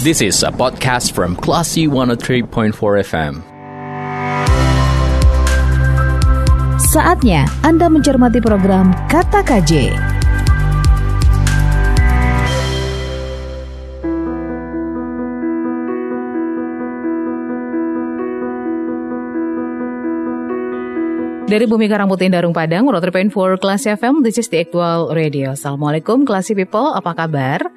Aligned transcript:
This 0.00 0.24
is 0.24 0.40
a 0.40 0.48
podcast 0.48 1.12
from 1.12 1.36
Classy 1.36 1.84
103.4 1.84 2.72
FM. 3.04 3.44
Saatnya 6.88 7.44
Anda 7.60 7.92
mencermati 7.92 8.40
program 8.40 8.96
Kata 9.12 9.44
KJ. 9.44 9.92
Dari 21.44 21.68
Bumi 21.68 21.92
Karangputih 21.92 22.32
Darung 22.32 22.56
Padang, 22.56 22.88
Rotary 22.88 23.12
Point 23.12 23.36
for 23.36 23.60
Class 23.60 23.84
FM, 23.84 24.24
this 24.24 24.40
is 24.40 24.48
the 24.48 24.64
actual 24.64 25.12
radio. 25.12 25.52
Assalamualaikum, 25.52 26.24
Classy 26.24 26.56
People, 26.56 26.96
apa 26.96 27.12
kabar? 27.12 27.68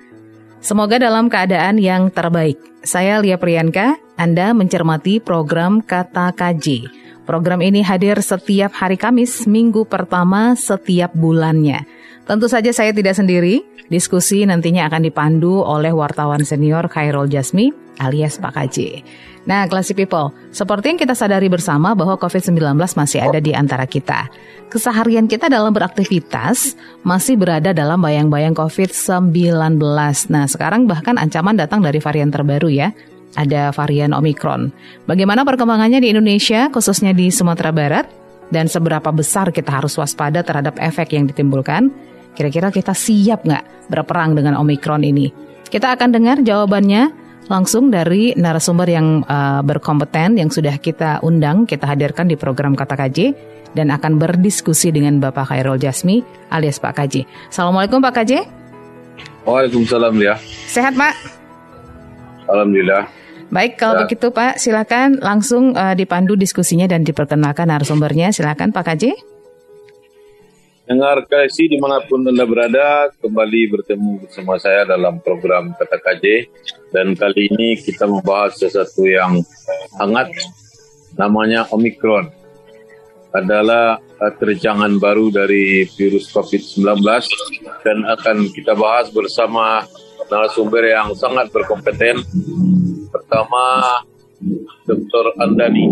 Semoga 0.63 0.95
dalam 0.95 1.27
keadaan 1.27 1.75
yang 1.75 2.07
terbaik. 2.07 2.55
Saya 2.87 3.19
Lia 3.19 3.35
Priyanka, 3.35 3.99
Anda 4.15 4.55
mencermati 4.55 5.19
program 5.19 5.83
Kata 5.83 6.31
KJ. 6.31 6.87
Program 7.27 7.59
ini 7.59 7.83
hadir 7.83 8.23
setiap 8.23 8.71
hari 8.71 8.95
Kamis, 8.95 9.43
minggu 9.43 9.83
pertama 9.83 10.55
setiap 10.55 11.11
bulannya. 11.19 11.83
Tentu 12.23 12.47
saja 12.47 12.71
saya 12.71 12.95
tidak 12.95 13.19
sendiri, 13.19 13.59
diskusi 13.91 14.47
nantinya 14.47 14.87
akan 14.87 15.03
dipandu 15.03 15.59
oleh 15.59 15.91
wartawan 15.91 16.47
senior 16.47 16.87
Khairul 16.87 17.27
Jasmi 17.27 17.75
alias 17.99 18.39
Pak 18.39 18.55
KJ. 18.55 19.03
Nah, 19.43 19.67
Classy 19.67 19.91
People, 19.91 20.31
seperti 20.55 20.95
yang 20.95 20.99
kita 20.99 21.11
sadari 21.11 21.51
bersama 21.51 21.91
bahwa 21.91 22.15
COVID-19 22.15 22.79
masih 22.79 23.19
ada 23.19 23.43
di 23.43 23.51
antara 23.51 23.83
kita. 23.83 24.31
Keseharian 24.71 25.27
kita 25.27 25.51
dalam 25.51 25.75
beraktivitas 25.75 26.79
masih 27.03 27.35
berada 27.35 27.75
dalam 27.75 27.99
bayang-bayang 27.99 28.55
COVID-19. 28.55 29.75
Nah, 30.31 30.45
sekarang 30.47 30.87
bahkan 30.87 31.19
ancaman 31.19 31.59
datang 31.59 31.83
dari 31.83 31.99
varian 31.99 32.31
terbaru 32.31 32.71
ya. 32.71 32.95
Ada 33.35 33.75
varian 33.75 34.15
Omicron. 34.15 34.71
Bagaimana 35.09 35.43
perkembangannya 35.43 35.99
di 35.99 36.15
Indonesia, 36.15 36.71
khususnya 36.71 37.11
di 37.11 37.27
Sumatera 37.27 37.75
Barat? 37.75 38.05
Dan 38.53 38.69
seberapa 38.69 39.09
besar 39.09 39.49
kita 39.49 39.81
harus 39.81 39.97
waspada 39.97 40.45
terhadap 40.45 40.77
efek 40.77 41.17
yang 41.17 41.25
ditimbulkan? 41.27 41.89
Kira-kira 42.37 42.69
kita 42.69 42.93
siap 42.93 43.43
nggak 43.43 43.89
berperang 43.89 44.37
dengan 44.37 44.55
Omicron 44.61 45.01
ini? 45.01 45.33
Kita 45.67 45.97
akan 45.97 46.09
dengar 46.13 46.45
jawabannya 46.45 47.22
langsung 47.53 47.93
dari 47.93 48.33
narasumber 48.33 48.89
yang 48.89 49.21
uh, 49.29 49.61
berkompeten 49.61 50.41
yang 50.41 50.49
sudah 50.49 50.81
kita 50.81 51.21
undang, 51.21 51.69
kita 51.69 51.85
hadirkan 51.85 52.25
di 52.25 52.33
program 52.33 52.73
Kata 52.73 52.97
KJ 52.97 53.37
dan 53.77 53.93
akan 53.93 54.17
berdiskusi 54.17 54.89
dengan 54.89 55.21
Bapak 55.21 55.53
Khairul 55.53 55.77
Jasmi 55.77 56.25
alias 56.49 56.81
Pak 56.81 56.97
KJ. 56.97 57.29
Assalamualaikum 57.53 58.01
Pak 58.01 58.13
KJ. 58.17 58.31
Waalaikumsalam 59.45 60.17
ya. 60.17 60.41
Sehat 60.65 60.97
Pak? 60.97 61.13
Alhamdulillah. 62.49 63.05
Baik, 63.53 63.77
kalau 63.77 64.01
ya. 64.01 64.09
begitu 64.09 64.33
Pak, 64.33 64.57
silakan 64.57 65.21
langsung 65.21 65.77
uh, 65.77 65.93
dipandu 65.93 66.33
diskusinya 66.33 66.89
dan 66.89 67.05
diperkenalkan 67.05 67.69
narasumbernya. 67.69 68.33
Silakan 68.33 68.73
Pak 68.73 68.81
KJ. 68.89 69.32
Dengar 70.83 71.23
kasih 71.23 71.71
di 71.71 71.79
mana 71.79 72.03
pun 72.03 72.27
Anda 72.27 72.43
berada, 72.43 73.07
kembali 73.23 73.71
bertemu 73.71 74.27
bersama 74.27 74.59
saya 74.59 74.83
dalam 74.83 75.15
program 75.23 75.71
Kata 75.79 75.95
KJ. 75.95 76.51
Dan 76.91 77.15
kali 77.15 77.47
ini 77.47 77.79
kita 77.79 78.03
membahas 78.03 78.59
sesuatu 78.59 79.07
yang 79.07 79.39
hangat, 79.95 80.27
namanya 81.15 81.71
Omicron. 81.71 82.27
Adalah 83.31 84.03
uh, 84.19 84.33
terjangan 84.35 84.99
baru 84.99 85.31
dari 85.31 85.87
virus 85.95 86.27
COVID-19 86.35 86.99
dan 87.87 88.03
akan 88.03 88.51
kita 88.51 88.75
bahas 88.75 89.07
bersama 89.07 89.87
narasumber 90.27 90.83
yang 90.83 91.15
sangat 91.15 91.47
berkompeten. 91.55 92.27
Pertama, 93.07 94.03
Dr. 94.83 95.31
Andani 95.39 95.87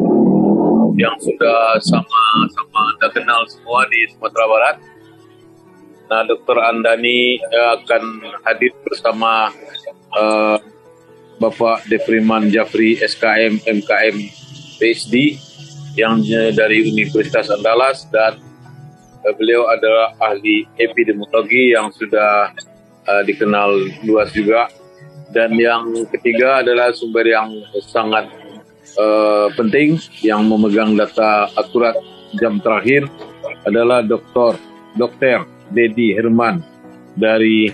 yang 1.00 1.16
sudah 1.24 1.80
sama-sama 1.80 2.61
Anda 2.96 3.08
kenal 3.14 3.42
semua 3.48 3.86
di 3.90 4.10
Sumatera 4.14 4.46
Barat. 4.50 4.78
Nah, 6.12 6.22
Dr. 6.28 6.58
Andani 6.60 7.40
uh, 7.40 7.80
akan 7.80 8.04
hadir 8.44 8.76
bersama 8.84 9.54
uh, 10.12 10.60
Bapak 11.40 11.88
Defriman 11.88 12.52
Jafri 12.52 13.00
SKM 13.00 13.64
MKM 13.64 14.16
PhD 14.78 15.40
yang 15.96 16.22
dari 16.56 16.88
Universitas 16.88 17.48
Andalas 17.48 18.06
dan 18.12 18.38
uh, 19.24 19.34
beliau 19.40 19.72
adalah 19.72 20.14
ahli 20.20 20.68
epidemiologi 20.76 21.74
yang 21.74 21.90
sudah 21.96 22.52
uh, 23.08 23.24
dikenal 23.24 23.72
luas 24.04 24.30
juga 24.36 24.68
dan 25.32 25.56
yang 25.56 25.96
ketiga 26.12 26.60
adalah 26.60 26.92
sumber 26.92 27.24
yang 27.24 27.50
sangat 27.88 28.28
uh, 29.00 29.48
penting 29.56 29.96
yang 30.20 30.44
memegang 30.44 30.96
data 30.96 31.48
akurat 31.56 31.96
jam 32.38 32.60
terakhir 32.60 33.08
adalah 33.66 34.06
Dr. 34.06 34.58
Dr. 34.96 35.48
Dedi 35.72 36.16
Herman 36.16 36.64
dari 37.16 37.72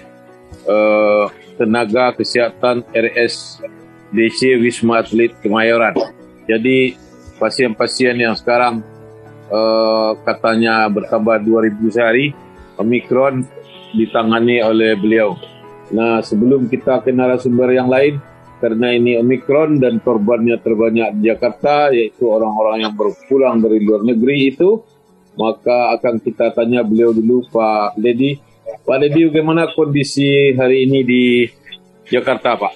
uh, 0.66 1.26
Tenaga 1.58 2.14
Kesehatan 2.14 2.86
RSDC 2.94 4.62
Wisma 4.62 5.02
Atlet 5.02 5.34
Kemayoran. 5.42 5.98
Jadi 6.46 6.94
pasien-pasien 7.42 8.18
yang 8.18 8.38
sekarang 8.38 8.86
uh, 9.50 10.14
katanya 10.24 10.86
bertambah 10.88 11.44
2000 11.44 11.96
sehari, 11.96 12.32
Omikron 12.78 13.42
ditangani 13.98 14.62
oleh 14.62 14.94
beliau. 14.94 15.34
Nah, 15.90 16.20
sebelum 16.20 16.68
kita 16.68 17.00
ke 17.02 17.16
narasumber 17.16 17.72
yang 17.72 17.88
lain, 17.88 18.20
karena 18.58 18.94
ini 18.94 19.18
Omikron 19.22 19.78
dan 19.78 20.02
korbannya 20.02 20.58
terbanyak 20.62 21.18
di 21.18 21.30
Jakarta, 21.30 21.94
yaitu 21.94 22.26
orang-orang 22.26 22.90
yang 22.90 22.94
berpulang 22.98 23.62
dari 23.62 23.82
luar 23.82 24.02
negeri 24.02 24.54
itu, 24.54 24.82
maka 25.38 25.94
akan 25.98 26.18
kita 26.18 26.54
tanya 26.58 26.82
beliau 26.82 27.14
dulu 27.14 27.46
Pak 27.54 27.98
Dedi. 28.02 28.42
Pak 28.84 28.98
Dedi, 29.06 29.30
bagaimana 29.30 29.70
kondisi 29.72 30.54
hari 30.58 30.90
ini 30.90 31.00
di 31.06 31.24
Jakarta, 32.10 32.58
Pak? 32.58 32.74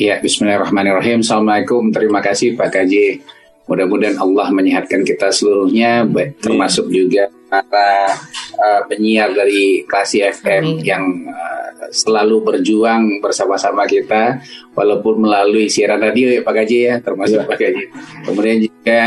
Ya, 0.00 0.16
Bismillahirrahmanirrahim. 0.24 1.20
Assalamualaikum. 1.20 1.92
Terima 1.92 2.24
kasih 2.24 2.56
Pak 2.56 2.72
Kaji. 2.72 3.20
Mudah-mudahan 3.68 4.18
Allah 4.18 4.48
menyehatkan 4.50 5.04
kita 5.06 5.30
seluruhnya, 5.30 6.02
termasuk 6.40 6.90
juga 6.90 7.30
para 7.50 8.14
uh, 8.54 8.80
penyiar 8.86 9.34
dari 9.34 9.82
Klasi 9.84 10.22
FM 10.22 10.78
Amin. 10.78 10.86
yang 10.86 11.04
uh, 11.26 11.90
selalu 11.90 12.46
berjuang 12.46 13.18
bersama-sama 13.18 13.82
kita 13.84 14.38
walaupun 14.78 15.26
melalui 15.26 15.66
siaran 15.66 15.98
radio 15.98 16.30
ya 16.30 16.40
Pak 16.46 16.54
Gaji 16.54 16.78
ya 16.86 16.94
termasuk 17.02 17.42
ya. 17.42 17.48
Pak 17.50 17.58
Gaji. 17.58 17.84
Kemudian 18.30 18.58
juga 18.62 19.02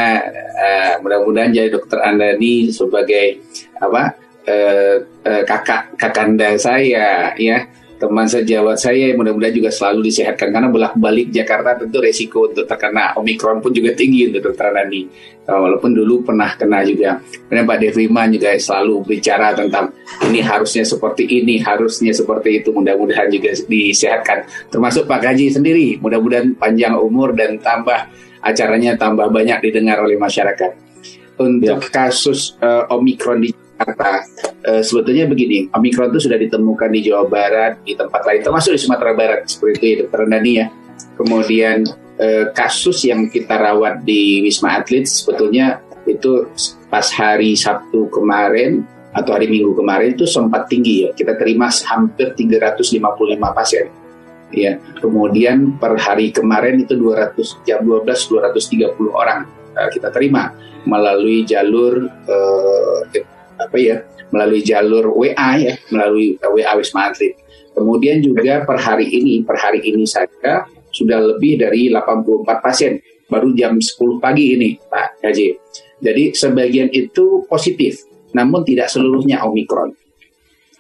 uh, 0.60 0.94
mudah-mudahan 1.00 1.52
jadi 1.56 1.70
Dokter 1.72 2.04
Andani 2.04 2.68
sebagai 2.70 3.40
apa 3.80 4.20
uh, 4.52 4.96
uh, 5.24 5.44
kakak 5.48 5.96
kakanda 5.96 6.60
saya 6.60 7.32
ya 7.40 7.64
teman 8.04 8.28
sejawat 8.28 8.76
saya 8.76 9.16
mudah-mudahan 9.16 9.56
juga 9.56 9.72
selalu 9.72 10.12
disehatkan. 10.12 10.52
Karena 10.52 10.68
bolak-balik 10.68 11.32
Jakarta 11.32 11.80
tentu 11.80 12.04
resiko 12.04 12.52
untuk 12.52 12.68
terkena 12.68 13.16
Omikron 13.16 13.64
pun 13.64 13.72
juga 13.72 13.96
tinggi 13.96 14.28
untuk 14.28 14.52
dokter 14.52 14.76
Nani 14.76 15.08
uh, 15.48 15.60
walaupun 15.64 15.96
dulu 15.96 16.28
pernah 16.28 16.52
kena 16.60 16.84
juga. 16.84 17.24
Dan 17.48 17.64
Pak 17.64 17.78
Devriman 17.80 18.28
juga 18.36 18.52
selalu 18.60 19.08
bicara 19.08 19.56
tentang 19.56 19.96
ini 20.28 20.44
harusnya 20.44 20.84
seperti 20.84 21.24
ini 21.32 21.64
harusnya 21.64 22.12
seperti 22.12 22.60
itu. 22.60 22.76
Mudah-mudahan 22.76 23.32
juga 23.32 23.56
disehatkan. 23.56 24.68
Termasuk 24.68 25.08
Pak 25.08 25.20
Gaji 25.24 25.56
sendiri. 25.56 25.96
Mudah-mudahan 26.04 26.60
panjang 26.60 27.00
umur 27.00 27.32
dan 27.32 27.56
tambah 27.64 28.12
acaranya 28.44 29.00
tambah 29.00 29.32
banyak 29.32 29.64
didengar 29.64 30.04
oleh 30.04 30.20
masyarakat. 30.20 30.76
Untuk 31.40 31.80
ya. 31.82 31.90
kasus 31.90 32.60
uh, 32.60 32.86
Omikron 32.94 33.42
di 33.42 33.63
Jakarta. 33.84 34.24
Uh, 34.64 34.80
sebetulnya 34.80 35.28
begini, 35.28 35.68
Omikron 35.76 36.16
itu 36.16 36.24
sudah 36.24 36.40
ditemukan 36.40 36.88
di 36.88 37.00
Jawa 37.04 37.28
Barat, 37.28 37.84
di 37.84 38.00
tempat 38.00 38.24
lain, 38.24 38.40
termasuk 38.40 38.72
di 38.72 38.80
Sumatera 38.80 39.12
Barat, 39.12 39.44
seperti 39.44 40.00
itu 40.00 40.08
ya, 40.08 40.24
Nani 40.24 40.52
ya. 40.56 40.66
Kemudian 41.20 41.84
uh, 42.16 42.46
kasus 42.56 43.04
yang 43.04 43.28
kita 43.28 43.60
rawat 43.60 44.08
di 44.08 44.40
Wisma 44.40 44.80
Atlet 44.80 45.04
sebetulnya 45.04 45.84
itu 46.08 46.48
pas 46.88 47.04
hari 47.12 47.60
Sabtu 47.60 48.08
kemarin 48.08 48.88
atau 49.12 49.36
hari 49.36 49.52
Minggu 49.52 49.76
kemarin 49.76 50.16
itu 50.16 50.24
sempat 50.24 50.72
tinggi 50.72 51.06
ya. 51.06 51.10
Kita 51.12 51.36
terima 51.36 51.68
hampir 51.68 52.32
355 52.32 53.04
pasien. 53.52 53.92
Ya, 54.54 54.78
kemudian 55.02 55.82
per 55.82 55.98
hari 55.98 56.30
kemarin 56.30 56.78
itu 56.78 56.94
200 56.94 57.66
jam 57.66 57.82
12 57.82 58.06
230 58.06 58.94
orang 59.10 59.50
uh, 59.74 59.90
kita 59.90 60.14
terima 60.14 60.54
melalui 60.86 61.42
jalur 61.42 62.06
uh, 62.06 63.02
apa 63.64 63.78
ya 63.80 64.04
melalui 64.30 64.62
jalur 64.66 65.14
WA 65.14 65.50
ya 65.60 65.74
melalui 65.90 66.36
WA 66.42 66.74
Wisma 66.76 67.10
Atlet. 67.12 67.38
Kemudian 67.74 68.22
juga 68.22 68.62
per 68.68 68.78
hari 68.78 69.10
ini 69.10 69.42
per 69.42 69.58
hari 69.58 69.82
ini 69.82 70.06
saja 70.06 70.68
sudah 70.94 71.20
lebih 71.34 71.58
dari 71.58 71.90
84 71.90 72.46
pasien 72.62 73.02
baru 73.26 73.50
jam 73.58 73.74
10 73.80 74.22
pagi 74.22 74.54
ini 74.54 74.78
Pak 74.78 75.26
Haji. 75.26 75.48
Jadi 76.04 76.24
sebagian 76.36 76.92
itu 76.94 77.48
positif 77.50 78.14
namun 78.34 78.66
tidak 78.66 78.90
seluruhnya 78.90 79.46
Omikron. 79.46 79.94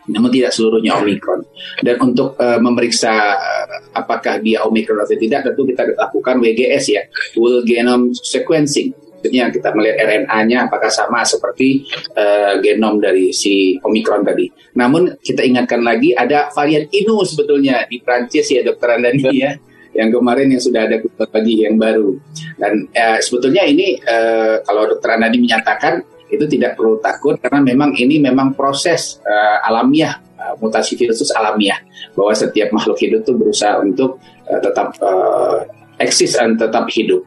Namun 0.09 0.29
tidak 0.33 0.51
seluruhnya 0.51 0.99
Omikron. 0.99 1.47
Dan 1.79 1.95
untuk 2.03 2.35
uh, 2.35 2.59
memeriksa 2.59 3.13
uh, 3.39 3.65
apakah 3.95 4.41
dia 4.43 4.59
Omicron 4.67 4.99
atau 4.99 5.15
tidak, 5.15 5.47
tentu 5.47 5.63
kita 5.63 5.87
lakukan 5.95 6.43
WGS 6.43 6.85
ya, 6.91 7.01
whole 7.39 7.63
genome 7.63 8.11
sequencing. 8.11 8.91
Maksudnya 9.23 9.47
kita 9.55 9.71
melihat 9.71 10.03
RNA-nya 10.03 10.67
apakah 10.67 10.91
sama 10.91 11.23
seperti 11.23 11.87
uh, 12.11 12.59
genom 12.59 12.99
dari 12.99 13.31
si 13.31 13.79
Omicron 13.79 14.19
tadi. 14.27 14.51
Namun 14.75 15.15
kita 15.23 15.47
ingatkan 15.47 15.79
lagi 15.79 16.11
ada 16.11 16.51
varian 16.51 16.83
Inu 16.91 17.23
sebetulnya 17.23 17.87
di 17.87 18.03
Prancis 18.03 18.51
ya 18.51 18.59
Dokter 18.67 18.99
Andani 18.99 19.23
ya 19.31 19.55
yang 19.95 20.11
kemarin 20.11 20.51
yang 20.51 20.59
sudah 20.59 20.91
ada 20.91 20.99
lagi 20.99 21.55
yang 21.55 21.79
baru. 21.79 22.19
Dan 22.59 22.83
uh, 22.91 23.23
sebetulnya 23.23 23.63
ini 23.63 23.95
uh, 24.03 24.59
kalau 24.67 24.91
Dokter 24.91 25.15
Andani 25.15 25.39
menyatakan 25.39 26.03
itu 26.27 26.43
tidak 26.43 26.75
perlu 26.75 26.99
takut 26.99 27.39
karena 27.39 27.63
memang 27.63 27.95
ini 27.95 28.19
memang 28.19 28.51
proses 28.51 29.23
uh, 29.23 29.63
alamiah 29.63 30.19
uh, 30.35 30.59
mutasi 30.59 30.99
virus 30.99 31.31
alamiah 31.31 31.79
bahwa 32.11 32.35
setiap 32.35 32.75
makhluk 32.75 32.99
hidup 32.99 33.23
itu 33.23 33.31
berusaha 33.39 33.79
untuk 33.79 34.19
uh, 34.51 34.59
tetap 34.59 34.99
uh, 34.99 35.63
eksis 35.95 36.35
dan 36.35 36.59
tetap 36.59 36.91
hidup. 36.91 37.23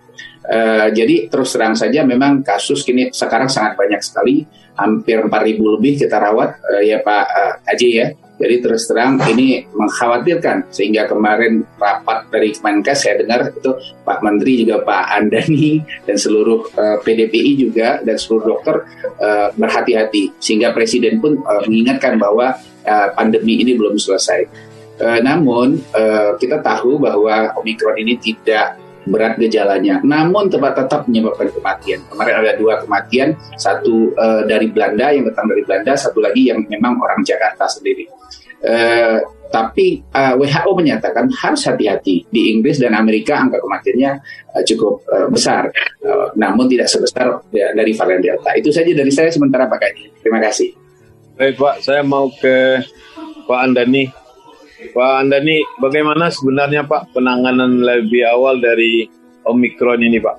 Uh, 0.46 0.94
jadi 0.94 1.26
terus 1.26 1.50
terang 1.50 1.75
saja 1.75 2.06
memang 2.06 2.38
kasus 2.46 2.87
kini 2.87 3.10
sekarang 3.10 3.50
sangat 3.50 3.75
banyak 3.75 3.98
sekali, 3.98 4.46
hampir 4.78 5.19
4.000 5.19 5.75
lebih 5.75 5.98
kita 5.98 6.22
rawat 6.22 6.62
uh, 6.62 6.82
ya 6.87 7.02
Pak 7.02 7.25
uh, 7.26 7.54
Haji 7.66 7.90
ya. 7.90 8.08
Jadi 8.37 8.60
terus 8.60 8.84
terang 8.84 9.16
ini 9.32 9.64
mengkhawatirkan 9.72 10.69
sehingga 10.69 11.08
kemarin 11.08 11.64
rapat 11.81 12.28
dari 12.28 12.52
Kemenkes 12.52 13.08
saya 13.08 13.25
dengar 13.25 13.48
itu 13.48 13.72
Pak 14.04 14.20
Menteri 14.20 14.60
juga 14.60 14.84
Pak 14.84 15.04
Andani 15.08 15.81
dan 16.04 16.20
seluruh 16.20 16.69
uh, 16.76 17.00
PDPI 17.00 17.52
juga 17.56 18.04
dan 18.04 18.20
seluruh 18.20 18.54
dokter 18.54 18.84
uh, 19.16 19.48
berhati-hati 19.56 20.37
sehingga 20.37 20.76
Presiden 20.76 21.16
pun 21.16 21.40
uh, 21.48 21.64
mengingatkan 21.64 22.20
bahwa 22.20 22.60
uh, 22.84 23.08
pandemi 23.16 23.64
ini 23.64 23.72
belum 23.72 23.96
selesai. 23.96 24.44
Uh, 25.00 25.20
namun 25.25 25.81
uh, 25.96 26.37
kita 26.37 26.60
tahu 26.60 27.00
bahwa 27.00 27.56
Omikron 27.56 27.96
ini 28.00 28.20
tidak 28.20 28.76
berat 29.06 29.38
gejalanya. 29.38 30.03
Namun 30.03 30.50
tetap 30.50 30.75
tetap 30.75 31.06
menyebabkan 31.06 31.49
kematian. 31.55 32.00
Kemarin 32.11 32.35
ada 32.43 32.53
dua 32.58 32.82
kematian, 32.82 33.38
satu 33.56 34.12
uh, 34.19 34.43
dari 34.44 34.69
Belanda 34.69 35.14
yang 35.14 35.25
datang 35.31 35.47
dari 35.49 35.62
Belanda, 35.62 35.94
satu 35.94 36.19
lagi 36.19 36.50
yang 36.50 36.62
memang 36.67 36.99
orang 36.99 37.23
Jakarta 37.23 37.70
sendiri. 37.70 38.05
Uh, 38.67 39.23
tapi 39.47 40.03
uh, 40.11 40.35
eh, 40.35 40.43
WHO 40.43 40.70
menyatakan 40.75 41.31
harus 41.31 41.62
hati-hati 41.70 42.26
di 42.26 42.50
Inggris 42.50 42.82
dan 42.82 42.99
Amerika 42.99 43.38
angka 43.38 43.62
kematiannya 43.62 44.12
uh, 44.58 44.62
cukup 44.67 45.06
uh, 45.06 45.31
besar, 45.31 45.70
uh, 46.03 46.35
namun 46.35 46.67
tidak 46.67 46.91
sebesar 46.91 47.47
ya, 47.55 47.70
dari 47.70 47.94
varian 47.94 48.19
Delta. 48.19 48.50
Itu 48.58 48.75
saja 48.75 48.91
dari 48.91 49.12
saya 49.14 49.31
sementara 49.31 49.70
Pak 49.70 49.79
Kaji. 49.79 50.05
Terima 50.19 50.43
kasih. 50.43 50.75
Baik 51.38 51.62
Pak, 51.62 51.75
saya 51.85 52.03
mau 52.03 52.26
ke 52.32 52.82
Pak 53.47 53.58
Andani 53.61 54.11
Pak 54.76 55.12
Andani, 55.25 55.64
bagaimana 55.81 56.28
sebenarnya 56.28 56.84
Pak 56.84 57.17
penanganan 57.17 57.81
lebih 57.81 58.28
awal 58.28 58.61
dari 58.61 59.08
Omikron 59.49 60.05
ini 60.05 60.20
Pak? 60.20 60.37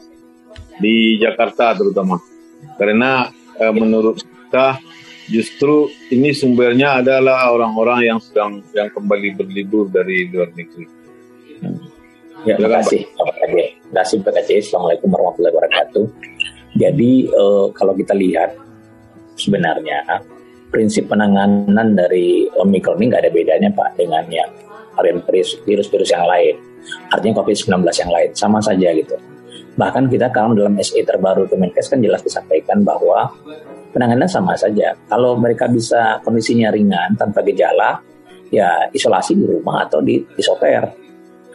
Di 0.78 1.18
Jakarta 1.18 1.74
terutama. 1.74 2.22
Karena 2.78 3.26
eh, 3.58 3.74
menurut 3.74 4.22
kita 4.22 4.78
justru 5.26 5.90
ini 6.14 6.38
sumbernya 6.38 7.02
adalah 7.02 7.50
orang-orang 7.50 8.14
yang 8.14 8.20
sedang 8.22 8.62
yang 8.78 8.94
kembali 8.94 9.34
berlibur 9.34 9.90
dari 9.90 10.30
luar 10.30 10.54
negeri. 10.54 10.86
Ya, 12.46 12.54
terima 12.54 12.86
kasih 12.86 13.10
Pak 13.18 13.36
Terima 13.42 14.06
kasih 14.06 14.18
Pak 14.22 14.46
Assalamualaikum 14.46 15.10
warahmatullahi 15.10 15.54
wabarakatuh. 15.58 16.06
Jadi 16.78 17.12
eh, 17.26 17.66
kalau 17.74 17.98
kita 17.98 18.14
lihat 18.14 18.54
sebenarnya 19.34 20.06
prinsip 20.68 21.08
penanganan 21.08 21.96
dari 21.96 22.48
Omicron 22.60 23.00
ini 23.00 23.06
nggak 23.12 23.22
ada 23.24 23.32
bedanya 23.32 23.70
Pak 23.72 23.90
dengan 23.96 24.24
yang 24.28 24.50
varian 24.98 25.22
virus-virus 25.64 26.10
yang 26.10 26.26
lain. 26.26 26.56
Artinya 27.12 27.44
COVID-19 27.44 27.84
yang 27.84 28.12
lain, 28.12 28.30
sama 28.34 28.60
saja 28.64 28.90
gitu. 28.96 29.16
Bahkan 29.78 30.10
kita 30.10 30.34
kalau 30.34 30.58
dalam 30.58 30.74
SE 30.82 30.98
terbaru 31.06 31.46
Kemenkes 31.46 31.92
kan 31.92 32.02
jelas 32.02 32.26
disampaikan 32.26 32.82
bahwa 32.82 33.30
penanganan 33.94 34.26
sama 34.26 34.58
saja. 34.58 34.98
Kalau 35.06 35.38
mereka 35.38 35.70
bisa 35.70 36.18
kondisinya 36.26 36.74
ringan 36.74 37.14
tanpa 37.14 37.46
gejala, 37.46 38.02
ya 38.50 38.90
isolasi 38.90 39.38
di 39.38 39.46
rumah 39.46 39.86
atau 39.86 40.02
di 40.02 40.18
isoter. 40.38 41.06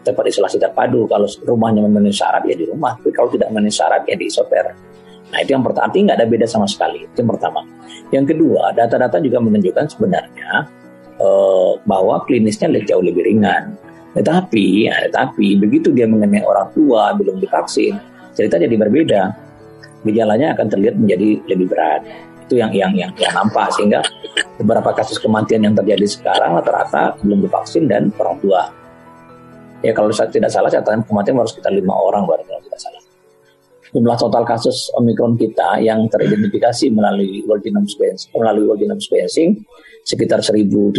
Tempat 0.03 0.25
isolasi 0.31 0.59
terpadu. 0.59 1.06
Kalau 1.06 1.26
rumahnya 1.47 1.82
memenuhi 1.87 2.14
syarat 2.14 2.43
ya 2.47 2.55
di 2.59 2.67
rumah, 2.67 2.94
tapi 2.99 3.14
kalau 3.14 3.31
tidak 3.31 3.50
memenuhi 3.50 3.75
syarat 3.75 4.03
ya 4.06 4.14
di 4.14 4.26
isoter. 4.26 4.92
Nah 5.32 5.38
itu 5.40 5.56
yang 5.56 5.64
pertama, 5.64 5.88
artinya 5.88 6.05
nggak 6.12 6.19
ada 6.20 6.29
beda 6.29 6.46
sama 6.46 6.69
sekali. 6.69 7.08
Itu 7.08 7.25
yang 7.25 7.31
pertama. 7.32 7.61
Yang 8.12 8.37
kedua, 8.37 8.76
data-data 8.76 9.17
juga 9.25 9.40
menunjukkan 9.40 9.84
sebenarnya 9.96 10.69
uh, 11.17 11.73
bahwa 11.88 12.20
klinisnya 12.29 12.69
jauh 12.84 13.00
lebih 13.00 13.25
ringan. 13.25 13.73
Tetapi, 14.12 14.93
ya, 14.93 15.08
tetapi 15.08 15.56
begitu 15.56 15.88
dia 15.88 16.05
mengenai 16.05 16.44
orang 16.44 16.69
tua 16.76 17.17
belum 17.17 17.40
divaksin, 17.40 17.96
cerita 18.37 18.61
jadi 18.61 18.76
berbeda. 18.76 19.32
Gejalanya 20.05 20.52
akan 20.52 20.67
terlihat 20.69 21.00
menjadi 21.00 21.40
lebih 21.49 21.73
berat. 21.73 22.05
Itu 22.44 22.61
yang 22.61 22.69
yang 22.76 22.93
yang, 22.93 23.08
yang 23.17 23.32
nampak 23.32 23.73
sehingga 23.73 24.05
beberapa 24.61 24.93
kasus 24.93 25.17
kematian 25.17 25.64
yang 25.64 25.73
terjadi 25.73 26.05
sekarang 26.05 26.61
rata-rata 26.61 27.17
belum 27.25 27.40
divaksin 27.49 27.88
dan 27.88 28.12
orang 28.20 28.37
tua. 28.44 28.69
Ya 29.81 29.96
kalau 29.96 30.12
saya 30.12 30.28
tidak 30.28 30.52
salah 30.52 30.69
catatan 30.69 31.00
kematian 31.08 31.40
harus 31.40 31.56
kita 31.56 31.73
lima 31.73 31.96
orang 31.96 32.28
baru 32.28 32.44
kalau 32.44 32.62
tidak 32.69 32.78
salah 32.85 33.01
jumlah 33.93 34.17
total 34.17 34.43
kasus 34.49 34.89
Omicron 34.97 35.37
kita 35.37 35.79
yang 35.85 36.09
teridentifikasi 36.09 36.89
melalui 36.89 37.44
whole 37.44 37.61
genome 37.61 37.85
sequencing, 37.85 38.33
melalui 38.33 38.65
whole 38.65 38.81
genome 38.81 39.00
sequencing 39.00 39.61
sekitar 40.03 40.41
1.700. 40.41 40.97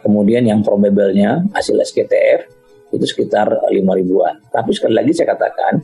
Kemudian 0.00 0.48
yang 0.48 0.64
probable-nya 0.64 1.44
hasil 1.52 1.76
SKTF 1.76 2.48
itu 2.92 3.04
sekitar 3.04 3.48
5 3.68 3.72
ribuan. 4.00 4.40
Tapi 4.48 4.72
sekali 4.72 4.96
lagi 4.96 5.12
saya 5.12 5.36
katakan 5.36 5.80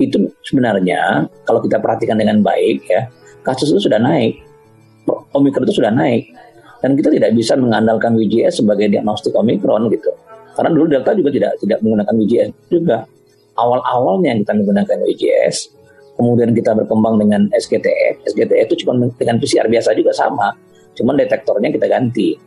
itu 0.00 0.32
sebenarnya 0.44 1.28
kalau 1.46 1.60
kita 1.60 1.78
perhatikan 1.78 2.18
dengan 2.18 2.42
baik 2.42 2.88
ya 2.88 3.06
kasus 3.46 3.70
itu 3.70 3.86
sudah 3.88 4.00
naik, 4.00 4.40
Omicron 5.36 5.64
itu 5.68 5.76
sudah 5.80 5.92
naik 5.92 6.32
dan 6.84 6.96
kita 6.96 7.08
tidak 7.12 7.32
bisa 7.32 7.56
mengandalkan 7.56 8.12
WGS 8.12 8.60
sebagai 8.64 8.92
diagnostik 8.92 9.32
Omicron 9.32 9.88
gitu. 9.88 10.12
Karena 10.54 10.70
dulu 10.70 10.86
Delta 10.86 11.10
juga 11.16 11.30
tidak 11.32 11.52
tidak 11.60 11.78
menggunakan 11.82 12.14
WGS 12.14 12.48
juga 12.70 12.96
awal-awalnya 13.58 14.34
yang 14.34 14.40
kita 14.46 14.52
menggunakan 14.54 14.96
WJS, 15.02 15.56
kemudian 16.18 16.50
kita 16.54 16.74
berkembang 16.74 17.18
dengan 17.18 17.46
SGTF. 17.54 18.26
SGTF 18.30 18.66
itu 18.70 18.86
cuma 18.86 18.98
dengan 19.14 19.36
PCR 19.38 19.66
biasa 19.66 19.94
juga 19.94 20.12
sama, 20.14 20.54
cuman 20.94 21.14
detektornya 21.18 21.70
kita 21.74 21.86
ganti 21.90 22.38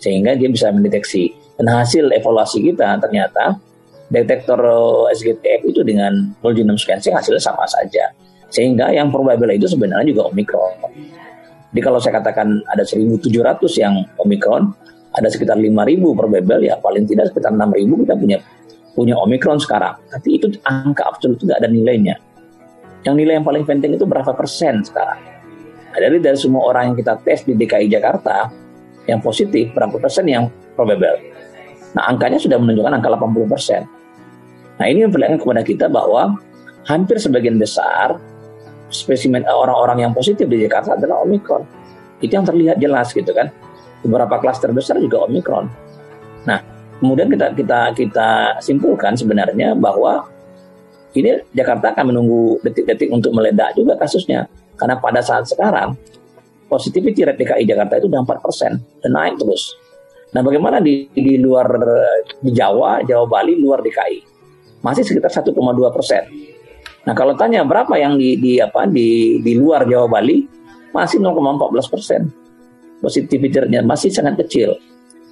sehingga 0.00 0.32
dia 0.34 0.48
bisa 0.48 0.72
mendeteksi. 0.72 1.30
Dan 1.60 1.68
hasil 1.68 2.08
evaluasi 2.08 2.64
kita 2.72 2.96
ternyata 3.04 3.60
detektor 4.08 4.58
SGTF 5.12 5.60
itu 5.68 5.84
dengan 5.84 6.32
whole 6.40 6.56
genome 6.56 6.80
sequencing 6.80 7.12
hasilnya 7.12 7.40
sama 7.40 7.68
saja. 7.68 8.08
Sehingga 8.50 8.90
yang 8.90 9.12
probable 9.12 9.52
itu 9.54 9.68
sebenarnya 9.70 10.10
juga 10.10 10.32
Omicron. 10.32 10.74
Jadi 11.70 11.80
kalau 11.86 12.02
saya 12.02 12.18
katakan 12.18 12.66
ada 12.66 12.82
1.700 12.82 13.30
yang 13.78 13.94
Omicron, 14.18 14.74
ada 15.14 15.28
sekitar 15.30 15.54
5.000 15.54 16.18
probable, 16.18 16.60
ya 16.66 16.74
paling 16.82 17.06
tidak 17.06 17.30
sekitar 17.30 17.54
6.000 17.54 18.02
kita 18.02 18.14
punya 18.18 18.38
punya 19.00 19.16
Omikron 19.16 19.56
sekarang. 19.56 19.96
Tapi 20.12 20.36
itu 20.36 20.52
angka 20.68 21.08
absolut 21.08 21.40
tidak 21.40 21.64
ada 21.64 21.68
nilainya. 21.72 22.20
Yang 23.08 23.14
nilai 23.16 23.32
yang 23.40 23.46
paling 23.48 23.64
penting 23.64 23.96
itu 23.96 24.04
berapa 24.04 24.36
persen 24.36 24.84
sekarang. 24.84 25.16
Nah, 25.90 25.98
dari 25.98 26.20
dari 26.20 26.36
semua 26.36 26.68
orang 26.68 26.92
yang 26.92 26.96
kita 27.00 27.16
tes 27.24 27.48
di 27.48 27.56
DKI 27.56 27.88
Jakarta 27.88 28.52
yang 29.08 29.24
positif 29.24 29.72
berapa 29.72 29.96
persen 29.96 30.28
yang 30.28 30.52
probable. 30.76 31.16
Nah 31.96 32.06
angkanya 32.06 32.38
sudah 32.38 32.60
menunjukkan 32.60 33.00
angka 33.00 33.08
80 33.16 33.50
persen. 33.50 33.82
Nah 34.78 34.86
ini 34.86 35.08
memperlihatkan 35.08 35.40
kepada 35.42 35.62
kita 35.66 35.86
bahwa 35.90 36.38
hampir 36.86 37.18
sebagian 37.18 37.58
besar 37.58 38.20
spesimen 38.92 39.42
eh, 39.42 39.56
orang-orang 39.56 40.06
yang 40.06 40.12
positif 40.14 40.46
di 40.46 40.62
Jakarta 40.62 40.94
adalah 40.94 41.24
Omikron. 41.26 41.66
Itu 42.20 42.36
yang 42.36 42.46
terlihat 42.46 42.76
jelas 42.78 43.10
gitu 43.10 43.32
kan. 43.34 43.50
Beberapa 44.06 44.38
klaster 44.38 44.70
besar 44.70 45.02
juga 45.02 45.26
Omikron. 45.26 45.66
Nah 46.46 46.79
kemudian 47.00 47.32
kita 47.32 47.56
kita 47.56 47.80
kita 47.96 48.30
simpulkan 48.60 49.16
sebenarnya 49.16 49.72
bahwa 49.74 50.28
ini 51.16 51.42
Jakarta 51.50 51.90
akan 51.96 52.14
menunggu 52.14 52.62
detik-detik 52.62 53.10
untuk 53.10 53.34
meledak 53.34 53.74
juga 53.74 53.98
kasusnya 53.98 54.46
karena 54.78 55.00
pada 55.00 55.18
saat 55.24 55.48
sekarang 55.48 55.98
positivity 56.70 57.26
rate 57.26 57.40
DKI 57.42 57.66
Jakarta 57.66 57.98
itu 57.98 58.06
udah 58.06 58.22
4 58.22 58.38
persen 58.38 58.78
dan 59.02 59.10
naik 59.10 59.34
terus. 59.42 59.74
Nah 60.30 60.46
bagaimana 60.46 60.78
di, 60.78 61.10
di 61.10 61.34
luar 61.42 61.66
di 62.38 62.54
Jawa, 62.54 63.02
Jawa 63.02 63.26
Bali, 63.26 63.58
luar 63.58 63.82
DKI 63.82 64.30
masih 64.86 65.02
sekitar 65.02 65.34
1,2 65.34 65.50
persen. 65.90 66.22
Nah 67.02 67.14
kalau 67.18 67.34
tanya 67.34 67.66
berapa 67.66 67.98
yang 67.98 68.14
di, 68.14 68.38
di 68.38 68.52
apa 68.62 68.86
di 68.86 69.42
di 69.42 69.52
luar 69.58 69.82
Jawa 69.90 70.06
Bali 70.06 70.46
masih 70.94 71.18
0,14 71.18 71.90
persen. 71.90 72.22
Positivity 73.00 73.64
rate-nya 73.64 73.80
masih 73.80 74.12
sangat 74.12 74.44
kecil, 74.44 74.76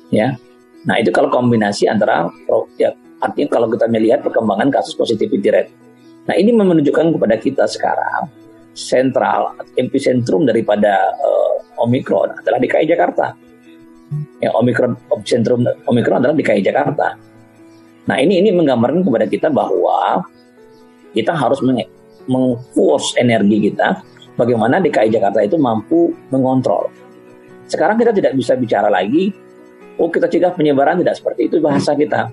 ya. 0.09 0.41
Nah 0.87 0.94
itu 1.02 1.11
kalau 1.11 1.32
kombinasi 1.32 1.90
antara 1.90 2.30
ya 2.78 2.94
artinya 3.18 3.49
kalau 3.50 3.66
kita 3.73 3.90
melihat 3.90 4.23
perkembangan 4.23 4.70
kasus 4.70 4.94
positivity 4.94 5.50
rate. 5.50 5.73
Nah 6.30 6.35
ini 6.38 6.54
menunjukkan 6.54 7.18
kepada 7.18 7.37
kita 7.40 7.64
sekarang 7.66 8.30
sentral 8.78 9.58
epicentrum 9.75 10.47
daripada 10.47 11.11
uh, 11.18 11.82
Omikron 11.82 12.38
adalah 12.38 12.62
DKI 12.62 12.87
Jakarta. 12.87 13.35
Ya 14.38 14.54
Omikron 14.54 14.94
epicentrum 15.11 15.66
Omikron 15.90 16.23
adalah 16.23 16.37
DKI 16.38 16.62
Jakarta. 16.62 17.18
Nah 18.06 18.16
ini 18.23 18.38
ini 18.38 18.54
menggambarkan 18.54 19.02
kepada 19.02 19.26
kita 19.26 19.49
bahwa 19.50 20.23
kita 21.11 21.35
harus 21.35 21.58
mengforce 22.28 23.18
energi 23.18 23.73
kita 23.73 23.99
bagaimana 24.38 24.78
DKI 24.78 25.11
Jakarta 25.11 25.42
itu 25.42 25.58
mampu 25.58 26.14
mengontrol. 26.30 26.87
Sekarang 27.68 28.00
kita 28.00 28.14
tidak 28.16 28.32
bisa 28.32 28.56
bicara 28.56 28.88
lagi, 28.88 29.28
oh 29.99 30.09
kita 30.09 30.31
cegah 30.31 30.55
penyebaran 30.55 31.02
tidak 31.02 31.19
seperti 31.19 31.50
itu 31.50 31.59
bahasa 31.59 31.93
kita. 31.93 32.31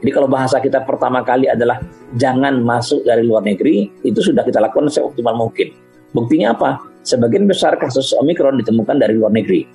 Jadi 0.00 0.10
kalau 0.16 0.28
bahasa 0.32 0.56
kita 0.64 0.80
pertama 0.88 1.20
kali 1.20 1.44
adalah 1.44 1.76
jangan 2.16 2.56
masuk 2.64 3.04
dari 3.04 3.20
luar 3.20 3.44
negeri, 3.44 3.92
itu 4.00 4.16
sudah 4.24 4.40
kita 4.40 4.56
lakukan 4.56 4.88
seoptimal 4.88 5.36
mungkin. 5.36 5.76
Buktinya 6.16 6.56
apa? 6.56 6.80
Sebagian 7.04 7.44
besar 7.44 7.76
kasus 7.76 8.16
Omikron 8.16 8.56
ditemukan 8.64 8.96
dari 8.96 9.12
luar 9.20 9.28
negeri. 9.28 9.68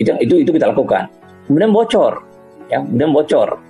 Itu 0.00 0.16
itu 0.24 0.34
itu 0.40 0.50
kita 0.56 0.72
lakukan. 0.72 1.04
Kemudian 1.44 1.68
bocor, 1.68 2.24
ya, 2.72 2.80
kemudian 2.80 3.12
bocor, 3.12 3.60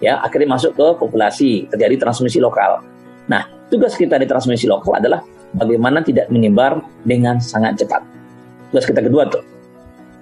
ya 0.00 0.24
akhirnya 0.24 0.56
masuk 0.56 0.72
ke 0.72 0.86
populasi, 0.96 1.68
terjadi 1.68 2.08
transmisi 2.08 2.40
lokal. 2.40 2.80
Nah, 3.28 3.44
tugas 3.68 3.92
kita 3.92 4.16
di 4.16 4.24
transmisi 4.24 4.64
lokal 4.64 4.96
adalah 4.96 5.20
bagaimana 5.52 6.00
tidak 6.00 6.32
menyebar 6.32 6.80
dengan 7.04 7.36
sangat 7.42 7.84
cepat. 7.84 8.00
Tugas 8.72 8.88
kita 8.88 9.04
kedua 9.04 9.28
tuh. 9.28 9.55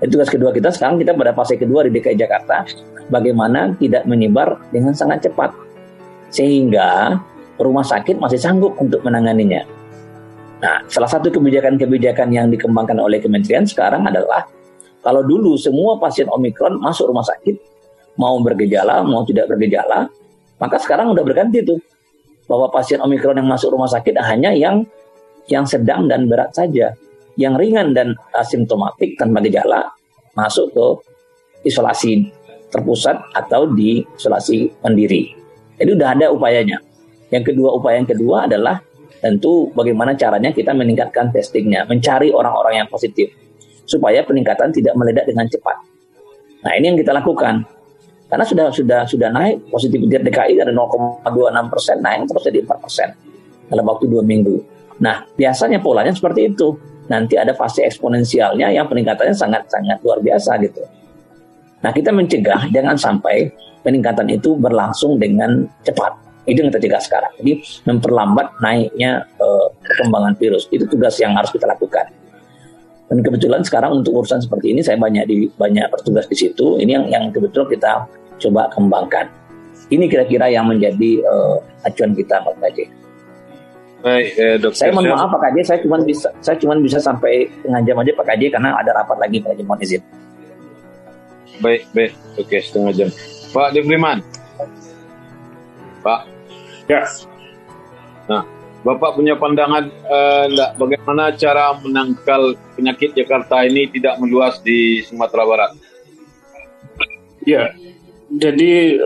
Itu 0.03 0.19
tugas 0.19 0.31
kedua 0.31 0.51
kita 0.51 0.75
sekarang 0.75 0.99
kita 0.99 1.15
pada 1.15 1.31
fase 1.37 1.55
kedua 1.55 1.87
di 1.87 1.91
DKI 1.95 2.19
Jakarta, 2.19 2.67
bagaimana 3.13 3.75
tidak 3.79 4.05
menyebar 4.09 4.59
dengan 4.75 4.97
sangat 4.97 5.31
cepat. 5.31 5.55
Sehingga 6.35 7.15
rumah 7.63 7.87
sakit 7.87 8.19
masih 8.19 8.41
sanggup 8.41 8.75
untuk 8.83 9.07
menanganinya. 9.07 9.63
Nah, 10.65 10.81
salah 10.89 11.11
satu 11.11 11.29
kebijakan-kebijakan 11.29 12.33
yang 12.33 12.49
dikembangkan 12.49 12.97
oleh 12.97 13.21
kementerian 13.21 13.69
sekarang 13.69 14.03
adalah 14.09 14.49
kalau 15.05 15.21
dulu 15.21 15.61
semua 15.61 16.01
pasien 16.01 16.25
Omikron 16.33 16.81
masuk 16.81 17.13
rumah 17.13 17.23
sakit, 17.29 17.53
mau 18.17 18.41
bergejala, 18.41 19.05
mau 19.05 19.21
tidak 19.29 19.53
bergejala, 19.53 20.09
maka 20.57 20.81
sekarang 20.81 21.13
udah 21.13 21.21
berganti 21.21 21.61
tuh. 21.61 21.77
Bahwa 22.49 22.73
pasien 22.73 23.01
Omikron 23.01 23.37
yang 23.37 23.49
masuk 23.49 23.73
rumah 23.73 23.89
sakit 23.89 24.17
hanya 24.21 24.53
yang 24.57 24.85
yang 25.49 25.69
sedang 25.69 26.09
dan 26.09 26.25
berat 26.25 26.53
saja. 26.57 26.97
Yang 27.35 27.55
ringan 27.67 27.91
dan 27.95 28.15
asimptomatik 28.31 29.19
tanpa 29.19 29.43
gejala 29.43 29.91
masuk 30.39 30.71
ke 30.71 30.87
isolasi 31.67 32.31
terpusat 32.71 33.19
atau 33.35 33.71
di 33.71 34.03
isolasi 34.19 34.71
mandiri. 34.83 35.35
Jadi 35.79 35.91
udah 35.95 36.09
ada 36.15 36.27
upayanya. 36.31 36.79
Yang 37.31 37.55
kedua 37.55 37.75
upaya 37.75 37.99
yang 37.99 38.11
kedua 38.11 38.47
adalah 38.47 38.79
tentu 39.19 39.71
bagaimana 39.75 40.15
caranya 40.15 40.55
kita 40.55 40.71
meningkatkan 40.77 41.33
testingnya, 41.35 41.87
mencari 41.89 42.31
orang-orang 42.31 42.85
yang 42.85 42.89
positif 42.91 43.31
supaya 43.89 44.23
peningkatan 44.23 44.71
tidak 44.71 44.95
meledak 44.95 45.27
dengan 45.27 45.47
cepat. 45.51 45.77
Nah 46.63 46.73
ini 46.79 46.95
yang 46.95 46.99
kita 46.99 47.11
lakukan 47.11 47.65
karena 48.31 48.45
sudah 48.45 48.67
sudah 48.73 49.01
sudah 49.07 49.29
naik 49.31 49.71
positivity 49.71 50.19
DKI 50.19 50.59
dari 50.59 50.73
0,26 50.75 51.73
persen 51.73 51.97
naik 52.03 52.27
terus 52.27 52.43
jadi 52.47 52.59
4 52.67 52.85
persen 52.85 53.09
dalam 53.69 53.85
waktu 53.89 54.05
dua 54.09 54.23
minggu. 54.25 54.57
Nah, 55.03 55.27
biasanya 55.35 55.83
polanya 55.83 56.15
seperti 56.15 56.55
itu. 56.55 56.75
Nanti 57.05 57.37
ada 57.37 57.53
fase 57.53 57.85
eksponensialnya 57.85 58.73
yang 58.73 58.89
peningkatannya 58.89 59.37
sangat-sangat 59.37 60.01
luar 60.01 60.25
biasa 60.25 60.57
gitu. 60.65 60.81
Nah, 61.85 61.93
kita 61.93 62.09
mencegah 62.17 62.73
jangan 62.73 62.97
sampai 62.97 63.53
peningkatan 63.85 64.33
itu 64.33 64.57
berlangsung 64.57 65.21
dengan 65.21 65.69
cepat. 65.85 66.17
Itu 66.49 66.65
yang 66.65 66.73
kita 66.73 66.81
cegah 66.81 67.03
sekarang. 67.05 67.33
Jadi 67.41 67.53
memperlambat 67.85 68.61
naiknya 68.61 69.29
uh, 69.41 69.69
perkembangan 69.85 70.37
virus. 70.41 70.69
Itu 70.73 70.89
tugas 70.89 71.17
yang 71.21 71.37
harus 71.37 71.53
kita 71.53 71.69
lakukan. 71.69 72.09
Dan 73.09 73.21
kebetulan 73.21 73.61
sekarang 73.61 74.01
untuk 74.01 74.25
urusan 74.25 74.41
seperti 74.41 74.73
ini 74.73 74.81
saya 74.81 74.97
banyak 74.97 75.29
di 75.29 75.49
banyak 75.61 75.93
bertugas 75.93 76.25
di 76.29 76.37
situ. 76.37 76.81
Ini 76.81 76.91
yang 77.01 77.05
yang 77.13 77.25
kebetulan 77.33 77.69
kita 77.69 77.93
coba 78.49 78.73
kembangkan. 78.73 79.29
Ini 79.93 80.09
kira-kira 80.09 80.49
yang 80.49 80.69
menjadi 80.69 81.21
uh, 81.25 81.61
acuan 81.85 82.17
kita 82.17 82.41
Pak. 82.41 83.04
Baik, 84.05 84.37
eh, 84.37 84.57
dokter. 84.61 84.85
Saya 84.85 84.93
mohon 84.93 85.17
maaf 85.17 85.33
Pak 85.33 85.41
Kaji, 85.49 85.61
saya 85.65 85.79
cuma 85.81 85.97
bisa 86.05 86.29
saya 86.45 86.61
cuma 86.61 86.77
bisa 86.77 87.01
sampai 87.01 87.49
tengah 87.65 87.81
jam 87.89 87.97
aja 87.97 88.13
Pak 88.13 88.27
Kaji 88.29 88.53
karena 88.53 88.77
ada 88.77 88.93
rapat 88.93 89.17
lagi 89.17 89.41
Pak 89.41 89.57
Kaji 89.57 89.63
mohon 89.65 89.81
izin. 89.81 90.03
Baik, 91.65 91.89
baik. 91.97 92.13
Oke, 92.37 92.61
setengah 92.61 92.93
jam. 92.93 93.09
Pak 93.57 93.73
Debriman. 93.73 94.21
Pak. 96.05 96.29
Ya. 96.85 97.09
Nah, 98.29 98.45
Bapak 98.85 99.17
punya 99.17 99.41
pandangan 99.41 99.89
eh, 99.89 100.47
bagaimana 100.77 101.33
cara 101.41 101.73
menangkal 101.81 102.61
penyakit 102.77 103.17
Jakarta 103.17 103.65
ini 103.65 103.89
tidak 103.89 104.21
meluas 104.21 104.61
di 104.61 105.01
Sumatera 105.09 105.49
Barat? 105.49 105.73
Ya, 107.49 107.73
jadi 108.29 109.01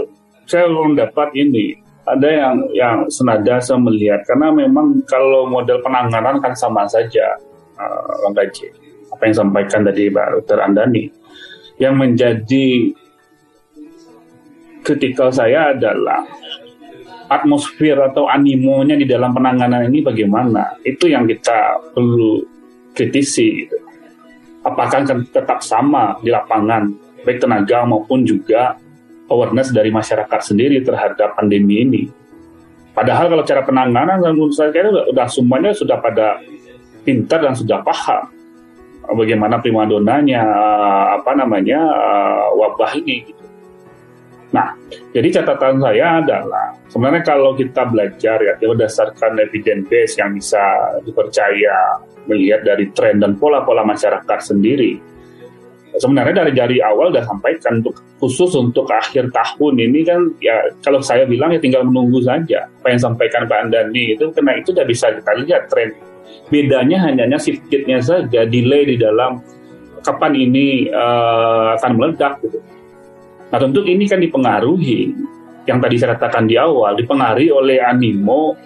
saya 0.50 0.66
mendapat 0.66 1.30
ini 1.38 1.78
ada 2.16 2.28
yang 2.28 2.56
yang 2.72 2.96
senada 3.12 3.60
saya 3.60 3.76
melihat 3.76 4.24
karena 4.24 4.48
memang 4.48 5.04
kalau 5.04 5.44
model 5.44 5.80
penanganan 5.84 6.40
kan 6.40 6.56
sama 6.56 6.88
saja 6.88 7.36
uh, 7.76 8.12
Bang 8.24 8.34
Gaji 8.36 8.66
apa 9.12 9.22
yang 9.28 9.36
sampaikan 9.36 9.80
tadi 9.84 10.08
Pak 10.08 10.26
Dr. 10.40 10.58
Andani 10.64 11.04
yang 11.78 11.94
menjadi 12.00 12.92
kritikal 14.82 15.28
saya 15.28 15.76
adalah 15.76 16.24
atmosfer 17.28 17.96
atau 18.08 18.24
animonya 18.24 18.96
di 18.96 19.04
dalam 19.04 19.36
penanganan 19.36 19.84
ini 19.92 20.00
bagaimana 20.00 20.80
itu 20.80 21.12
yang 21.12 21.28
kita 21.28 21.76
perlu 21.92 22.40
kritisi 22.96 23.68
gitu. 23.68 23.76
apakah 24.64 25.04
akan 25.04 25.28
tetap 25.28 25.60
sama 25.60 26.16
di 26.24 26.32
lapangan 26.32 26.88
baik 27.22 27.38
tenaga 27.38 27.84
maupun 27.84 28.24
juga 28.24 28.80
awareness 29.28 29.70
dari 29.70 29.92
masyarakat 29.92 30.40
sendiri 30.40 30.80
terhadap 30.82 31.36
pandemi 31.36 31.84
ini. 31.84 32.02
Padahal 32.96 33.30
kalau 33.30 33.44
cara 33.46 33.62
penanganan 33.62 34.18
saya 34.50 34.74
kira 34.74 34.90
sudah 34.90 35.28
semuanya 35.30 35.70
sudah 35.70 36.02
pada 36.02 36.42
pintar 37.06 37.46
dan 37.46 37.54
sudah 37.54 37.78
paham 37.86 38.26
bagaimana 39.14 39.62
primadonanya 39.62 40.42
apa 41.16 41.32
namanya 41.38 41.78
wabah 42.52 42.92
ini. 42.98 43.24
Gitu. 43.24 43.44
Nah, 44.48 44.72
jadi 45.12 45.40
catatan 45.40 45.76
saya 45.76 46.24
adalah 46.24 46.72
sebenarnya 46.88 47.22
kalau 47.24 47.52
kita 47.52 47.84
belajar 47.84 48.40
ya 48.40 48.56
berdasarkan 48.56 49.36
evidence 49.44 49.84
base 49.92 50.14
yang 50.16 50.40
bisa 50.40 50.64
dipercaya 51.04 52.00
melihat 52.24 52.64
dari 52.64 52.88
tren 52.96 53.20
dan 53.20 53.36
pola-pola 53.36 53.84
masyarakat 53.84 54.40
sendiri, 54.40 55.00
sebenarnya 55.98 56.46
dari 56.46 56.52
dari 56.54 56.76
awal 56.82 57.10
udah 57.10 57.26
sampaikan 57.26 57.82
untuk 57.82 57.98
khusus 58.22 58.54
untuk 58.54 58.86
akhir 58.90 59.30
tahun 59.30 59.74
ini 59.78 60.00
kan 60.06 60.20
ya 60.42 60.54
kalau 60.82 61.02
saya 61.02 61.26
bilang 61.26 61.54
ya 61.54 61.60
tinggal 61.60 61.86
menunggu 61.86 62.22
saja 62.22 62.66
apa 62.66 62.88
yang 62.94 63.00
sampaikan 63.02 63.46
Pak 63.46 63.68
Andani 63.68 64.14
itu 64.14 64.30
karena 64.34 64.58
itu 64.58 64.70
udah 64.74 64.86
bisa 64.86 65.10
kita 65.12 65.32
lihat 65.44 65.62
tren 65.70 65.90
bedanya 66.48 67.10
hanya 67.10 67.36
shiftnya 67.36 67.98
saja 68.00 68.46
delay 68.48 68.88
di 68.88 68.96
dalam 68.96 69.42
kapan 70.00 70.32
ini 70.38 70.88
uh, 70.88 71.76
akan 71.76 71.90
meledak 71.98 72.40
gitu. 72.40 72.58
Nah 73.48 73.58
tentu 73.58 73.80
ini 73.84 74.04
kan 74.06 74.20
dipengaruhi 74.22 75.12
yang 75.68 75.82
tadi 75.84 76.00
saya 76.00 76.16
katakan 76.16 76.48
di 76.48 76.56
awal 76.56 76.96
dipengaruhi 76.96 77.52
oleh 77.52 77.76
animo 77.82 78.56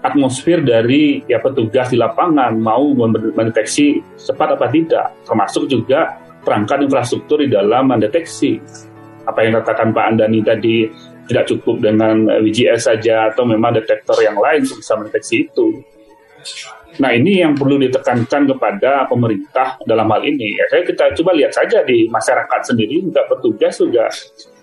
atmosfer 0.00 0.62
dari 0.62 1.26
ya 1.26 1.42
petugas 1.42 1.90
di 1.90 1.98
lapangan 1.98 2.54
mau 2.54 2.86
mendeteksi 3.34 4.00
cepat 4.14 4.54
apa 4.54 4.70
tidak 4.70 5.12
termasuk 5.26 5.66
juga 5.66 6.27
perangkat 6.48 6.88
infrastruktur 6.88 7.44
di 7.44 7.52
dalam 7.52 7.92
mendeteksi 7.92 8.56
apa 9.28 9.44
yang 9.44 9.60
katakan 9.60 9.92
Pak 9.92 10.04
Andani 10.08 10.40
tadi 10.40 10.88
tidak 11.28 11.44
cukup 11.52 11.84
dengan 11.84 12.24
eh, 12.32 12.40
WGS 12.40 12.88
saja 12.88 13.28
atau 13.28 13.44
memang 13.44 13.76
detektor 13.76 14.16
yang 14.24 14.40
lain 14.40 14.64
bisa 14.64 14.96
mendeteksi 14.96 15.44
itu. 15.44 15.84
Nah 17.04 17.12
ini 17.12 17.44
yang 17.44 17.52
perlu 17.52 17.76
ditekankan 17.76 18.48
kepada 18.48 19.04
pemerintah 19.04 19.76
dalam 19.84 20.08
hal 20.08 20.24
ini. 20.24 20.56
Ya, 20.56 20.80
kita 20.80 21.12
coba 21.20 21.36
lihat 21.36 21.52
saja 21.52 21.84
di 21.84 22.08
masyarakat 22.08 22.72
sendiri 22.72 23.04
juga 23.04 23.28
petugas 23.28 23.76
juga 23.76 24.08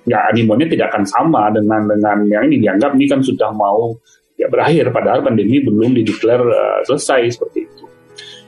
ya 0.05 0.25
animonya 0.29 0.65
tidak 0.69 0.93
akan 0.93 1.03
sama 1.05 1.49
dengan 1.53 1.85
dengan 1.85 2.17
yang 2.29 2.43
ini 2.49 2.61
dianggap 2.61 2.93
ini 2.93 3.05
kan 3.09 3.21
sudah 3.25 3.49
mau 3.53 3.93
ya 4.37 4.45
berakhir 4.45 4.93
padahal 4.93 5.25
pandemi 5.25 5.61
belum 5.61 5.97
dideklar 5.97 6.41
uh, 6.41 6.79
selesai 6.89 7.37
seperti 7.37 7.69
itu. 7.69 7.85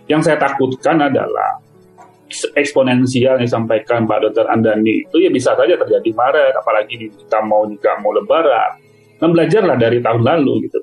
Yang 0.09 0.31
saya 0.31 0.37
takutkan 0.39 0.97
adalah 1.03 1.66
eksponensial 2.55 3.39
yang 3.39 3.45
disampaikan 3.47 4.03
Pak 4.03 4.31
Dr. 4.31 4.45
Andani 4.51 5.07
itu 5.07 5.17
ya 5.23 5.31
bisa 5.31 5.55
saja 5.55 5.75
terjadi 5.79 6.09
Maret, 6.11 6.53
apalagi 6.59 7.09
kita 7.11 7.39
mau 7.43 7.63
juga 7.67 7.95
mau 8.03 8.11
Lebaran. 8.11 8.79
Nah 9.17 9.27
belajarlah 9.31 9.77
dari 9.79 10.03
tahun 10.03 10.21
lalu 10.21 10.69
gitu. 10.69 10.79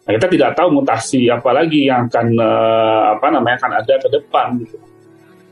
Nah, 0.00 0.16
kita 0.16 0.26
tidak 0.32 0.50
tahu 0.56 0.80
mutasi 0.80 1.28
apa 1.28 1.50
lagi 1.52 1.86
yang 1.86 2.08
akan 2.08 2.26
uh, 2.34 3.14
apa 3.14 3.26
namanya 3.30 3.56
akan 3.62 3.72
ada 3.84 3.94
ke 4.00 4.08
depan 4.10 4.58
gitu. 4.64 4.78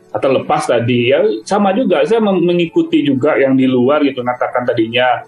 Atau 0.08 0.32
lepas 0.32 0.64
tadi 0.64 1.12
ya 1.12 1.20
sama 1.44 1.76
juga 1.76 2.00
saya 2.08 2.18
mengikuti 2.24 3.04
juga 3.04 3.36
yang 3.36 3.54
di 3.54 3.68
luar 3.68 4.00
gitu 4.02 4.24
mengatakan 4.24 4.64
tadinya 4.64 5.20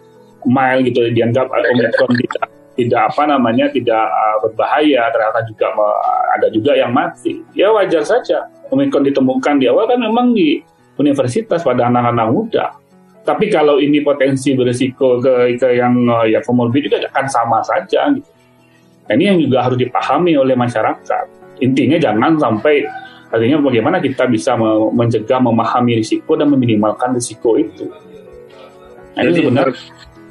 mild 0.48 0.88
gitu 0.88 1.04
dianggap 1.12 1.52
omikron 1.52 2.16
tidak 2.16 2.48
tidak 2.80 3.02
apa 3.12 3.22
namanya 3.28 3.68
tidak 3.68 4.08
uh, 4.08 4.36
berbahaya 4.40 5.12
ternyata 5.12 5.40
juga 5.44 5.66
ada 6.32 6.46
juga 6.48 6.72
yang 6.80 6.96
mati 6.96 7.44
ya 7.52 7.68
wajar 7.76 8.00
saja 8.00 8.48
Omikron 8.70 9.04
ditemukan 9.06 9.58
di 9.58 9.66
awal 9.66 9.90
kan 9.90 9.98
memang 9.98 10.32
di 10.34 10.62
universitas 10.96 11.66
pada 11.66 11.90
anak-anak 11.90 12.26
muda. 12.30 12.66
Tapi 13.20 13.52
kalau 13.52 13.76
ini 13.82 14.00
potensi 14.00 14.56
berisiko 14.56 15.20
ke, 15.20 15.54
ke 15.60 15.76
yang 15.76 16.08
uh, 16.08 16.24
ya 16.24 16.40
komorbid 16.40 16.88
juga 16.88 17.04
akan 17.10 17.26
sama 17.28 17.58
saja. 17.60 18.08
Gitu. 18.14 18.30
Nah, 19.06 19.12
ini 19.18 19.24
yang 19.26 19.38
juga 19.42 19.66
harus 19.66 19.76
dipahami 19.76 20.38
oleh 20.38 20.54
masyarakat. 20.54 21.24
Intinya 21.60 21.98
jangan 22.00 22.38
sampai 22.40 22.86
artinya 23.30 23.58
bagaimana 23.62 23.98
kita 23.98 24.26
bisa 24.26 24.54
mencegah, 24.94 25.38
memahami 25.42 25.98
risiko 26.00 26.38
dan 26.38 26.48
meminimalkan 26.50 27.14
risiko 27.14 27.58
itu. 27.58 27.90
Nah, 29.18 29.22
Jadi 29.26 29.40
benar. 29.50 29.66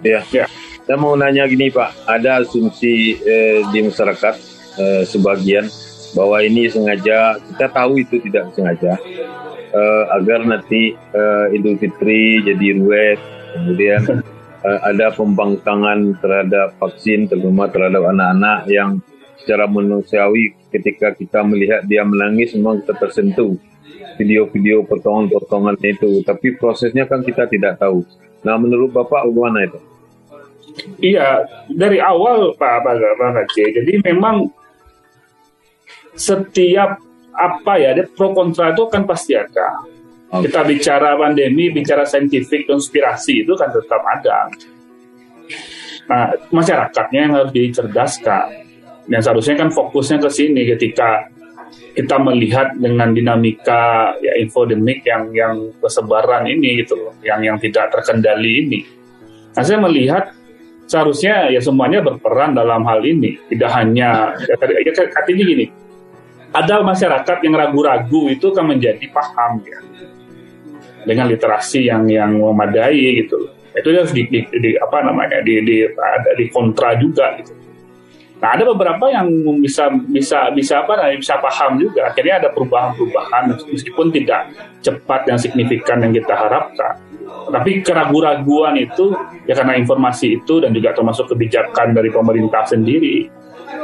Ya. 0.02 0.24
ya. 0.32 0.48
Saya 0.88 0.98
mau 0.98 1.14
nanya 1.14 1.46
gini 1.46 1.70
Pak, 1.70 2.10
ada 2.10 2.42
asumsi 2.42 3.14
eh, 3.22 3.62
di 3.70 3.86
masyarakat 3.86 4.36
eh, 4.82 5.04
sebagian 5.06 5.70
bahwa 6.14 6.42
ini 6.42 6.70
sengaja, 6.70 7.38
kita 7.38 7.68
tahu 7.70 8.02
itu 8.02 8.22
tidak 8.26 8.54
sengaja, 8.54 8.98
uh, 9.74 10.04
agar 10.18 10.46
nanti 10.46 10.98
uh, 11.14 11.54
Idul 11.54 11.78
Fitri 11.78 12.42
jadi 12.46 12.78
ruwet, 12.78 13.20
kemudian 13.56 14.24
uh, 14.66 14.80
ada 14.90 15.14
pembangkangan 15.14 16.18
terhadap 16.22 16.78
vaksin, 16.82 17.30
terutama 17.30 17.70
terhadap 17.70 18.10
anak-anak 18.10 18.70
yang 18.70 19.02
secara 19.50 19.66
manusiawi 19.66 20.54
ketika 20.70 21.16
kita 21.16 21.42
melihat 21.42 21.82
dia 21.88 22.06
menangis 22.06 22.54
memang 22.54 22.84
kita 22.84 22.94
tersentuh 23.02 23.58
video-video 24.20 24.84
potongan-potongan 24.86 25.80
itu 25.82 26.22
tapi 26.28 26.54
prosesnya 26.60 27.08
kan 27.08 27.24
kita 27.24 27.48
tidak 27.48 27.80
tahu 27.80 28.04
nah 28.44 28.60
menurut 28.60 28.92
Bapak 28.94 29.28
bagaimana 29.28 29.68
itu? 29.68 29.80
Iya 31.02 31.50
dari 31.72 31.98
awal 31.98 32.54
Pak 32.56 32.86
Pak 32.86 33.40
Aceh 33.48 33.68
jadi 33.74 33.94
memang 34.06 34.52
setiap 36.16 37.02
apa 37.36 37.74
ya, 37.80 37.96
ada 37.96 38.04
pro 38.10 38.36
kontra 38.36 38.76
itu 38.76 38.84
kan 38.92 39.08
pasti 39.08 39.34
ada. 39.38 39.86
Okay. 40.30 40.46
Kita 40.46 40.62
bicara 40.62 41.18
pandemi, 41.18 41.74
bicara 41.74 42.06
saintifik, 42.06 42.70
konspirasi 42.70 43.48
itu 43.48 43.54
kan 43.58 43.74
tetap 43.74 44.02
ada. 44.06 44.52
Nah, 46.10 46.34
masyarakatnya 46.54 47.20
yang 47.20 47.34
harus 47.38 47.52
dicerdaskan. 47.54 48.46
Dan 49.10 49.26
seharusnya 49.26 49.58
kan 49.58 49.70
fokusnya 49.74 50.22
ke 50.22 50.30
sini 50.30 50.70
ketika 50.70 51.34
kita 51.98 52.22
melihat 52.22 52.78
dengan 52.78 53.10
dinamika 53.10 54.14
ya 54.22 54.38
infodemik 54.38 55.02
yang 55.02 55.34
yang 55.34 55.74
persebaran 55.82 56.46
ini 56.46 56.86
gitu 56.86 56.94
loh, 56.94 57.14
yang 57.26 57.42
yang 57.42 57.58
tidak 57.58 57.90
terkendali 57.90 58.66
ini. 58.66 58.80
Nah, 59.58 59.66
saya 59.66 59.82
melihat 59.82 60.30
seharusnya 60.86 61.50
ya 61.50 61.58
semuanya 61.58 62.06
berperan 62.06 62.54
dalam 62.54 62.86
hal 62.86 63.02
ini, 63.02 63.38
tidak 63.50 63.74
hanya 63.74 64.34
ya, 64.46 64.56
ya, 64.62 65.06
artinya 65.10 65.44
gini, 65.46 65.66
ada 66.50 66.82
masyarakat 66.82 67.38
yang 67.46 67.54
ragu-ragu 67.54 68.30
itu 68.30 68.50
kan 68.54 68.66
menjadi 68.66 69.06
paham 69.14 69.62
ya. 69.66 69.80
Dengan 71.06 71.32
literasi 71.32 71.88
yang 71.88 72.06
yang 72.12 72.36
memadai 72.36 73.24
gitu 73.24 73.60
itu 73.80 73.88
harus 73.94 74.12
di, 74.12 74.26
di, 74.28 74.42
di 74.50 74.72
apa 74.76 75.06
namanya 75.06 75.40
di 75.46 75.62
di 75.62 75.78
ada 75.86 76.32
di 76.36 76.46
kontra 76.50 76.98
juga 76.98 77.38
gitu. 77.40 77.54
Nah 78.40 78.56
ada 78.56 78.64
beberapa 78.72 79.12
yang 79.12 79.28
bisa 79.60 79.92
bisa 80.10 80.48
bisa 80.56 80.84
apa 80.84 80.96
namanya 80.96 81.20
bisa 81.20 81.36
paham 81.40 81.80
juga. 81.80 82.10
Akhirnya 82.12 82.40
ada 82.44 82.50
perubahan-perubahan 82.56 83.56
meskipun 83.68 84.08
tidak 84.16 84.52
cepat 84.80 85.28
dan 85.28 85.38
signifikan 85.38 86.02
yang 86.02 86.16
kita 86.16 86.34
harapkan. 86.34 86.98
Tapi 87.50 87.82
keraguan-raguan 87.86 88.80
itu 88.80 89.14
ya 89.46 89.54
karena 89.54 89.78
informasi 89.78 90.42
itu 90.42 90.64
dan 90.64 90.74
juga 90.74 90.96
termasuk 90.96 91.30
kebijakan 91.30 91.94
dari 91.94 92.10
pemerintah 92.10 92.66
sendiri 92.66 93.30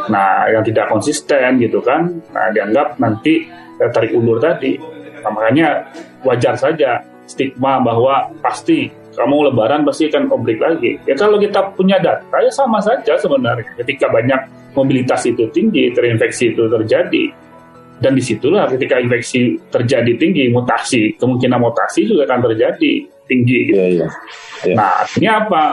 Nah, 0.09 0.49
yang 0.49 0.63
tidak 0.65 0.89
konsisten 0.89 1.57
gitu 1.61 1.81
kan, 1.81 2.21
nah 2.29 2.49
dianggap 2.53 2.97
nanti 3.01 3.45
eh, 3.81 3.89
tarik 3.89 4.13
ulur 4.13 4.37
tadi. 4.37 4.77
Nah, 5.21 5.31
makanya 5.33 5.89
wajar 6.21 6.53
saja 6.57 7.01
stigma 7.25 7.81
bahwa 7.81 8.29
pasti 8.41 8.89
kamu 9.15 9.51
lebaran 9.51 9.81
pasti 9.87 10.11
akan 10.11 10.29
oblik 10.29 10.59
lagi. 10.59 10.99
Ya 11.07 11.15
kalau 11.15 11.39
kita 11.39 11.73
punya 11.73 11.97
data 11.97 12.37
ya 12.37 12.51
sama 12.51 12.83
saja 12.83 13.15
sebenarnya. 13.15 13.65
Ketika 13.81 14.11
banyak 14.11 14.37
mobilitas 14.75 15.23
itu 15.25 15.47
tinggi, 15.55 15.89
terinfeksi 15.95 16.53
itu 16.53 16.67
terjadi. 16.67 17.25
Dan 17.95 18.11
di 18.11 18.19
situlah 18.19 18.67
ketika 18.67 18.99
infeksi 18.99 19.55
terjadi 19.71 20.19
tinggi, 20.19 20.51
mutasi, 20.51 21.15
kemungkinan 21.15 21.63
mutasi 21.63 22.11
juga 22.11 22.27
akan 22.27 22.51
terjadi 22.51 22.91
tinggi. 23.25 23.57
Gitu. 23.71 23.79
Ya, 23.79 23.87
ya. 23.87 24.07
Ya. 24.67 24.75
Nah 24.75 24.91
artinya 25.07 25.31
apa? 25.47 25.63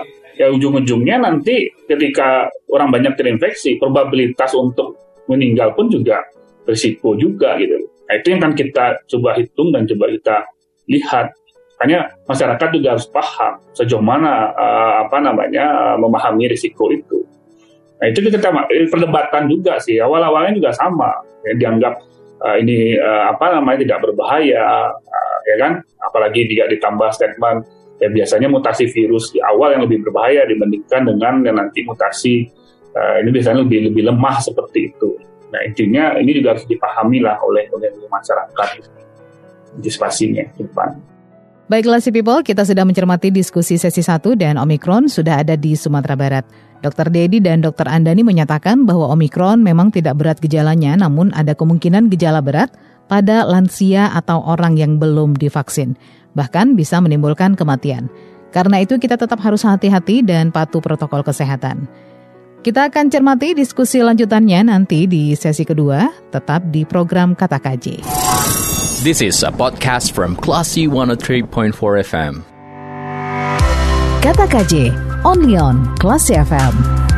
Ya 0.42 0.50
ujung-ujungnya 0.50 1.22
nanti 1.22 1.70
ketika 1.87 2.50
orang 2.74 2.90
banyak 2.90 3.14
terinfeksi, 3.14 3.78
probabilitas 3.78 4.50
untuk 4.59 4.98
meninggal 5.31 5.70
pun 5.78 5.87
juga 5.87 6.18
risiko 6.66 7.14
juga 7.14 7.55
gitu. 7.62 7.78
Nah, 7.78 8.14
itu 8.18 8.26
yang 8.35 8.42
kan 8.42 8.52
kita 8.59 8.85
coba 9.07 9.38
hitung 9.38 9.70
dan 9.70 9.87
coba 9.87 10.11
kita 10.11 10.37
lihat. 10.90 11.31
Hanya 11.83 12.14
masyarakat 12.31 12.68
juga 12.78 12.94
harus 12.94 13.11
paham 13.11 13.59
sejauh 13.74 14.02
mana 14.02 14.55
uh, 14.55 15.02
apa 15.02 15.18
namanya 15.18 15.94
uh, 15.94 15.96
memahami 15.98 16.46
risiko 16.46 16.94
itu. 16.94 17.26
Nah 17.98 18.07
itu 18.07 18.22
kita 18.22 18.38
perdebatan 18.87 19.50
juga 19.50 19.83
sih. 19.83 19.98
Awal-awalnya 19.98 20.62
juga 20.62 20.70
sama, 20.70 21.11
ya, 21.42 21.59
dianggap 21.59 21.98
uh, 22.38 22.55
ini 22.62 22.94
uh, 22.94 23.35
apa 23.35 23.59
namanya 23.59 23.83
tidak 23.83 23.98
berbahaya, 23.98 24.94
uh, 24.94 25.37
ya 25.50 25.57
kan? 25.59 25.72
Apalagi 26.07 26.46
tidak 26.55 26.70
ditambah 26.78 27.11
statement 27.18 27.66
ya 28.03 28.11
biasanya 28.11 28.51
mutasi 28.51 28.91
virus 28.91 29.31
di 29.31 29.38
awal 29.38 29.79
yang 29.79 29.87
lebih 29.87 30.03
berbahaya 30.03 30.43
dibandingkan 30.51 31.07
dengan 31.07 31.35
yang 31.47 31.55
nanti 31.55 31.87
mutasi 31.87 32.51
uh, 32.99 33.23
ini 33.23 33.31
biasanya 33.31 33.62
lebih 33.62 33.95
lebih 33.95 34.03
lemah 34.11 34.43
seperti 34.43 34.91
itu. 34.91 35.15
Nah 35.55 35.62
intinya 35.62 36.19
ini 36.19 36.35
juga 36.35 36.59
harus 36.59 36.67
dipahami 36.67 37.23
lah 37.23 37.38
oleh 37.47 37.71
oleh 37.71 37.95
masyarakat 38.11 38.69
antisipasinya 39.79 40.51
ke 40.51 40.67
depan. 40.67 40.99
Baiklah 41.71 42.03
si 42.05 42.12
people, 42.12 42.45
kita 42.45 42.69
sudah 42.69 42.85
mencermati 42.85 43.33
diskusi 43.33 43.81
sesi 43.81 44.05
1 44.05 44.37
dan 44.37 44.61
Omikron 44.61 45.09
sudah 45.09 45.41
ada 45.41 45.57
di 45.57 45.73
Sumatera 45.73 46.19
Barat. 46.19 46.45
Dr. 46.83 47.09
Dedi 47.09 47.38
dan 47.38 47.62
Dr. 47.62 47.87
Andani 47.87 48.27
menyatakan 48.27 48.85
bahwa 48.85 49.09
Omikron 49.15 49.62
memang 49.62 49.95
tidak 49.95 50.19
berat 50.19 50.43
gejalanya, 50.43 50.99
namun 50.99 51.31
ada 51.33 51.55
kemungkinan 51.55 52.11
gejala 52.11 52.43
berat 52.43 52.75
pada 53.12 53.44
lansia 53.44 54.09
atau 54.16 54.40
orang 54.40 54.81
yang 54.81 54.96
belum 54.96 55.37
divaksin 55.37 56.01
bahkan 56.33 56.72
bisa 56.72 56.96
menimbulkan 56.96 57.53
kematian. 57.53 58.09
Karena 58.53 58.81
itu 58.81 58.96
kita 58.96 59.20
tetap 59.20 59.37
harus 59.44 59.64
hati-hati 59.64 60.25
dan 60.25 60.48
patuh 60.48 60.81
protokol 60.81 61.20
kesehatan. 61.20 61.85
Kita 62.64 62.88
akan 62.88 63.12
cermati 63.12 63.53
diskusi 63.53 64.01
lanjutannya 64.01 64.72
nanti 64.72 65.05
di 65.05 65.37
sesi 65.37 65.66
kedua, 65.66 66.09
tetap 66.31 66.72
di 66.72 66.88
program 66.88 67.37
Kata 67.37 67.59
KJ. 67.59 68.01
This 69.03 69.18
is 69.18 69.42
a 69.42 69.51
podcast 69.51 70.14
from 70.14 70.38
Classy 70.38 70.87
103.4 70.87 71.75
FM. 72.07 72.33
Kata 74.22 74.46
KJ, 74.46 74.94
only 75.27 75.59
on 75.59 75.90
Classy 75.98 76.38
FM. 76.38 77.12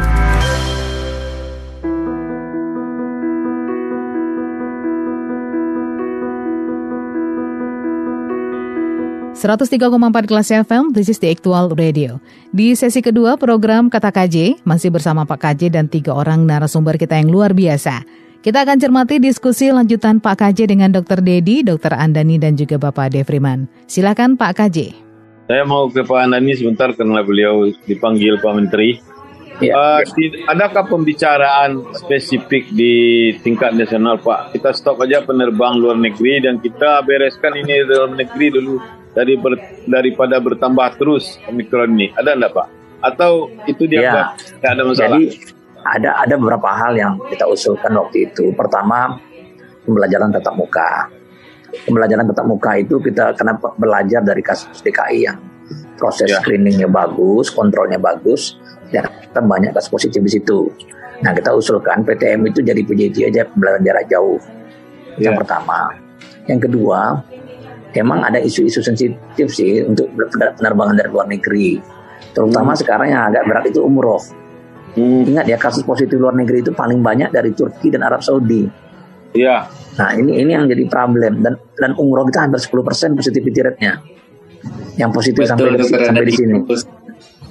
103,4 9.44 10.24
kelas 10.24 10.48
FM, 10.64 10.96
this 10.96 11.12
is 11.12 11.20
the 11.20 11.28
actual 11.28 11.68
radio. 11.76 12.16
Di 12.48 12.72
sesi 12.72 13.04
kedua 13.04 13.36
program 13.36 13.92
Kata 13.92 14.08
KJ, 14.08 14.64
masih 14.64 14.88
bersama 14.88 15.28
Pak 15.28 15.36
KJ 15.36 15.68
dan 15.68 15.84
tiga 15.84 16.16
orang 16.16 16.48
narasumber 16.48 16.96
kita 16.96 17.20
yang 17.20 17.28
luar 17.28 17.52
biasa. 17.52 18.08
Kita 18.40 18.64
akan 18.64 18.80
cermati 18.80 19.20
diskusi 19.20 19.68
lanjutan 19.68 20.24
Pak 20.24 20.40
KJ 20.40 20.72
dengan 20.72 20.96
Dr. 20.96 21.20
Dedi, 21.20 21.60
Dr. 21.60 21.92
Andani, 21.92 22.40
dan 22.40 22.56
juga 22.56 22.80
Bapak 22.80 23.12
Devriman. 23.12 23.68
Silakan 23.84 24.40
Pak 24.40 24.64
KJ. 24.64 24.96
Saya 25.44 25.68
mau 25.68 25.92
ke 25.92 26.00
Pak 26.00 26.24
Andani 26.24 26.56
sebentar 26.56 26.96
karena 26.96 27.20
beliau 27.20 27.68
dipanggil 27.84 28.40
Pak 28.40 28.52
Menteri. 28.56 28.96
Ya. 29.60 29.76
Uh, 29.76 30.00
adakah 30.48 30.88
pembicaraan 30.88 31.84
spesifik 31.92 32.72
di 32.72 33.36
tingkat 33.44 33.76
nasional 33.76 34.16
Pak? 34.24 34.56
Kita 34.56 34.72
stop 34.72 35.04
aja 35.04 35.20
penerbang 35.20 35.76
luar 35.76 36.00
negeri 36.00 36.40
dan 36.40 36.64
kita 36.64 37.04
bereskan 37.04 37.60
ini 37.60 37.84
dalam 37.84 38.16
negeri 38.16 38.48
dulu 38.48 39.03
dari 39.14 39.38
ber, 39.38 39.54
daripada 39.86 40.36
bertambah 40.42 40.98
terus 40.98 41.38
omikron 41.46 41.94
ini? 41.96 42.10
Ada 42.18 42.34
enggak 42.34 42.52
Pak? 42.52 42.66
Atau 43.04 43.52
itu 43.70 43.86
dia 43.86 44.00
ya, 44.02 44.12
tidak 44.34 44.70
ada 44.74 44.82
masalah? 44.82 45.18
Jadi 45.18 45.24
ada 45.84 46.10
ada 46.16 46.34
beberapa 46.40 46.68
hal 46.72 46.92
yang 46.96 47.12
kita 47.28 47.44
usulkan 47.46 47.92
waktu 47.94 48.32
itu. 48.32 48.50
Pertama 48.56 49.20
pembelajaran 49.84 50.32
tatap 50.32 50.54
muka. 50.56 51.08
Pembelajaran 51.84 52.24
tatap 52.32 52.46
muka 52.48 52.70
itu 52.80 52.98
kita 53.02 53.36
kenapa 53.36 53.74
belajar 53.76 54.24
dari 54.24 54.40
kasus 54.40 54.80
DKI 54.80 55.18
yang 55.26 55.38
proses 56.00 56.30
ya. 56.30 56.40
screeningnya 56.40 56.88
bagus, 56.90 57.52
kontrolnya 57.52 58.00
bagus, 58.00 58.58
dan 58.90 59.06
kita 59.06 59.40
banyak 59.42 59.70
kasus 59.76 59.90
positif 59.90 60.20
di 60.24 60.32
situ. 60.40 60.70
Nah 61.22 61.30
kita 61.36 61.54
usulkan 61.54 62.02
PTM 62.02 62.50
itu 62.50 62.60
jadi 62.64 62.80
PJJ 62.82 63.16
aja 63.30 63.42
pembelajaran 63.46 63.84
jarak 63.84 64.04
jauh. 64.10 64.38
Ya. 65.20 65.30
Yang 65.30 65.44
pertama. 65.44 65.78
Yang 66.44 66.60
kedua, 66.68 67.24
emang 67.94 68.26
ada 68.26 68.42
isu-isu 68.42 68.82
sensitif 68.82 69.48
sih 69.50 69.82
untuk 69.86 70.10
penerbangan 70.58 70.94
dari 70.98 71.10
luar 71.10 71.26
negeri. 71.30 71.78
Terutama 72.34 72.74
hmm. 72.74 72.80
sekarang 72.82 73.08
yang 73.14 73.22
agak 73.30 73.42
berat 73.46 73.64
itu 73.70 73.80
umroh. 73.82 74.20
Hmm. 74.94 75.26
Ingat 75.26 75.46
ya 75.50 75.58
kasus 75.58 75.82
positif 75.82 76.18
luar 76.18 76.34
negeri 76.34 76.62
itu 76.62 76.70
paling 76.70 77.02
banyak 77.02 77.30
dari 77.34 77.50
Turki 77.54 77.90
dan 77.90 78.06
Arab 78.06 78.22
Saudi. 78.22 78.66
Iya. 79.34 79.66
Nah 79.98 80.10
ini 80.14 80.38
ini 80.42 80.50
yang 80.54 80.70
jadi 80.70 80.86
problem 80.86 81.42
dan 81.42 81.58
dan 81.78 81.94
umroh 81.98 82.26
kita 82.30 82.46
hampir 82.46 82.62
10% 82.62 83.18
positivity 83.18 83.60
rate-nya. 83.62 83.94
yang 84.96 85.12
positif 85.12 85.44
sampai 85.44 85.76
di, 85.76 85.84
sampai 85.84 86.24
di 86.24 86.32
sini. 86.32 86.56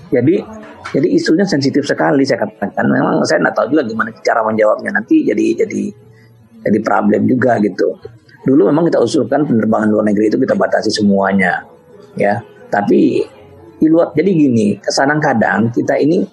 Jadi 0.10 0.36
jadi 0.98 1.08
isunya 1.14 1.46
sensitif 1.46 1.86
sekali 1.86 2.26
saya 2.26 2.42
katakan. 2.42 2.90
Memang 2.90 3.22
saya 3.28 3.44
nggak 3.44 3.54
tahu 3.54 3.78
juga 3.78 3.84
gimana 3.86 4.10
cara 4.26 4.42
menjawabnya 4.42 4.98
nanti 4.98 5.22
jadi 5.22 5.62
jadi 5.62 5.82
jadi 6.64 6.80
problem 6.82 7.30
juga 7.30 7.60
gitu. 7.62 8.00
Dulu 8.44 8.68
memang 8.68 8.92
kita 8.92 9.00
usulkan 9.00 9.48
penerbangan 9.48 9.88
luar 9.88 10.04
negeri 10.12 10.28
itu 10.28 10.36
kita 10.36 10.60
batasi 10.60 10.92
semuanya, 10.92 11.64
ya. 12.20 12.44
Tapi 12.68 13.24
di 13.80 13.88
luar 13.88 14.12
jadi 14.12 14.32
gini, 14.36 14.76
kadang-kadang 14.84 15.72
kita 15.72 15.96
ini 15.96 16.28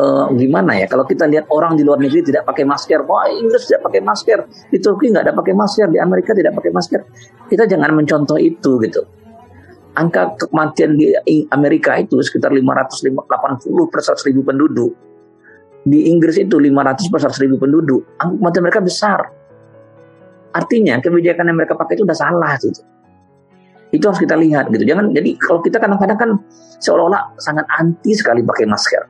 uh, 0.00 0.32
gimana 0.32 0.80
ya? 0.80 0.86
Kalau 0.88 1.04
kita 1.04 1.28
lihat 1.28 1.52
orang 1.52 1.76
di 1.76 1.84
luar 1.84 2.00
negeri 2.00 2.24
tidak 2.24 2.48
pakai 2.48 2.64
masker, 2.64 3.04
wah 3.04 3.28
Inggris 3.28 3.68
tidak 3.68 3.84
pakai 3.84 4.00
masker, 4.00 4.38
di 4.72 4.78
Turki 4.80 5.12
nggak 5.12 5.24
ada 5.28 5.34
pakai 5.36 5.52
masker, 5.52 5.86
di 5.92 5.98
Amerika 6.00 6.32
tidak 6.32 6.56
pakai 6.56 6.72
masker. 6.72 7.00
Kita 7.52 7.68
jangan 7.68 7.92
mencontoh 7.92 8.40
itu 8.40 8.80
gitu. 8.80 9.02
Angka 9.94 10.34
kematian 10.48 10.98
di 10.98 11.12
Amerika 11.52 11.94
itu 12.00 12.18
sekitar 12.18 12.50
580 12.50 13.92
per 13.92 14.00
100 14.02 14.26
ribu 14.32 14.42
penduduk. 14.42 14.92
Di 15.84 16.08
Inggris 16.08 16.40
itu 16.40 16.56
500 16.56 17.12
per 17.12 17.20
100 17.20 17.44
ribu 17.44 17.60
penduduk. 17.60 18.16
Angka 18.18 18.34
kematian 18.40 18.62
mereka 18.64 18.80
besar 18.82 19.20
Artinya 20.54 21.02
kebijakan 21.02 21.50
yang 21.50 21.58
mereka 21.58 21.74
pakai 21.74 21.98
itu 21.98 22.06
udah 22.06 22.14
salah 22.14 22.54
gitu. 22.62 22.80
Itu 23.90 24.10
harus 24.10 24.22
kita 24.22 24.38
lihat 24.38 24.70
gitu. 24.70 24.86
Jangan 24.86 25.10
jadi 25.10 25.34
kalau 25.38 25.60
kita 25.62 25.82
kadang-kadang 25.82 26.18
kan 26.18 26.30
seolah-olah 26.78 27.34
sangat 27.42 27.66
anti 27.78 28.14
sekali 28.14 28.42
pakai 28.46 28.66
masker. 28.66 29.02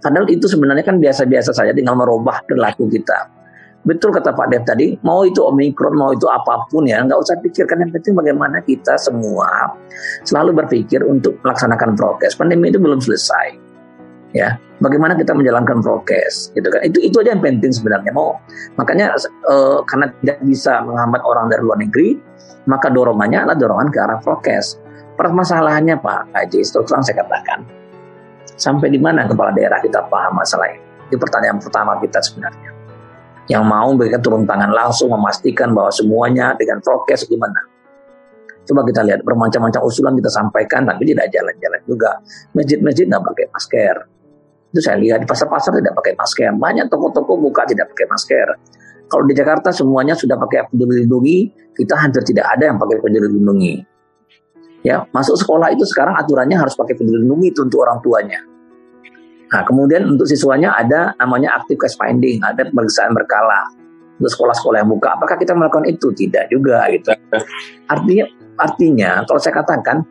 Padahal 0.00 0.26
itu 0.32 0.48
sebenarnya 0.48 0.86
kan 0.86 0.96
biasa-biasa 0.96 1.52
saja 1.52 1.76
tinggal 1.76 1.98
merubah 1.98 2.40
perilaku 2.48 2.88
kita. 2.88 3.28
Betul 3.80 4.12
kata 4.12 4.36
Pak 4.36 4.52
Dev 4.52 4.64
tadi, 4.68 4.92
mau 5.04 5.24
itu 5.24 5.40
Omikron, 5.40 5.96
mau 5.96 6.12
itu 6.12 6.28
apa 6.28 6.68
pun 6.68 6.84
ya, 6.84 7.00
nggak 7.00 7.16
usah 7.16 7.40
pikirkan 7.40 7.80
yang 7.80 7.92
penting 7.96 8.12
bagaimana 8.12 8.60
kita 8.60 8.92
semua 9.00 9.72
selalu 10.28 10.52
berpikir 10.64 11.00
untuk 11.00 11.40
melaksanakan 11.40 11.96
prokes. 11.96 12.36
Pandemi 12.36 12.68
itu 12.68 12.76
belum 12.76 13.00
selesai 13.00 13.56
ya 14.30 14.58
bagaimana 14.80 15.14
kita 15.14 15.36
menjalankan 15.36 15.84
prokes 15.84 16.50
gitu 16.56 16.68
kan? 16.72 16.80
Itu 16.82 16.98
itu 17.04 17.16
aja 17.22 17.36
yang 17.36 17.44
penting 17.44 17.70
sebenarnya. 17.70 18.10
Mau 18.16 18.34
makanya 18.80 19.14
uh, 19.46 19.84
karena 19.86 20.10
tidak 20.24 20.38
bisa 20.42 20.80
menghambat 20.82 21.20
orang 21.22 21.46
dari 21.52 21.62
luar 21.62 21.78
negeri 21.78 22.16
maka 22.68 22.92
dorongannya 22.92 23.46
adalah 23.46 23.56
dorongan 23.56 23.88
ke 23.92 23.98
arah 24.00 24.18
prokes. 24.20 24.80
Permasalahannya 25.20 26.00
Pak 26.00 26.32
Haji 26.32 26.64
terus 26.64 26.86
terang 26.88 27.04
saya 27.04 27.20
katakan 27.20 27.60
sampai 28.56 28.88
di 28.88 28.96
mana 28.96 29.28
kepala 29.28 29.52
daerah 29.52 29.76
kita 29.84 30.00
paham 30.08 30.40
masalah 30.40 30.72
ini? 30.72 30.80
Itu 31.12 31.20
pertanyaan 31.20 31.60
pertama 31.60 32.00
kita 32.00 32.24
sebenarnya. 32.24 32.70
Yang 33.50 33.64
mau 33.66 33.90
memberikan 33.92 34.22
turun 34.22 34.46
tangan 34.46 34.70
langsung 34.70 35.10
memastikan 35.10 35.74
bahwa 35.74 35.90
semuanya 35.92 36.56
dengan 36.56 36.80
prokes 36.80 37.28
gimana? 37.28 37.66
Coba 38.64 38.86
kita 38.86 39.02
lihat 39.02 39.26
bermacam-macam 39.26 39.80
usulan 39.82 40.14
kita 40.14 40.30
sampaikan 40.30 40.86
tapi 40.86 41.02
tidak 41.02 41.28
jalan-jalan 41.34 41.80
juga. 41.84 42.10
Masjid-masjid 42.54 43.10
nggak 43.10 43.24
pakai 43.26 43.44
masker 43.50 43.96
itu 44.70 44.80
saya 44.80 44.96
lihat 45.02 45.22
di 45.22 45.26
pasar-pasar 45.26 45.74
tidak 45.82 45.98
pakai 45.98 46.14
masker. 46.14 46.54
Banyak 46.54 46.86
toko-toko 46.86 47.34
buka 47.38 47.66
tidak 47.66 47.90
pakai 47.90 48.06
masker. 48.06 48.48
Kalau 49.10 49.26
di 49.26 49.34
Jakarta 49.34 49.74
semuanya 49.74 50.14
sudah 50.14 50.38
pakai 50.38 50.70
peduli 50.70 51.02
lindungi, 51.02 51.50
kita 51.74 51.98
hampir 51.98 52.22
tidak 52.22 52.46
ada 52.54 52.70
yang 52.70 52.78
pakai 52.78 53.02
peduli 53.02 53.26
lindungi. 53.26 53.74
Ya, 54.86 55.02
masuk 55.10 55.34
sekolah 55.34 55.74
itu 55.74 55.82
sekarang 55.84 56.14
aturannya 56.14 56.54
harus 56.54 56.78
pakai 56.78 56.94
peduli 56.94 57.18
lindungi 57.26 57.50
itu 57.50 57.66
untuk 57.66 57.82
orang 57.82 57.98
tuanya. 58.00 58.40
Nah, 59.50 59.66
kemudian 59.66 60.06
untuk 60.06 60.30
siswanya 60.30 60.78
ada 60.78 61.10
namanya 61.18 61.58
active 61.58 61.82
case 61.82 61.98
finding, 61.98 62.38
ada 62.38 62.62
pemeriksaan 62.70 63.10
berkala 63.10 63.66
untuk 64.22 64.30
sekolah-sekolah 64.30 64.86
yang 64.86 64.90
buka. 64.94 65.18
Apakah 65.18 65.34
kita 65.34 65.58
melakukan 65.58 65.90
itu? 65.90 66.14
Tidak 66.14 66.46
juga 66.54 66.86
gitu. 66.94 67.10
Artinya 67.90 68.24
artinya 68.62 69.10
kalau 69.26 69.40
saya 69.42 69.58
katakan 69.58 70.06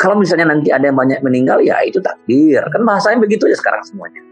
kalau 0.00 0.16
misalnya 0.16 0.56
nanti 0.56 0.72
ada 0.72 0.88
yang 0.88 0.96
banyak 0.96 1.20
meninggal, 1.20 1.60
ya 1.60 1.76
itu 1.84 2.00
takdir. 2.00 2.64
Kan 2.72 2.88
bahasanya 2.88 3.20
begitu 3.20 3.44
ya 3.44 3.52
sekarang 3.52 3.84
semuanya. 3.84 4.24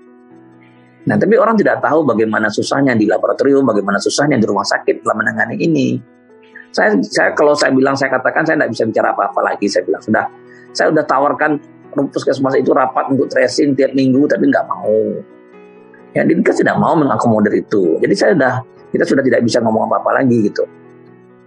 Nah, 1.04 1.20
tapi 1.20 1.36
orang 1.36 1.60
tidak 1.60 1.84
tahu 1.84 2.08
bagaimana 2.08 2.48
susahnya 2.48 2.96
di 2.96 3.04
laboratorium, 3.04 3.68
bagaimana 3.68 4.00
susahnya 4.00 4.40
di 4.40 4.48
rumah 4.48 4.64
sakit 4.64 5.04
dalam 5.04 5.20
menangani 5.20 5.60
ini. 5.60 6.00
Saya, 6.72 6.96
saya 7.04 7.36
kalau 7.36 7.52
saya 7.52 7.76
bilang, 7.76 7.92
saya 8.00 8.16
katakan 8.16 8.48
saya 8.48 8.56
tidak 8.64 8.72
bisa 8.72 8.84
bicara 8.88 9.12
apa-apa 9.12 9.40
lagi. 9.44 9.68
Saya 9.68 9.84
bilang 9.84 10.00
sudah, 10.00 10.24
saya 10.72 10.88
sudah 10.88 11.04
tawarkan 11.04 11.60
puskesmas 12.16 12.56
itu 12.56 12.72
rapat 12.72 13.12
untuk 13.12 13.28
tracing 13.28 13.76
tiap 13.76 13.92
minggu, 13.92 14.24
tapi 14.24 14.48
nggak 14.48 14.64
mau. 14.72 15.20
Ya, 16.16 16.24
Dinkes 16.24 16.64
tidak 16.64 16.80
mau 16.80 16.96
mengakomodir 16.96 17.52
itu. 17.52 18.00
Jadi 18.00 18.14
saya 18.16 18.32
sudah, 18.32 18.54
kita 18.96 19.04
sudah 19.04 19.20
tidak 19.20 19.44
bisa 19.44 19.60
ngomong 19.60 19.84
apa-apa 19.92 20.24
lagi 20.24 20.48
gitu. 20.48 20.64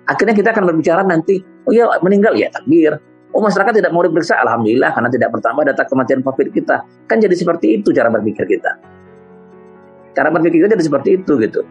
Akhirnya 0.06 0.38
kita 0.38 0.54
akan 0.54 0.70
berbicara 0.70 1.02
nanti, 1.02 1.42
oh 1.66 1.74
iya 1.74 1.90
meninggal 2.06 2.38
ya 2.38 2.54
takdir 2.54 3.02
Oh 3.32 3.40
masyarakat 3.40 3.80
tidak 3.80 3.92
mau 3.96 4.04
diperiksa, 4.04 4.44
alhamdulillah 4.44 4.92
karena 4.92 5.08
tidak 5.08 5.30
bertambah 5.32 5.64
data 5.64 5.84
kematian 5.88 6.20
COVID 6.20 6.52
kita. 6.52 6.84
Kan 7.08 7.24
jadi 7.24 7.32
seperti 7.32 7.80
itu 7.80 7.96
cara 7.96 8.12
berpikir 8.12 8.44
kita. 8.44 8.72
Cara 10.12 10.28
berpikir 10.28 10.68
kita 10.68 10.76
jadi 10.76 10.84
seperti 10.84 11.10
itu 11.24 11.40
gitu. 11.40 11.64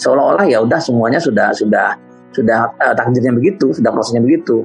Seolah-olah 0.00 0.48
ya 0.48 0.64
udah 0.64 0.80
semuanya 0.80 1.20
sudah 1.20 1.52
sudah 1.52 2.00
sudah 2.32 2.72
uh, 2.80 2.96
takdirnya 2.96 3.36
begitu, 3.36 3.76
sudah 3.76 3.92
prosesnya 3.92 4.24
begitu. 4.24 4.64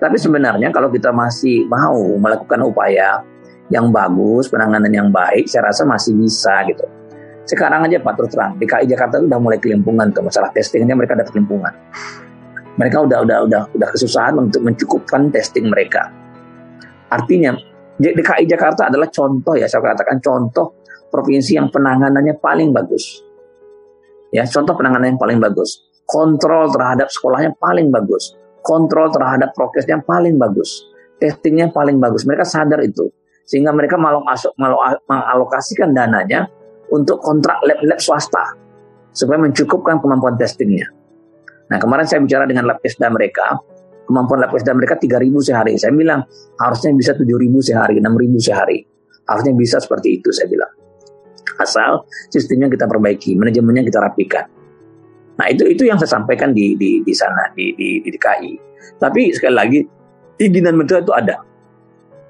Tapi 0.00 0.16
sebenarnya 0.16 0.72
kalau 0.72 0.88
kita 0.88 1.12
masih 1.12 1.68
mau 1.68 2.16
melakukan 2.16 2.64
upaya 2.64 3.20
yang 3.68 3.92
bagus, 3.92 4.48
penanganan 4.48 4.88
yang 4.88 5.12
baik, 5.12 5.44
saya 5.44 5.68
rasa 5.68 5.84
masih 5.84 6.16
bisa 6.16 6.64
gitu. 6.72 6.88
Sekarang 7.44 7.84
aja 7.84 8.00
Pak 8.00 8.16
terus 8.16 8.32
terang, 8.32 8.56
DKI 8.56 8.88
Jakarta 8.88 9.20
sudah 9.20 9.36
mulai 9.36 9.60
kelimpungan 9.60 10.08
ke 10.08 10.24
masalah 10.24 10.48
testingnya 10.56 10.96
mereka 10.96 11.12
ada 11.12 11.28
kelimpungan 11.28 11.76
mereka 12.74 13.06
udah 13.06 13.22
udah 13.22 13.38
udah 13.46 13.62
udah 13.74 13.88
kesusahan 13.94 14.34
untuk 14.38 14.62
mencukupkan 14.66 15.30
testing 15.30 15.70
mereka. 15.70 16.10
Artinya 17.10 17.54
DKI 18.00 18.50
Jakarta 18.50 18.90
adalah 18.90 19.06
contoh 19.06 19.54
ya 19.54 19.70
saya 19.70 19.94
katakan 19.94 20.18
contoh 20.18 20.82
provinsi 21.14 21.54
yang 21.54 21.70
penanganannya 21.70 22.34
paling 22.42 22.74
bagus. 22.74 23.22
Ya, 24.34 24.42
contoh 24.50 24.74
penanganan 24.74 25.14
yang 25.14 25.20
paling 25.22 25.38
bagus. 25.38 25.78
Kontrol 26.10 26.66
terhadap 26.74 27.06
sekolahnya 27.06 27.54
paling 27.54 27.94
bagus. 27.94 28.34
Kontrol 28.66 29.14
terhadap 29.14 29.54
prokesnya 29.54 30.02
paling 30.02 30.34
bagus. 30.42 30.90
Testingnya 31.22 31.70
paling 31.70 32.02
bagus. 32.02 32.26
Mereka 32.26 32.42
sadar 32.42 32.82
itu. 32.82 33.06
Sehingga 33.46 33.70
mereka 33.70 33.94
mengalokasikan 35.06 35.94
dananya 35.94 36.50
untuk 36.90 37.22
kontrak 37.22 37.62
lab-lab 37.62 38.02
swasta 38.02 38.58
supaya 39.14 39.38
mencukupkan 39.38 40.02
kemampuan 40.02 40.34
testingnya. 40.34 40.90
Nah 41.74 41.82
kemarin 41.82 42.06
saya 42.06 42.22
bicara 42.22 42.46
dengan 42.46 42.70
lab 42.70 42.78
kesda 42.78 43.10
mereka, 43.10 43.58
kemampuan 44.06 44.46
lab 44.46 44.54
kesda 44.54 44.78
mereka 44.78 44.94
3.000 44.94 45.26
sehari. 45.42 45.74
Saya 45.74 45.90
bilang 45.90 46.22
harusnya 46.62 46.94
bisa 46.94 47.18
7.000 47.18 47.26
sehari, 47.58 47.98
6.000 47.98 48.38
sehari. 48.38 48.78
Harusnya 49.26 49.52
bisa 49.58 49.82
seperti 49.82 50.22
itu 50.22 50.30
saya 50.30 50.46
bilang. 50.46 50.70
Asal 51.58 52.06
sistemnya 52.30 52.70
kita 52.70 52.86
perbaiki, 52.86 53.34
manajemennya 53.34 53.82
kita 53.90 53.98
rapikan. 54.06 54.46
Nah 55.34 55.50
itu 55.50 55.66
itu 55.66 55.82
yang 55.82 55.98
saya 55.98 56.14
sampaikan 56.14 56.54
di 56.54 56.78
di, 56.78 57.02
di 57.02 57.10
sana 57.10 57.50
di, 57.58 57.74
di, 57.74 57.98
di 58.06 58.08
DKI. 58.14 58.52
Tapi 59.02 59.34
sekali 59.34 59.54
lagi 59.58 59.78
keinginan 60.38 60.78
menteri 60.78 61.02
itu 61.02 61.10
ada, 61.10 61.42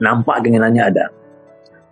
nampak 0.01 0.41
keinginannya 0.41 0.83
ada. 0.89 1.05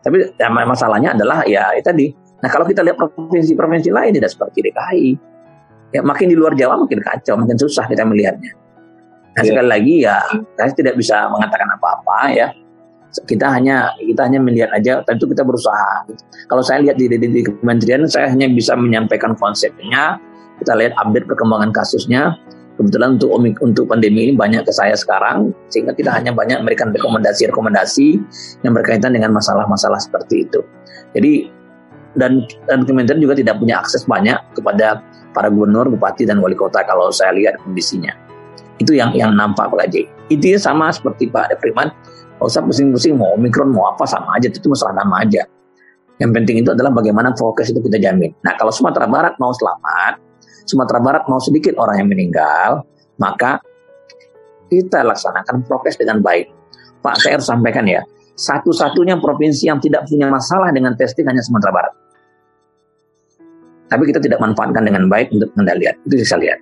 Tapi 0.01 0.41
ya, 0.41 0.49
masalahnya 0.49 1.13
adalah 1.13 1.45
ya, 1.45 1.77
ya 1.77 1.85
tadi. 1.85 2.09
Nah 2.41 2.49
kalau 2.49 2.65
kita 2.65 2.81
lihat 2.81 2.97
provinsi-provinsi 2.97 3.93
lain 3.93 4.17
tidak 4.17 4.33
seperti 4.33 4.73
DKI 4.73 5.32
ya 5.93 6.01
makin 6.01 6.33
di 6.33 6.37
luar 6.37 6.57
Jawa 6.57 6.81
makin 6.81 7.01
kacau, 7.05 7.37
makin 7.37 7.57
susah 7.61 7.85
kita 7.87 8.03
melihatnya. 8.03 8.53
Nah, 9.33 9.41
ya. 9.41 9.49
sekali 9.49 9.69
lagi 9.69 9.95
ya 10.05 10.17
saya 10.61 10.71
tidak 10.77 10.95
bisa 10.97 11.29
mengatakan 11.33 11.69
apa-apa 11.77 12.19
ya. 12.33 12.49
Kita 13.13 13.45
hanya 13.53 13.93
kita 14.01 14.25
hanya 14.25 14.41
melihat 14.41 14.73
aja, 14.73 15.05
tentu 15.05 15.29
kita 15.29 15.45
berusaha. 15.45 16.09
Kalau 16.49 16.65
saya 16.65 16.81
lihat 16.81 16.97
di, 16.97 17.13
di, 17.13 17.21
di 17.21 17.45
kementerian, 17.45 18.09
saya 18.09 18.33
hanya 18.33 18.49
bisa 18.49 18.73
menyampaikan 18.73 19.37
konsepnya. 19.37 20.17
Kita 20.57 20.73
lihat 20.73 20.97
update 20.97 21.29
perkembangan 21.29 21.77
kasusnya. 21.77 22.41
Kebetulan 22.81 23.21
untuk 23.21 23.37
untuk 23.61 23.85
pandemi 23.85 24.25
ini 24.25 24.33
banyak 24.33 24.65
ke 24.65 24.73
saya 24.73 24.97
sekarang, 24.97 25.53
sehingga 25.69 25.93
kita 25.93 26.09
hanya 26.09 26.33
banyak 26.33 26.65
memberikan 26.65 26.89
rekomendasi-rekomendasi 26.97 28.17
yang 28.65 28.73
berkaitan 28.73 29.13
dengan 29.13 29.37
masalah-masalah 29.37 30.01
seperti 30.01 30.49
itu. 30.49 30.65
Jadi 31.13 31.53
dan 32.17 32.45
dan 32.69 32.89
kementerian 32.89 33.21
juga 33.21 33.37
tidak 33.37 33.61
punya 33.61 33.81
akses 33.81 34.09
banyak 34.09 34.41
kepada 34.57 35.05
para 35.33 35.49
gubernur, 35.49 35.89
bupati 35.89 36.29
dan 36.29 36.39
wali 36.39 36.55
kota 36.55 36.85
kalau 36.85 37.09
saya 37.09 37.33
lihat 37.35 37.59
kondisinya. 37.65 38.13
Itu 38.79 38.97
yang 38.97 39.13
yang 39.17 39.33
nampak 39.37 39.73
Pak 39.73 39.89
Haji. 39.89 40.03
Itu 40.33 40.57
sama 40.61 40.93
seperti 40.93 41.29
Pak 41.29 41.57
Depriman, 41.57 41.93
nggak 42.39 42.47
usah 42.47 42.63
pusing-pusing 42.65 43.17
mau 43.17 43.35
omikron 43.37 43.73
mau 43.73 43.93
apa 43.93 44.05
sama 44.09 44.37
aja 44.37 44.49
itu 44.49 44.69
masalah 44.69 45.03
nama 45.03 45.25
aja. 45.25 45.43
Yang 46.21 46.31
penting 46.39 46.57
itu 46.63 46.71
adalah 46.71 46.93
bagaimana 46.95 47.35
fokus 47.35 47.73
itu 47.73 47.81
kita 47.83 47.99
jamin. 47.99 48.31
Nah 48.47 48.55
kalau 48.55 48.71
Sumatera 48.71 49.11
Barat 49.11 49.35
mau 49.43 49.51
selamat, 49.51 50.23
Sumatera 50.69 50.99
Barat 51.03 51.25
mau 51.27 51.43
sedikit 51.43 51.75
orang 51.81 52.05
yang 52.05 52.09
meninggal, 52.13 52.87
maka 53.19 53.59
kita 54.71 55.03
laksanakan 55.03 55.67
prokes 55.67 55.99
dengan 55.99 56.23
baik. 56.23 56.49
Pak, 57.03 57.19
harus 57.27 57.51
sampaikan 57.51 57.83
ya, 57.83 58.07
satu-satunya 58.39 59.19
provinsi 59.19 59.67
yang 59.67 59.83
tidak 59.83 60.07
punya 60.07 60.31
masalah 60.31 60.71
dengan 60.71 60.95
testing 60.95 61.27
hanya 61.27 61.43
Sumatera 61.43 61.75
Barat 61.75 61.93
tapi 63.93 64.09
kita 64.09 64.25
tidak 64.25 64.41
manfaatkan 64.41 64.89
dengan 64.89 65.05
baik 65.13 65.29
untuk 65.37 65.53
pengendalian. 65.53 65.93
Itu 66.09 66.17
saya 66.25 66.41
lihat. 66.41 66.59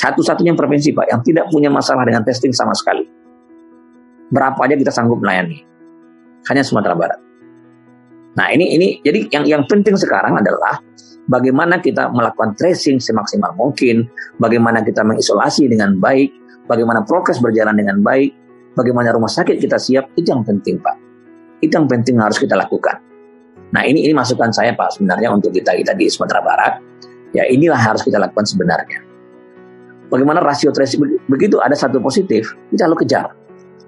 Satu-satunya 0.00 0.56
provinsi 0.56 0.96
Pak 0.96 1.12
yang 1.12 1.20
tidak 1.20 1.52
punya 1.52 1.68
masalah 1.68 2.08
dengan 2.08 2.24
testing 2.24 2.56
sama 2.56 2.72
sekali. 2.72 3.04
Berapa 4.32 4.56
aja 4.64 4.72
kita 4.80 4.88
sanggup 4.88 5.20
melayani. 5.20 5.60
Hanya 6.48 6.64
Sumatera 6.64 6.96
Barat. 6.96 7.20
Nah 8.40 8.48
ini 8.56 8.72
ini 8.72 8.86
jadi 9.04 9.28
yang 9.28 9.44
yang 9.44 9.62
penting 9.68 10.00
sekarang 10.00 10.40
adalah 10.40 10.80
bagaimana 11.28 11.84
kita 11.84 12.08
melakukan 12.08 12.56
tracing 12.56 12.96
semaksimal 12.96 13.52
mungkin, 13.60 14.08
bagaimana 14.40 14.80
kita 14.80 15.04
mengisolasi 15.04 15.68
dengan 15.68 16.00
baik, 16.00 16.32
bagaimana 16.64 17.04
prokes 17.04 17.36
berjalan 17.44 17.76
dengan 17.76 18.00
baik, 18.00 18.32
bagaimana 18.72 19.12
rumah 19.12 19.28
sakit 19.28 19.60
kita 19.60 19.76
siap 19.76 20.08
itu 20.16 20.32
yang 20.32 20.40
penting 20.40 20.80
pak. 20.80 20.96
Itu 21.60 21.76
yang 21.76 21.84
penting 21.84 22.16
harus 22.16 22.40
kita 22.40 22.56
lakukan. 22.56 23.09
Nah 23.70 23.82
ini 23.86 24.02
ini 24.02 24.12
masukan 24.14 24.50
saya 24.50 24.74
pak 24.74 24.98
sebenarnya 24.98 25.30
untuk 25.30 25.54
kita 25.54 25.74
kita 25.78 25.94
di 25.94 26.10
Sumatera 26.10 26.42
Barat. 26.42 26.72
Ya 27.30 27.46
inilah 27.46 27.78
harus 27.78 28.02
kita 28.02 28.18
lakukan 28.18 28.42
sebenarnya. 28.42 29.06
Bagaimana 30.10 30.42
rasio 30.42 30.74
tracing 30.74 31.22
begitu 31.30 31.62
ada 31.62 31.78
satu 31.78 32.02
positif 32.02 32.50
kita 32.74 32.90
lalu 32.90 33.06
kejar. 33.06 33.30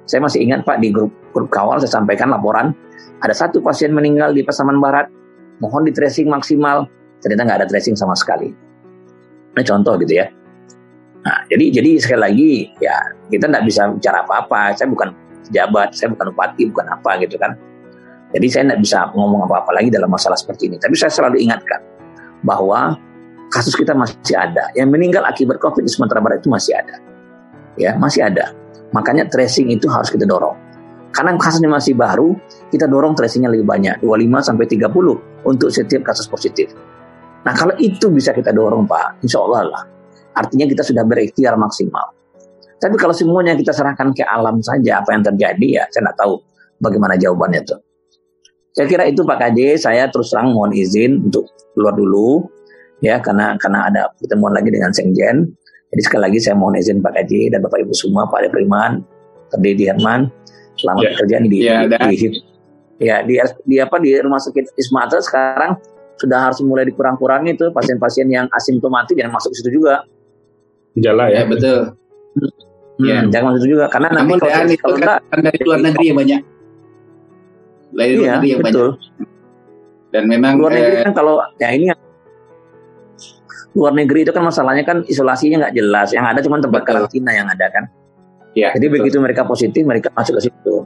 Saya 0.06 0.22
masih 0.22 0.46
ingat 0.46 0.62
pak 0.62 0.78
di 0.78 0.94
grup 0.94 1.10
grup 1.34 1.50
kawal 1.50 1.82
saya 1.82 1.98
sampaikan 1.98 2.30
laporan 2.30 2.70
ada 3.22 3.34
satu 3.34 3.58
pasien 3.58 3.90
meninggal 3.90 4.30
di 4.30 4.46
Pasaman 4.46 4.78
Barat 4.78 5.10
mohon 5.58 5.82
di 5.82 5.90
tracing 5.90 6.30
maksimal 6.30 6.86
ternyata 7.18 7.42
nggak 7.42 7.58
ada 7.62 7.66
tracing 7.66 7.98
sama 7.98 8.14
sekali. 8.14 8.54
Ini 9.52 9.62
contoh 9.66 9.98
gitu 9.98 10.22
ya. 10.22 10.26
Nah, 11.22 11.38
jadi 11.46 11.82
jadi 11.82 11.90
sekali 12.02 12.20
lagi 12.20 12.50
ya 12.82 12.98
kita 13.30 13.46
nggak 13.46 13.64
bisa 13.66 13.90
bicara 13.94 14.26
apa-apa. 14.26 14.74
Saya 14.74 14.90
bukan 14.90 15.14
pejabat, 15.50 15.94
saya 15.94 16.10
bukan 16.14 16.34
bupati, 16.34 16.62
bukan 16.70 16.86
apa 16.86 17.10
gitu 17.22 17.34
kan. 17.38 17.54
Jadi 18.32 18.46
saya 18.48 18.62
nggak 18.72 18.80
bisa 18.80 18.98
ngomong 19.12 19.44
apa-apa 19.44 19.76
lagi 19.76 19.92
dalam 19.92 20.08
masalah 20.08 20.36
seperti 20.36 20.72
ini. 20.72 20.76
Tapi 20.80 20.96
saya 20.96 21.12
selalu 21.12 21.44
ingatkan 21.44 21.80
bahwa 22.42 22.96
kasus 23.52 23.76
kita 23.76 23.92
masih 23.92 24.34
ada. 24.34 24.72
Yang 24.72 24.88
meninggal 24.88 25.22
akibat 25.28 25.60
COVID 25.60 25.84
di 25.84 25.90
Sumatera 25.92 26.24
Barat 26.24 26.40
itu 26.40 26.48
masih 26.48 26.72
ada. 26.72 26.96
Ya, 27.76 27.92
masih 28.00 28.24
ada. 28.24 28.56
Makanya 28.96 29.28
tracing 29.28 29.68
itu 29.72 29.88
harus 29.88 30.08
kita 30.08 30.24
dorong. 30.24 30.56
Karena 31.12 31.36
kasusnya 31.36 31.68
masih 31.68 31.92
baru, 31.92 32.32
kita 32.72 32.88
dorong 32.88 33.12
tracingnya 33.12 33.52
lebih 33.52 33.68
banyak, 33.68 34.00
25 34.00 34.40
sampai 34.48 34.64
30 34.64 35.44
untuk 35.44 35.68
setiap 35.68 36.08
kasus 36.08 36.24
positif. 36.24 36.72
Nah, 37.44 37.52
kalau 37.52 37.76
itu 37.76 38.08
bisa 38.08 38.32
kita 38.32 38.48
dorong, 38.48 38.88
Pak, 38.88 39.20
insya 39.20 39.44
Allah 39.44 39.68
lah. 39.68 39.82
Artinya 40.32 40.64
kita 40.64 40.80
sudah 40.80 41.04
berikhtiar 41.04 41.60
maksimal. 41.60 42.16
Tapi 42.80 42.96
kalau 42.96 43.12
semuanya 43.12 43.52
kita 43.52 43.76
serahkan 43.76 44.16
ke 44.16 44.24
alam 44.24 44.64
saja, 44.64 45.04
apa 45.04 45.12
yang 45.12 45.22
terjadi 45.22 45.66
ya, 45.68 45.84
saya 45.92 46.08
nggak 46.08 46.18
tahu 46.18 46.34
bagaimana 46.80 47.14
jawabannya 47.20 47.60
itu. 47.60 47.76
Saya 48.72 48.86
kira 48.88 49.04
itu 49.04 49.20
Pak 49.20 49.36
KJ, 49.36 49.76
saya 49.76 50.08
terus 50.08 50.32
terang 50.32 50.56
mohon 50.56 50.72
izin 50.72 51.28
untuk 51.28 51.44
keluar 51.76 51.92
dulu 51.92 52.48
ya 53.04 53.18
karena 53.20 53.58
karena 53.60 53.90
ada 53.90 54.02
pertemuan 54.16 54.54
lagi 54.56 54.72
dengan 54.72 54.88
Sekjen. 54.94 55.52
Jadi 55.92 56.02
sekali 56.08 56.22
lagi 56.24 56.38
saya 56.40 56.56
mohon 56.56 56.72
izin 56.80 57.04
Pak 57.04 57.12
Kaji 57.12 57.52
dan 57.52 57.60
Bapak 57.60 57.84
Ibu 57.84 57.92
semua, 57.92 58.24
Pak 58.24 58.48
Depriman, 58.48 59.04
Terdidi 59.52 59.92
Herman, 59.92 60.24
selamat 60.80 61.02
Ya. 61.04 61.10
bekerja 61.12 61.36
di, 61.44 61.58
Ya, 61.60 61.76
di, 61.84 62.16
di, 62.16 62.28
ya 62.96 63.16
di, 63.20 63.34
di 63.68 63.76
apa 63.76 64.00
di 64.00 64.16
rumah 64.16 64.40
sakit 64.40 64.72
Wisma 64.72 65.04
Atlet 65.04 65.20
sekarang 65.20 65.76
sudah 66.16 66.48
harus 66.48 66.64
mulai 66.64 66.88
dikurang-kurangi 66.88 67.60
tuh 67.60 67.68
pasien-pasien 67.76 68.24
yang 68.32 68.48
asimptomatik 68.56 69.20
jangan 69.20 69.36
masuk 69.36 69.52
ke 69.52 69.56
situ 69.60 69.70
juga. 69.84 70.00
Gejala 70.96 71.28
Ya 71.28 71.44
ya. 71.44 71.50
betul. 71.50 71.78
Hmm, 72.96 73.04
Ya. 73.04 73.16
Jangan 73.28 73.44
masuk 73.52 73.58
situ 73.60 73.70
juga 73.76 73.86
karena 73.92 74.08
nanti 74.16 74.20
Namun 74.24 74.36
kalau, 74.40 74.52
Dan 74.56 74.68
itu 74.72 74.80
kalau 74.80 74.96
kan 74.96 75.38
dari 75.44 75.60
luar 75.60 75.78
negeri 75.84 76.04
yang 76.08 76.16
banyak. 76.16 76.40
Dari 77.92 78.12
luar 78.12 78.24
iya 78.24 78.32
negeri 78.34 78.48
yang 78.48 78.60
betul. 78.60 78.88
banyak. 78.90 79.30
Dan 80.08 80.22
memang 80.26 80.52
Luar 80.56 80.72
negeri 80.72 80.94
eh, 80.94 81.02
kan 81.02 81.12
kalau 81.12 81.34
ya 81.56 81.68
ini 81.70 81.86
luar 83.72 83.92
negeri 83.92 84.20
itu 84.22 84.32
kan 84.32 84.44
masalahnya 84.44 84.84
kan 84.84 85.00
isolasinya 85.06 85.64
nggak 85.64 85.74
jelas. 85.74 86.08
Yang 86.10 86.24
ada 86.26 86.40
cuma 86.40 86.56
tempat 86.58 86.80
Betul. 86.82 86.88
karantina 86.94 87.30
yang 87.32 87.48
ada 87.48 87.66
kan. 87.68 87.84
ya, 88.52 88.68
Jadi 88.70 88.84
betul. 88.84 88.96
begitu 89.00 89.16
mereka 89.18 89.42
positif 89.42 89.80
mereka 89.82 90.12
masuk 90.12 90.36
ke 90.36 90.48
situ. 90.48 90.84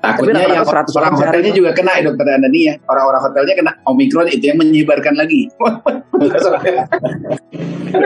Takutnya 0.00 0.36
Tapi 0.36 0.52
yang 0.52 0.60
rata-rata 0.60 0.88
100 0.88 0.96
orang 0.96 1.12
orang 1.12 1.16
hotelnya 1.16 1.48
itu. 1.48 1.58
juga 1.60 1.70
kena 1.72 1.92
ya 1.94 2.02
dokter 2.04 2.24
Andani 2.28 2.60
ya. 2.62 2.74
Orang-orang 2.84 3.20
hotelnya 3.20 3.54
kena 3.56 3.72
Omikron 3.84 4.28
itu 4.28 4.44
yang 4.44 4.58
menyebarkan 4.58 5.14
lagi. 5.16 5.42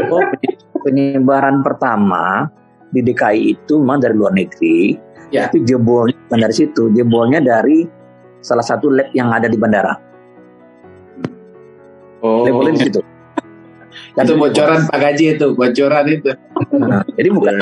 Oh, 0.09 0.21
penye- 0.21 0.57
penyebaran 0.85 1.65
pertama 1.65 2.49
di 2.91 3.01
DKI 3.01 3.57
itu 3.57 3.81
memang 3.81 3.99
dari 3.99 4.15
luar 4.15 4.33
negeri, 4.33 4.97
Ya. 5.29 5.49
tapi 5.49 5.65
jebolnya 5.65 6.17
bukan 6.29 6.41
dari 6.41 6.55
situ, 6.55 6.83
jebolnya 6.93 7.41
dari 7.41 7.85
salah 8.41 8.65
satu 8.65 8.91
lab 8.91 9.09
yang 9.13 9.31
ada 9.31 9.47
di 9.47 9.59
bandara. 9.59 9.95
oh, 12.23 12.43
Levelnya 12.47 12.73
di 12.75 12.81
situ. 12.91 13.01
itu 14.19 14.35
bocoran 14.35 14.81
Pak 14.91 14.99
Gaji 14.99 15.25
itu, 15.39 15.47
bocoran 15.55 16.05
itu. 16.11 16.31
Nah, 16.75 17.03
jadi 17.15 17.29
bukan 17.31 17.55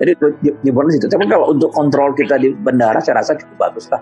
jadi 0.00 0.12
je- 0.42 0.56
jebolnya 0.64 0.90
di 0.90 0.96
situ. 0.98 1.06
Tapi 1.12 1.24
kalau 1.28 1.52
untuk 1.52 1.70
kontrol 1.70 2.16
kita 2.16 2.40
di 2.40 2.56
bandara, 2.56 2.98
saya 2.98 3.20
rasa 3.20 3.36
cukup 3.36 3.70
bagus 3.70 3.86
lah. 3.92 4.00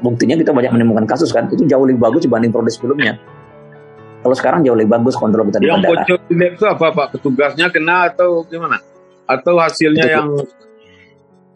Buktinya 0.00 0.38
kita 0.38 0.54
banyak 0.54 0.70
menemukan 0.70 1.04
kasus 1.08 1.34
kan, 1.34 1.50
itu 1.50 1.66
jauh 1.66 1.82
lebih 1.82 1.98
bagus 1.98 2.22
dibanding 2.22 2.54
periode 2.54 2.70
sebelumnya. 2.70 3.18
Kalau 4.20 4.36
sekarang 4.36 4.60
jauh 4.62 4.76
lebih 4.76 4.92
bagus 5.00 5.16
kontrol 5.16 5.48
kita 5.48 5.58
di 5.58 5.66
Yang 5.66 5.80
bandara. 5.80 6.04
bocor 6.04 6.18
di 6.28 6.34
lab 6.36 6.52
itu 6.54 6.64
apa 6.68 6.86
Pak? 6.92 7.06
Petugasnya 7.16 7.66
kena 7.72 7.96
atau 8.12 8.44
gimana? 8.46 8.78
Atau 9.24 9.56
hasilnya 9.56 10.04
Betul. 10.04 10.14
yang 10.14 10.28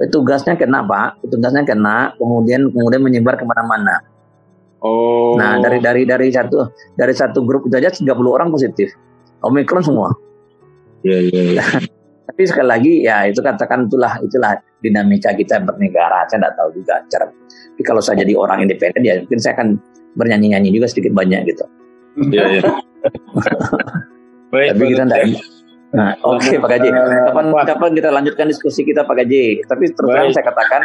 Petugasnya 0.05 0.61
kena 0.61 0.85
pak, 0.85 1.25
petugasnya 1.25 1.65
kena, 1.65 2.13
kemudian 2.21 2.69
kemudian 2.69 3.01
menyebar 3.01 3.41
ke 3.41 3.45
mana-mana. 3.49 4.05
oh 4.85 5.33
Nah 5.41 5.57
dari 5.65 5.81
dari 5.81 6.05
dari 6.05 6.29
satu 6.29 6.69
dari 6.93 7.17
satu 7.17 7.41
grup 7.41 7.65
itu 7.65 7.81
aja 7.81 7.89
30 7.89 8.13
orang 8.29 8.53
positif, 8.53 8.93
omikron 9.41 9.81
semua. 9.81 10.13
Iya, 11.01 11.19
iya, 11.33 11.43
iya. 11.57 11.65
Tapi 12.29 12.41
sekali 12.45 12.69
lagi 12.69 12.93
ya 13.05 13.25
itu 13.25 13.41
katakan 13.41 13.89
itulah 13.89 14.21
itulah 14.21 14.61
dinamika 14.85 15.33
kita 15.33 15.65
bernegara. 15.65 16.29
Saya 16.29 16.45
tidak 16.45 16.55
tahu 16.61 16.69
juga 16.77 16.95
cara. 17.09 17.27
Tapi 17.33 17.83
kalau 17.85 18.01
saya 18.05 18.21
jadi 18.21 18.37
orang 18.37 18.69
independen 18.69 19.03
ya 19.05 19.15
mungkin 19.25 19.41
saya 19.41 19.57
akan 19.57 19.81
bernyanyi-nyanyi 20.21 20.69
juga 20.73 20.87
sedikit 20.89 21.17
banyak 21.17 21.49
gitu. 21.49 21.65
Iya, 22.29 22.61
iya. 22.61 22.63
Baik, 24.53 24.69
Tapi 24.77 24.85
kita 24.95 25.03
tidak. 25.09 25.54
Nah, 25.95 26.11
oke 26.27 26.59
Pak 26.59 26.69
Gaji. 26.75 26.89
Kapan 27.31 27.47
kapan 27.55 27.91
kita 27.95 28.09
lanjutkan 28.11 28.47
diskusi 28.51 28.83
kita 28.83 29.07
Pak 29.07 29.15
Gaji? 29.23 29.63
Tapi 29.63 29.85
terus 29.95 30.11
terang 30.11 30.35
saya 30.35 30.45
katakan, 30.51 30.83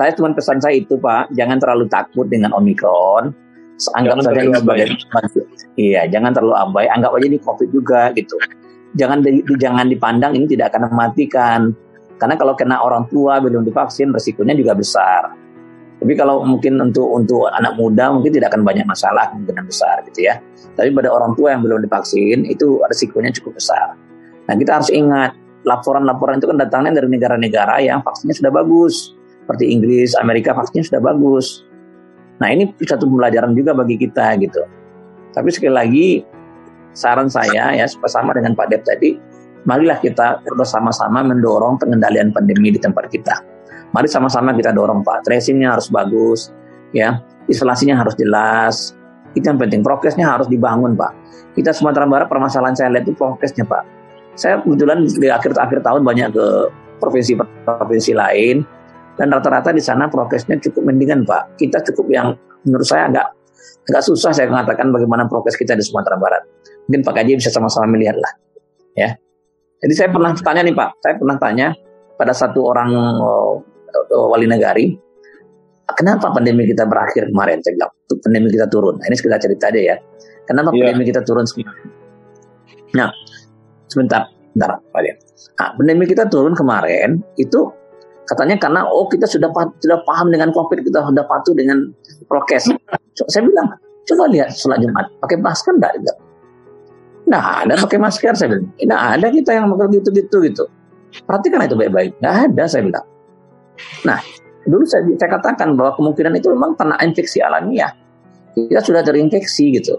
saya 0.00 0.10
cuma 0.16 0.32
pesan 0.32 0.58
saya 0.58 0.74
itu 0.80 0.96
Pak, 0.96 1.36
jangan 1.36 1.60
terlalu 1.60 1.84
takut 1.92 2.26
dengan 2.26 2.56
Omikron. 2.56 3.36
Anggap 3.98 4.14
Jangan 4.14 4.24
saja 4.30 4.40
ini 4.46 4.54
sebagai 4.54 4.86
iya, 5.74 6.02
jangan 6.06 6.30
terlalu 6.30 6.54
abai. 6.54 6.86
Anggap 6.86 7.18
aja 7.18 7.26
ini 7.26 7.38
COVID 7.42 7.68
juga 7.74 8.14
gitu. 8.14 8.38
Jangan 8.94 9.24
di- 9.26 9.42
jangan 9.58 9.90
dipandang 9.90 10.38
ini 10.38 10.46
tidak 10.46 10.70
akan 10.70 10.92
mematikan. 10.92 11.60
Karena 12.20 12.38
kalau 12.38 12.54
kena 12.54 12.78
orang 12.78 13.10
tua 13.10 13.42
belum 13.42 13.66
divaksin, 13.66 14.14
resikonya 14.14 14.54
juga 14.54 14.78
besar. 14.78 15.34
Tapi 15.98 16.14
kalau 16.14 16.46
mungkin 16.46 16.78
untuk 16.78 17.10
untuk 17.10 17.46
anak 17.50 17.74
muda 17.74 18.10
mungkin 18.10 18.30
tidak 18.30 18.54
akan 18.54 18.62
banyak 18.62 18.86
masalah 18.86 19.34
kemungkinan 19.34 19.66
besar 19.66 20.02
gitu 20.06 20.30
ya. 20.30 20.38
Tapi 20.78 20.94
pada 20.94 21.10
orang 21.10 21.34
tua 21.34 21.54
yang 21.54 21.62
belum 21.66 21.82
divaksin 21.82 22.46
itu 22.46 22.78
risikonya 22.86 23.34
cukup 23.34 23.58
besar. 23.58 23.98
Nah 24.48 24.54
kita 24.58 24.80
harus 24.80 24.90
ingat 24.90 25.36
laporan-laporan 25.62 26.42
itu 26.42 26.50
kan 26.50 26.58
datangnya 26.58 26.98
dari 27.02 27.08
negara-negara 27.10 27.78
yang 27.82 28.02
vaksinnya 28.02 28.34
sudah 28.34 28.52
bagus. 28.52 29.14
Seperti 29.42 29.74
Inggris, 29.74 30.14
Amerika 30.18 30.54
vaksinnya 30.54 30.86
sudah 30.86 31.02
bagus. 31.02 31.66
Nah 32.42 32.50
ini 32.50 32.70
satu 32.82 33.06
pembelajaran 33.06 33.54
juga 33.54 33.74
bagi 33.74 33.98
kita 33.98 34.38
gitu. 34.42 34.62
Tapi 35.32 35.48
sekali 35.54 35.74
lagi 35.74 36.06
saran 36.92 37.30
saya 37.30 37.72
ya 37.72 37.86
bersama 37.98 38.36
dengan 38.36 38.52
Pak 38.52 38.66
Dep 38.68 38.82
tadi, 38.84 39.16
marilah 39.64 39.98
kita 40.02 40.42
bersama-sama 40.44 41.24
mendorong 41.24 41.80
pengendalian 41.80 42.34
pandemi 42.34 42.74
di 42.74 42.80
tempat 42.82 43.08
kita. 43.08 43.34
Mari 43.92 44.08
sama-sama 44.08 44.56
kita 44.56 44.72
dorong 44.72 45.04
Pak, 45.04 45.28
tracingnya 45.28 45.76
harus 45.76 45.92
bagus, 45.92 46.48
ya, 46.96 47.20
isolasinya 47.48 48.00
harus 48.00 48.16
jelas. 48.16 48.96
Itu 49.32 49.48
yang 49.48 49.60
penting, 49.60 49.80
prokesnya 49.84 50.28
harus 50.28 50.48
dibangun 50.48 50.96
Pak. 50.96 51.12
Kita 51.56 51.72
Sumatera 51.76 52.08
Barat 52.08 52.28
permasalahan 52.28 52.76
saya 52.76 52.88
lihat 52.92 53.08
itu 53.08 53.16
prokesnya 53.16 53.68
Pak. 53.68 54.01
Saya 54.32 54.60
kebetulan 54.64 55.04
di 55.04 55.28
akhir-akhir 55.28 55.84
tahun 55.84 56.02
banyak 56.02 56.32
ke 56.32 56.46
provinsi-provinsi 57.02 58.12
lain 58.16 58.64
dan 59.20 59.28
rata-rata 59.28 59.74
di 59.74 59.82
sana 59.82 60.08
prokesnya 60.08 60.56
cukup 60.62 60.88
mendingan 60.88 61.28
Pak. 61.28 61.60
Kita 61.60 61.84
cukup 61.92 62.06
yang 62.08 62.26
menurut 62.64 62.86
saya 62.86 63.12
agak 63.12 63.26
agak 63.90 64.02
susah 64.06 64.30
saya 64.30 64.46
mengatakan 64.46 64.94
bagaimana 64.94 65.26
prokes 65.26 65.58
kita 65.58 65.74
di 65.74 65.82
Sumatera 65.82 66.14
Barat. 66.14 66.42
Mungkin 66.86 67.02
Pak 67.02 67.14
Kaji 67.14 67.38
bisa 67.38 67.50
sama-sama 67.50 67.86
melihat 67.90 68.18
lah, 68.18 68.32
ya. 68.94 69.10
Jadi 69.82 69.94
saya 69.94 70.08
pernah 70.14 70.30
tanya 70.38 70.62
nih 70.62 70.74
Pak, 70.74 70.88
saya 71.02 71.14
pernah 71.18 71.36
tanya 71.38 71.66
pada 72.14 72.30
satu 72.30 72.70
orang 72.70 72.90
oh, 73.18 73.62
wali 74.30 74.46
negari, 74.46 74.94
kenapa 75.98 76.30
pandemi 76.30 76.66
kita 76.66 76.86
berakhir 76.86 77.30
kemarin? 77.30 77.58
Saya 77.62 77.74
bilang, 77.78 77.92
"Tuh, 78.06 78.18
pandemi 78.22 78.48
kita 78.50 78.66
turun. 78.70 78.98
Nah, 79.02 79.06
ini 79.10 79.16
sekedar 79.18 79.42
cerita 79.42 79.70
aja 79.70 79.80
ya. 79.94 79.96
Kenapa 80.46 80.70
Iya. 80.74 80.94
pandemi 80.94 81.04
kita 81.06 81.20
turun 81.26 81.46
kemarin? 81.46 81.90
Nah, 82.94 83.08
sebentar, 83.92 84.24
sebentar 84.52 84.80
Pak 84.80 85.00
Dia. 85.04 85.14
Nah, 85.60 85.68
pandemi 85.76 86.04
kita 86.08 86.24
turun 86.32 86.56
kemarin 86.56 87.20
itu 87.36 87.68
katanya 88.24 88.56
karena 88.56 88.80
oh 88.88 89.04
kita 89.10 89.28
sudah 89.28 89.52
sudah 89.52 89.98
paham 90.08 90.32
dengan 90.32 90.48
covid 90.56 90.80
kita 90.80 91.04
sudah 91.04 91.24
patuh 91.28 91.52
dengan 91.52 91.92
prokes. 92.26 92.72
Saya 93.28 93.42
bilang 93.44 93.68
coba 94.08 94.24
lihat 94.32 94.50
sholat 94.56 94.80
Jumat 94.80 95.06
pakai 95.20 95.36
masker 95.38 95.76
enggak? 95.76 96.16
Nah, 97.28 97.62
ada 97.62 97.78
pakai 97.78 97.98
masker 98.02 98.34
saya 98.34 98.48
bilang. 98.56 98.72
Tidak 98.74 99.00
ada 99.00 99.26
kita 99.30 99.50
yang 99.54 99.70
pakai 99.70 99.86
gitu-gitu 100.00 100.36
gitu. 100.48 100.64
Perhatikan 101.28 101.62
itu 101.68 101.76
baik-baik. 101.76 102.18
Nggak 102.18 102.36
ada 102.50 102.64
saya 102.66 102.82
bilang. 102.88 103.06
Nah, 104.08 104.18
dulu 104.66 104.84
saya, 104.86 105.06
saya 105.16 105.30
katakan 105.38 105.74
bahwa 105.78 105.94
kemungkinan 105.96 106.32
itu 106.38 106.50
memang 106.50 106.74
kena 106.74 106.96
infeksi 107.04 107.38
alamiah. 107.38 107.92
Kita 108.52 108.80
sudah 108.84 109.00
terinfeksi 109.04 109.80
gitu. 109.80 109.96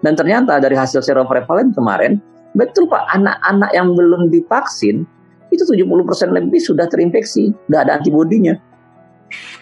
Dan 0.00 0.16
ternyata 0.16 0.56
dari 0.62 0.78
hasil 0.78 1.04
seroprevalen 1.04 1.76
kemarin, 1.76 2.16
betul 2.54 2.90
Pak, 2.90 3.06
anak-anak 3.14 3.70
yang 3.74 3.94
belum 3.94 4.30
divaksin 4.30 5.06
itu 5.50 5.62
70% 5.66 6.30
lebih 6.30 6.60
sudah 6.62 6.86
terinfeksi, 6.86 7.50
sudah 7.66 7.82
ada 7.82 7.98
antibodinya. 7.98 8.54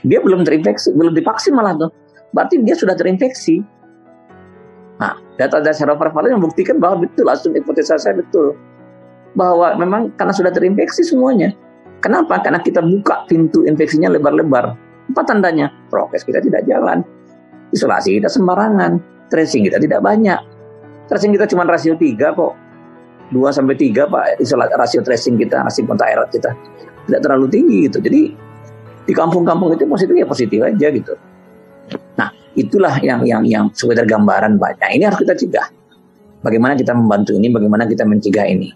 Dia 0.05 0.21
belum 0.21 0.45
terinfeksi, 0.45 0.93
belum 0.97 1.13
divaksin 1.17 1.57
malah 1.57 1.77
tuh. 1.77 1.91
Berarti 2.33 2.61
dia 2.61 2.77
sudah 2.77 2.93
terinfeksi. 2.93 3.65
Nah, 4.99 5.15
data 5.41 5.63
dari 5.63 5.77
seroprevalen 5.77 6.37
membuktikan 6.37 6.77
bahwa 6.77 7.09
betul, 7.09 7.29
langsung 7.29 7.57
hipotesa 7.57 7.97
saya 7.97 8.19
betul. 8.19 8.53
Bahwa 9.33 9.77
memang 9.77 10.13
karena 10.17 10.35
sudah 10.35 10.53
terinfeksi 10.53 11.05
semuanya. 11.05 11.53
Kenapa? 12.05 12.39
Karena 12.45 12.63
kita 12.63 12.85
buka 12.85 13.27
pintu 13.27 13.65
infeksinya 13.65 14.13
lebar-lebar. 14.13 14.77
Apa 15.09 15.23
tandanya? 15.25 15.73
Prokes 15.89 16.23
kita 16.23 16.39
tidak 16.45 16.69
jalan. 16.69 17.03
Isolasi 17.73 18.21
kita 18.21 18.29
sembarangan. 18.29 19.01
Tracing 19.29 19.67
kita 19.67 19.81
tidak 19.81 20.01
banyak. 20.01 20.41
Tracing 21.09 21.33
kita 21.37 21.49
cuma 21.49 21.65
rasio 21.65 21.97
3 21.97 22.39
kok. 22.39 22.68
2 23.29 23.37
sampai 23.53 23.75
3 23.77 24.09
Pak 24.09 24.25
isolasi 24.41 24.73
rasio 24.77 25.01
tracing 25.05 25.37
kita, 25.37 25.61
rasio 25.65 25.85
kontak 25.85 26.09
erat 26.13 26.29
kita. 26.33 26.51
Tidak 27.09 27.21
terlalu 27.25 27.47
tinggi 27.49 27.79
gitu. 27.89 27.99
Jadi 28.01 28.21
di 29.09 29.13
kampung-kampung 29.17 29.73
itu 29.73 29.89
positif 29.89 30.15
ya 30.17 30.27
positif 30.29 30.59
aja 30.61 30.87
gitu. 30.93 31.15
Nah, 32.21 32.29
itulah 32.53 33.01
yang 33.01 33.25
yang 33.25 33.43
yang 33.45 33.65
sekedar 33.73 34.05
gambaran 34.05 34.61
banyak. 34.61 35.01
Ini 35.01 35.09
harus 35.09 35.21
kita 35.25 35.33
cegah. 35.37 35.69
Bagaimana 36.45 36.77
kita 36.79 36.95
membantu 36.95 37.35
ini, 37.35 37.49
bagaimana 37.51 37.89
kita 37.89 38.05
mencegah 38.05 38.47
ini. 38.47 38.69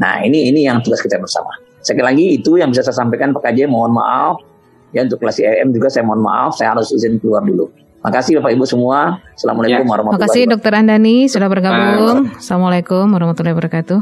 Nah, 0.00 0.24
ini 0.24 0.48
ini 0.48 0.64
yang 0.64 0.80
tugas 0.80 1.02
kita 1.04 1.20
bersama. 1.20 1.52
Sekali 1.80 2.04
lagi 2.04 2.26
itu 2.40 2.56
yang 2.56 2.72
bisa 2.72 2.84
saya 2.84 3.04
sampaikan 3.04 3.34
Pak 3.36 3.50
KJ, 3.50 3.68
mohon 3.68 3.92
maaf. 3.92 4.40
Ya 4.90 5.06
untuk 5.06 5.22
kelas 5.22 5.38
IM 5.38 5.70
juga 5.70 5.86
saya 5.86 6.02
mohon 6.02 6.24
maaf, 6.24 6.58
saya 6.58 6.74
harus 6.74 6.90
izin 6.90 7.22
keluar 7.22 7.46
dulu. 7.46 7.70
Makasih 8.00 8.40
Bapak 8.40 8.56
Ibu 8.56 8.64
semua. 8.64 9.20
Assalamualaikum 9.36 9.84
ya. 9.84 9.90
warahmatullahi 9.92 10.24
wabarakatuh. 10.24 10.32
Makasih 10.32 10.42
Dokter 10.48 10.72
Andani 10.72 11.16
sudah 11.28 11.48
bergabung. 11.52 12.18
Assalamualaikum 12.32 13.04
warahmatullahi 13.12 13.54
wabarakatuh. 13.56 13.98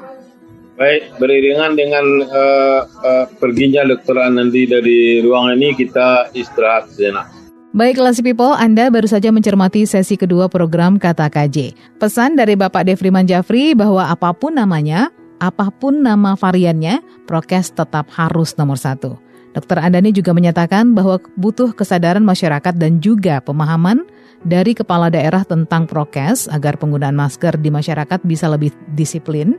Baik, 0.78 1.02
beriringan 1.18 1.74
dengan 1.74 2.06
uh, 2.30 2.80
uh, 2.87 3.26
perginya 3.42 3.82
Dokter 3.82 4.14
Andani 4.22 4.62
dari 4.70 5.18
ruangan 5.18 5.58
ini 5.58 5.74
kita 5.74 6.30
istirahat 6.30 6.94
sejenak. 6.94 7.26
Baik, 7.74 7.98
Classy 7.98 8.22
People, 8.22 8.54
Anda 8.54 8.87
baru 8.87 9.11
saja 9.11 9.34
mencermati 9.34 9.82
sesi 9.84 10.14
kedua 10.14 10.46
program 10.46 10.96
Kata 10.96 11.26
KJ. 11.26 11.74
Pesan 11.98 12.38
dari 12.38 12.54
Bapak 12.54 12.87
Devriman 12.87 13.26
Jafri 13.26 13.74
bahwa 13.74 14.06
apa 14.06 14.30
pun 14.30 14.54
namanya, 14.54 15.11
apa 15.42 15.74
pun 15.74 16.06
nama 16.06 16.38
variannya, 16.38 17.02
prokes 17.26 17.74
tetap 17.74 18.08
harus 18.14 18.54
nomor 18.54 18.78
satu. 18.78 19.18
Dokter 19.56 19.80
Andani 19.80 20.12
juga 20.12 20.37
menyatakan 20.37 20.92
bahwa 20.92 21.18
butuh 21.37 21.72
kesadaran 21.72 22.22
masyarakat 22.22 22.76
dan 22.76 23.00
juga 23.00 23.40
pemahaman 23.40 24.04
dari 24.44 24.76
kepala 24.76 25.11
daerah 25.11 25.42
tentang 25.42 25.88
prokes 25.88 26.46
agar 26.52 26.78
penggunaan 26.78 27.16
masker 27.16 27.58
di 27.58 27.72
masyarakat 27.72 28.22
bisa 28.22 28.46
lebih 28.46 28.70
disiplin, 28.94 29.56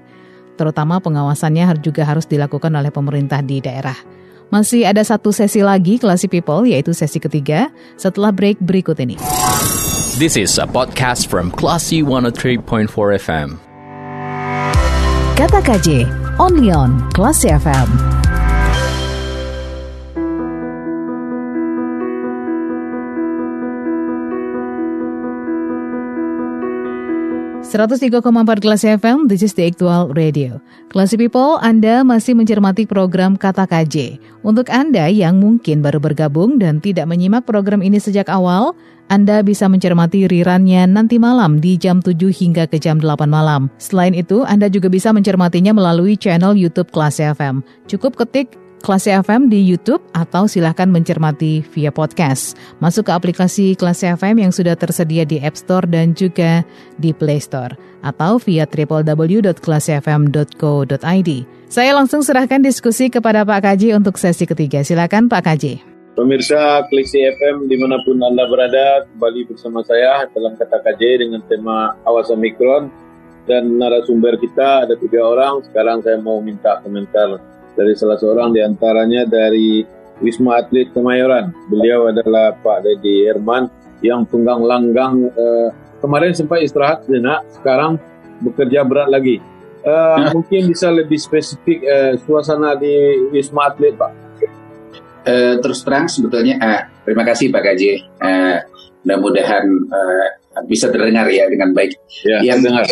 terutama 0.55 1.01
pengawasannya 1.01 1.81
juga 1.83 2.05
harus 2.05 2.29
dilakukan 2.29 2.71
oleh 2.71 2.93
pemerintah 2.93 3.43
di 3.43 3.59
daerah. 3.59 3.97
Masih 4.49 4.81
ada 4.89 5.05
satu 5.05 5.29
sesi 5.29 5.61
lagi 5.61 6.01
Classy 6.01 6.25
People, 6.25 6.65
yaitu 6.65 6.89
sesi 6.89 7.21
ketiga, 7.21 7.69
setelah 8.01 8.33
break 8.33 8.57
berikut 8.57 8.97
ini. 8.97 9.13
This 10.17 10.33
is 10.35 10.57
a 10.57 10.65
podcast 10.65 11.29
from 11.29 11.53
Classy 11.53 12.01
103.4 12.01 12.89
FM. 13.21 13.61
Kata 15.37 15.63
KJ, 15.63 16.09
only 16.41 16.73
on 16.73 16.99
Kelas 17.15 17.45
FM. 17.45 18.18
Empat 27.69 28.57
Kelas 28.65 28.81
FM, 28.81 29.29
this 29.29 29.45
is 29.45 29.53
the 29.53 29.69
actual 29.69 30.09
radio. 30.17 30.57
Kelas 30.89 31.13
People, 31.13 31.61
Anda 31.61 32.01
masih 32.01 32.33
mencermati 32.33 32.89
program 32.89 33.37
Kata 33.37 33.69
KJ. 33.69 34.17
Untuk 34.41 34.73
Anda 34.73 35.05
yang 35.05 35.37
mungkin 35.37 35.85
baru 35.85 36.01
bergabung 36.01 36.57
dan 36.57 36.81
tidak 36.81 37.05
menyimak 37.05 37.45
program 37.45 37.85
ini 37.85 38.01
sejak 38.01 38.25
awal, 38.25 38.73
anda 39.09 39.41
bisa 39.41 39.65
mencermati 39.65 40.29
rirannya 40.29 40.85
nanti 40.85 41.17
malam 41.17 41.57
di 41.57 41.81
jam 41.81 41.97
7 41.97 42.29
hingga 42.29 42.69
ke 42.69 42.77
jam 42.77 43.01
8 43.01 43.25
malam. 43.25 43.65
Selain 43.81 44.13
itu, 44.13 44.45
Anda 44.45 44.69
juga 44.69 44.85
bisa 44.85 45.09
mencermatinya 45.09 45.73
melalui 45.73 46.13
channel 46.13 46.53
YouTube 46.53 46.93
Kelas 46.93 47.17
FM. 47.17 47.65
Cukup 47.89 48.13
ketik 48.21 48.53
Kelas 48.79 49.11
FM 49.11 49.51
di 49.51 49.59
YouTube 49.59 49.99
atau 50.15 50.47
silahkan 50.47 50.87
mencermati 50.87 51.59
via 51.75 51.91
podcast. 51.91 52.55
Masuk 52.79 53.03
ke 53.07 53.11
aplikasi 53.11 53.75
Kelas 53.75 54.07
FM 54.07 54.47
yang 54.47 54.55
sudah 54.55 54.79
tersedia 54.79 55.27
di 55.27 55.35
App 55.43 55.59
Store 55.59 55.83
dan 55.83 56.15
juga 56.15 56.63
di 56.95 57.11
Play 57.11 57.43
Store 57.43 57.75
atau 57.99 58.39
via 58.39 58.63
www.kelasfm.co.id. 58.63 61.29
Saya 61.69 61.93
langsung 61.93 62.23
serahkan 62.23 62.63
diskusi 62.63 63.11
kepada 63.11 63.43
Pak 63.43 63.61
Kaji 63.61 63.93
untuk 63.93 64.15
sesi 64.15 64.47
ketiga. 64.47 64.79
Silakan 64.81 65.27
Pak 65.27 65.43
Kaji. 65.43 65.83
Pemirsa 66.17 66.81
Kliksi 66.91 67.23
FM 67.23 67.69
di 67.69 67.77
mana 67.79 67.95
pun 68.03 68.19
Anda 68.19 68.43
berada, 68.49 69.07
kembali 69.13 69.55
bersama 69.55 69.79
saya 69.87 70.27
dalam 70.33 70.57
kata 70.59 70.83
KJ 70.83 71.23
dengan 71.23 71.39
tema 71.47 71.95
Awas 72.03 72.27
Omikron 72.27 72.91
dan 73.47 73.79
narasumber 73.79 74.35
kita 74.35 74.83
ada 74.83 74.99
tiga 74.99 75.23
orang. 75.23 75.63
Sekarang 75.63 76.03
saya 76.03 76.19
mau 76.19 76.43
minta 76.43 76.83
komentar 76.83 77.39
dari 77.79 77.95
salah 77.95 78.19
seorang 78.19 78.51
di 78.51 78.59
antaranya 78.59 79.23
dari 79.23 79.87
Wisma 80.19 80.59
Atlet 80.59 80.91
Kemayoran. 80.91 81.55
Beliau 81.71 82.11
adalah 82.11 82.51
Pak 82.59 82.83
Dedi 82.83 83.23
Herman 83.23 83.71
yang 84.03 84.27
tunggang 84.27 84.59
langgang 84.59 85.31
eh, 85.31 85.69
kemarin 86.03 86.35
sempat 86.35 86.59
istirahat 86.59 87.07
sejenak, 87.07 87.47
sekarang 87.55 87.95
bekerja 88.43 88.83
berat 88.83 89.07
lagi. 89.07 89.39
Eh, 89.79 90.19
mungkin 90.35 90.67
bisa 90.67 90.91
lebih 90.91 91.15
spesifik 91.15 91.79
eh, 91.87 92.13
suasana 92.19 92.75
di 92.75 92.91
Wisma 93.31 93.71
Atlet, 93.71 93.95
Pak. 93.95 94.11
Uh, 95.19 95.59
terus 95.59 95.83
terang 95.83 96.07
sebetulnya 96.07 96.55
uh, 96.63 96.81
terima 97.03 97.27
kasih 97.27 97.51
Pak 97.51 97.59
Gaji. 97.59 98.07
Uh, 98.23 98.55
mudah-mudahan 99.03 99.67
uh, 99.91 100.27
bisa 100.65 100.89
terdengar 100.89 101.27
ya 101.29 101.45
dengan 101.47 101.71
baik. 101.71 101.93
Ya, 102.25 102.53
yang 102.53 102.59
dengar. 102.63 102.83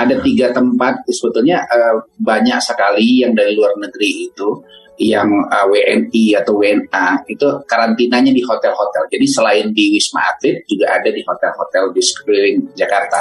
Ada 0.00 0.18
tiga 0.24 0.50
tempat 0.50 1.04
sebetulnya 1.08 1.62
uh, 1.68 2.02
banyak 2.18 2.58
sekali 2.58 3.22
yang 3.22 3.32
dari 3.36 3.54
luar 3.54 3.76
negeri 3.78 4.32
itu 4.32 4.48
yang 5.00 5.28
uh, 5.48 5.66
WNI 5.66 6.24
atau 6.44 6.60
WNA 6.60 7.26
itu 7.26 7.46
karantinanya 7.66 8.30
di 8.30 8.42
hotel-hotel. 8.44 9.08
Jadi 9.08 9.26
selain 9.26 9.66
di 9.72 9.96
Wisma 9.96 10.20
Atlet 10.30 10.62
juga 10.68 10.94
ada 10.94 11.08
di 11.08 11.22
hotel-hotel 11.24 11.84
di 11.96 12.02
sekeliling 12.02 12.58
Jakarta. 12.76 13.20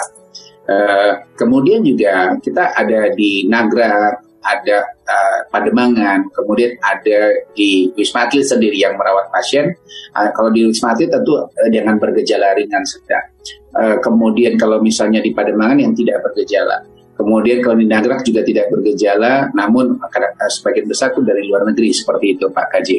Uh, 0.68 1.14
kemudian 1.40 1.82
juga 1.82 2.38
kita 2.38 2.78
ada 2.78 3.10
di 3.18 3.50
Nagra, 3.50 4.14
ada 4.42 4.78
uh, 5.06 5.40
Pademangan, 5.50 6.30
kemudian 6.34 6.78
ada 6.82 7.34
di 7.58 7.90
Wisma 7.98 8.30
Atlet 8.30 8.46
sendiri 8.46 8.78
yang 8.78 8.98
merawat 8.98 9.30
pasien. 9.34 9.74
Uh, 10.14 10.30
kalau 10.36 10.54
di 10.54 10.68
Wisma 10.68 10.94
Atlet 10.94 11.10
tentu 11.10 11.40
uh, 11.40 11.70
dengan 11.72 11.98
bergejala 11.98 12.58
ringan 12.58 12.86
sedang. 12.86 13.26
Uh, 13.72 13.98
kemudian 14.04 14.60
kalau 14.60 14.84
misalnya 14.84 15.24
di 15.24 15.32
Pademangan 15.32 15.80
yang 15.80 15.96
tidak 15.96 16.20
bergejala. 16.28 16.84
Kemudian 17.16 17.64
kalau 17.64 17.78
di 17.80 17.88
Nagrak 17.88 18.26
juga 18.28 18.44
tidak 18.44 18.68
bergejala, 18.68 19.48
namun 19.56 19.96
uh, 19.96 20.50
sebagian 20.52 20.92
besar 20.92 21.16
itu 21.16 21.24
dari 21.24 21.48
luar 21.48 21.64
negeri 21.64 21.90
seperti 21.96 22.36
itu 22.36 22.52
Pak 22.52 22.68
KJ. 22.68 22.90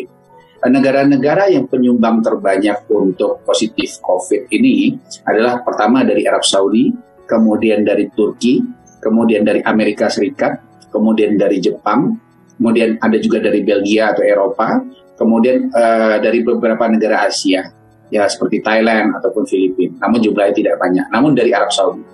Negara-negara 0.62 1.50
yang 1.50 1.66
penyumbang 1.66 2.22
terbanyak 2.22 2.86
untuk 2.86 3.42
positif 3.42 3.98
COVID 3.98 4.46
ini 4.54 4.94
adalah 5.26 5.58
pertama 5.58 6.06
dari 6.06 6.22
Arab 6.22 6.46
Saudi, 6.46 6.86
kemudian 7.26 7.82
dari 7.82 8.06
Turki, 8.14 8.62
kemudian 9.02 9.42
dari 9.42 9.58
Amerika 9.66 10.06
Serikat, 10.06 10.86
kemudian 10.94 11.34
dari 11.34 11.58
Jepang, 11.58 12.14
kemudian 12.62 12.94
ada 13.02 13.18
juga 13.18 13.42
dari 13.42 13.66
Belgia 13.66 14.14
atau 14.14 14.22
Eropa, 14.22 14.78
kemudian 15.18 15.66
uh, 15.74 16.22
dari 16.22 16.46
beberapa 16.46 16.86
negara 16.86 17.26
Asia, 17.26 17.66
ya 18.12 18.28
seperti 18.28 18.60
Thailand 18.60 19.16
ataupun 19.16 19.48
Filipina. 19.48 19.96
Namun 20.04 20.20
jumlahnya 20.20 20.54
tidak 20.54 20.74
banyak. 20.76 21.08
Namun 21.08 21.32
dari 21.32 21.50
Arab 21.56 21.72
Saudi. 21.72 22.04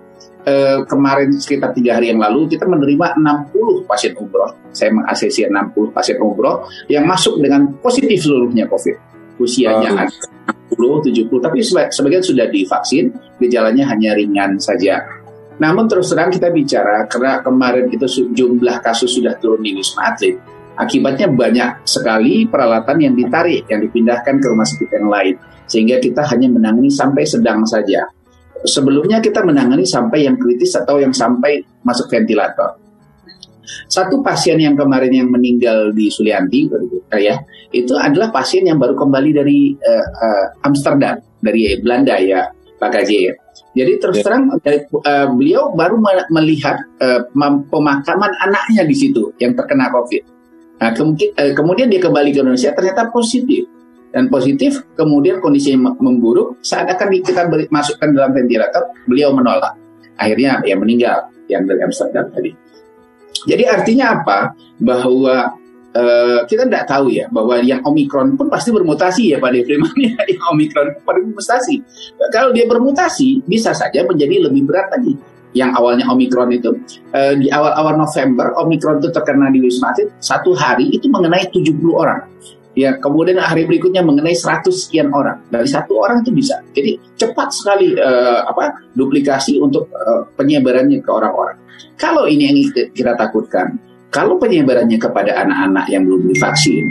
Uh, 0.49 0.80
kemarin 0.88 1.34
sekitar 1.34 1.76
tiga 1.76 1.99
hari 1.99 2.09
yang 2.09 2.22
lalu 2.22 2.49
kita 2.49 2.64
menerima 2.64 3.20
60 3.20 3.84
pasien 3.84 4.14
umroh. 4.16 4.55
Saya 4.72 4.94
mengasesi 4.94 5.44
60 5.44 5.92
pasien 5.92 6.16
umroh 6.22 6.64
yang 6.86 7.05
masuk 7.05 7.42
dengan 7.42 7.74
positif 7.82 8.22
seluruhnya 8.22 8.64
COVID. 8.70 8.96
Usianya 9.42 10.09
ada 10.09 10.09
60, 10.72 11.11
70, 11.11 11.44
tapi 11.44 11.59
sebagian 11.90 12.24
sudah 12.24 12.46
divaksin, 12.49 13.12
gejalanya 13.36 13.92
hanya 13.92 14.16
ringan 14.16 14.57
saja. 14.57 15.05
Namun 15.59 15.90
terus 15.90 16.14
terang 16.14 16.30
kita 16.30 16.55
bicara 16.55 17.05
karena 17.11 17.42
kemarin 17.42 17.90
itu 17.90 18.07
jumlah 18.30 18.78
kasus 18.78 19.18
sudah 19.18 19.34
turun 19.42 19.61
di 19.61 19.74
Wisma 19.74 20.14
Atlet. 20.14 20.38
Akibatnya 20.78 21.26
banyak 21.26 21.82
sekali 21.82 22.46
peralatan 22.46 23.03
yang 23.03 23.14
ditarik, 23.18 23.66
yang 23.66 23.82
dipindahkan 23.82 24.38
ke 24.38 24.46
rumah 24.46 24.62
sakit 24.62 24.88
yang 24.94 25.11
lain. 25.11 25.34
Sehingga 25.69 26.01
kita 26.01 26.25
hanya 26.33 26.49
menangani 26.49 26.89
sampai 26.89 27.29
sedang 27.29 27.62
saja. 27.69 28.09
Sebelumnya 28.66 29.23
kita 29.23 29.45
menangani 29.47 29.87
sampai 29.87 30.27
yang 30.27 30.35
kritis 30.35 30.75
atau 30.75 30.99
yang 30.99 31.14
sampai 31.14 31.62
masuk 31.87 32.11
ventilator. 32.11 32.75
Satu 33.87 34.25
pasien 34.25 34.57
yang 34.59 34.75
kemarin 34.75 35.12
yang 35.12 35.29
meninggal 35.29 35.93
di 35.93 36.09
Sulianti 36.09 36.69
ya 37.21 37.37
itu 37.69 37.93
adalah 37.97 38.33
pasien 38.33 38.64
yang 38.64 38.81
baru 38.81 38.97
kembali 38.97 39.31
dari 39.37 39.77
uh, 39.77 40.07
uh, 40.09 40.47
Amsterdam 40.64 41.21
dari 41.45 41.77
Belanda 41.77 42.16
ya 42.16 42.49
Pak 42.81 42.91
Gaji 42.97 43.16
ya. 43.29 43.35
Jadi 43.77 43.93
terus 44.01 44.16
ya. 44.21 44.25
terang 44.25 44.49
uh, 44.49 45.27
beliau 45.37 45.71
baru 45.77 46.01
melihat 46.33 46.81
uh, 46.99 47.29
pemakaman 47.69 48.33
anaknya 48.41 48.89
di 48.89 48.97
situ 48.97 49.37
yang 49.37 49.53
terkena 49.53 49.93
COVID. 49.93 50.23
Nah, 50.79 50.95
kemudian 51.59 51.91
dia 51.91 51.99
kembali 51.99 52.31
ke 52.31 52.39
Indonesia 52.39 52.71
ternyata 52.71 53.11
positif 53.11 53.66
dan 54.15 54.33
positif 54.33 54.85
kemudian 54.97 55.41
kondisinya 55.45 55.93
memburuk 56.01 56.61
saat 56.65 56.89
akan 56.89 57.13
kita 57.21 57.45
masukkan 57.69 58.09
dalam 58.13 58.33
ventilator 58.33 58.89
beliau 59.05 59.37
menolak 59.37 59.77
akhirnya 60.19 60.61
ya 60.67 60.75
meninggal 60.75 61.31
yang 61.49 61.65
dari 61.65 61.81
Amsterdam 61.81 62.29
tadi. 62.29 62.53
Jadi 63.47 63.65
artinya 63.65 64.19
apa? 64.19 64.53
Bahwa 64.83 65.57
uh, 65.95 66.39
kita 66.45 66.67
tidak 66.67 66.91
tahu 66.91 67.15
ya 67.15 67.31
bahwa 67.31 67.63
yang 67.63 67.81
Omikron 67.87 68.35
pun 68.35 68.51
pasti 68.51 68.75
bermutasi 68.75 69.33
ya 69.33 69.39
Pak 69.39 69.51
Devriman 69.55 69.95
ya. 70.05 70.19
Yang 70.27 70.45
Omikron 70.53 70.89
pun 70.99 71.03
bermutasi. 71.07 71.75
Kalau 72.35 72.51
dia 72.53 72.67
bermutasi 72.67 73.47
bisa 73.47 73.73
saja 73.73 74.05
menjadi 74.05 74.51
lebih 74.51 74.69
berat 74.69 74.91
lagi. 74.93 75.17
Yang 75.57 75.71
awalnya 75.81 76.05
Omikron 76.13 76.53
itu 76.53 76.77
uh, 77.17 77.35
di 77.39 77.49
awal-awal 77.49 77.97
November 77.97 78.53
Omikron 78.61 79.01
itu 79.01 79.09
terkena 79.09 79.49
di 79.49 79.65
Wisma 79.65 79.97
Atlet 79.97 80.13
satu 80.21 80.53
hari 80.53 80.93
itu 80.93 81.09
mengenai 81.09 81.49
70 81.49 81.73
orang. 81.97 82.29
Ya, 82.79 82.95
kemudian 82.95 83.43
hari 83.43 83.66
berikutnya 83.66 84.07
mengenai 84.07 84.39
100 84.39 84.70
sekian 84.70 85.11
orang. 85.11 85.43
Dari 85.51 85.66
satu 85.66 85.99
orang 85.99 86.22
itu 86.22 86.31
bisa. 86.31 86.62
Jadi 86.70 86.95
cepat 87.18 87.51
sekali 87.51 87.99
uh, 87.99 88.47
apa 88.47 88.87
duplikasi 88.95 89.59
untuk 89.59 89.91
uh, 89.91 90.22
penyebarannya 90.39 91.03
ke 91.03 91.11
orang-orang. 91.11 91.59
Kalau 91.99 92.31
ini 92.31 92.47
yang 92.47 92.59
kita 92.95 93.18
takutkan, 93.18 93.74
kalau 94.14 94.39
penyebarannya 94.39 94.95
kepada 94.95 95.43
anak-anak 95.43 95.91
yang 95.91 96.07
belum 96.07 96.31
divaksin, 96.31 96.87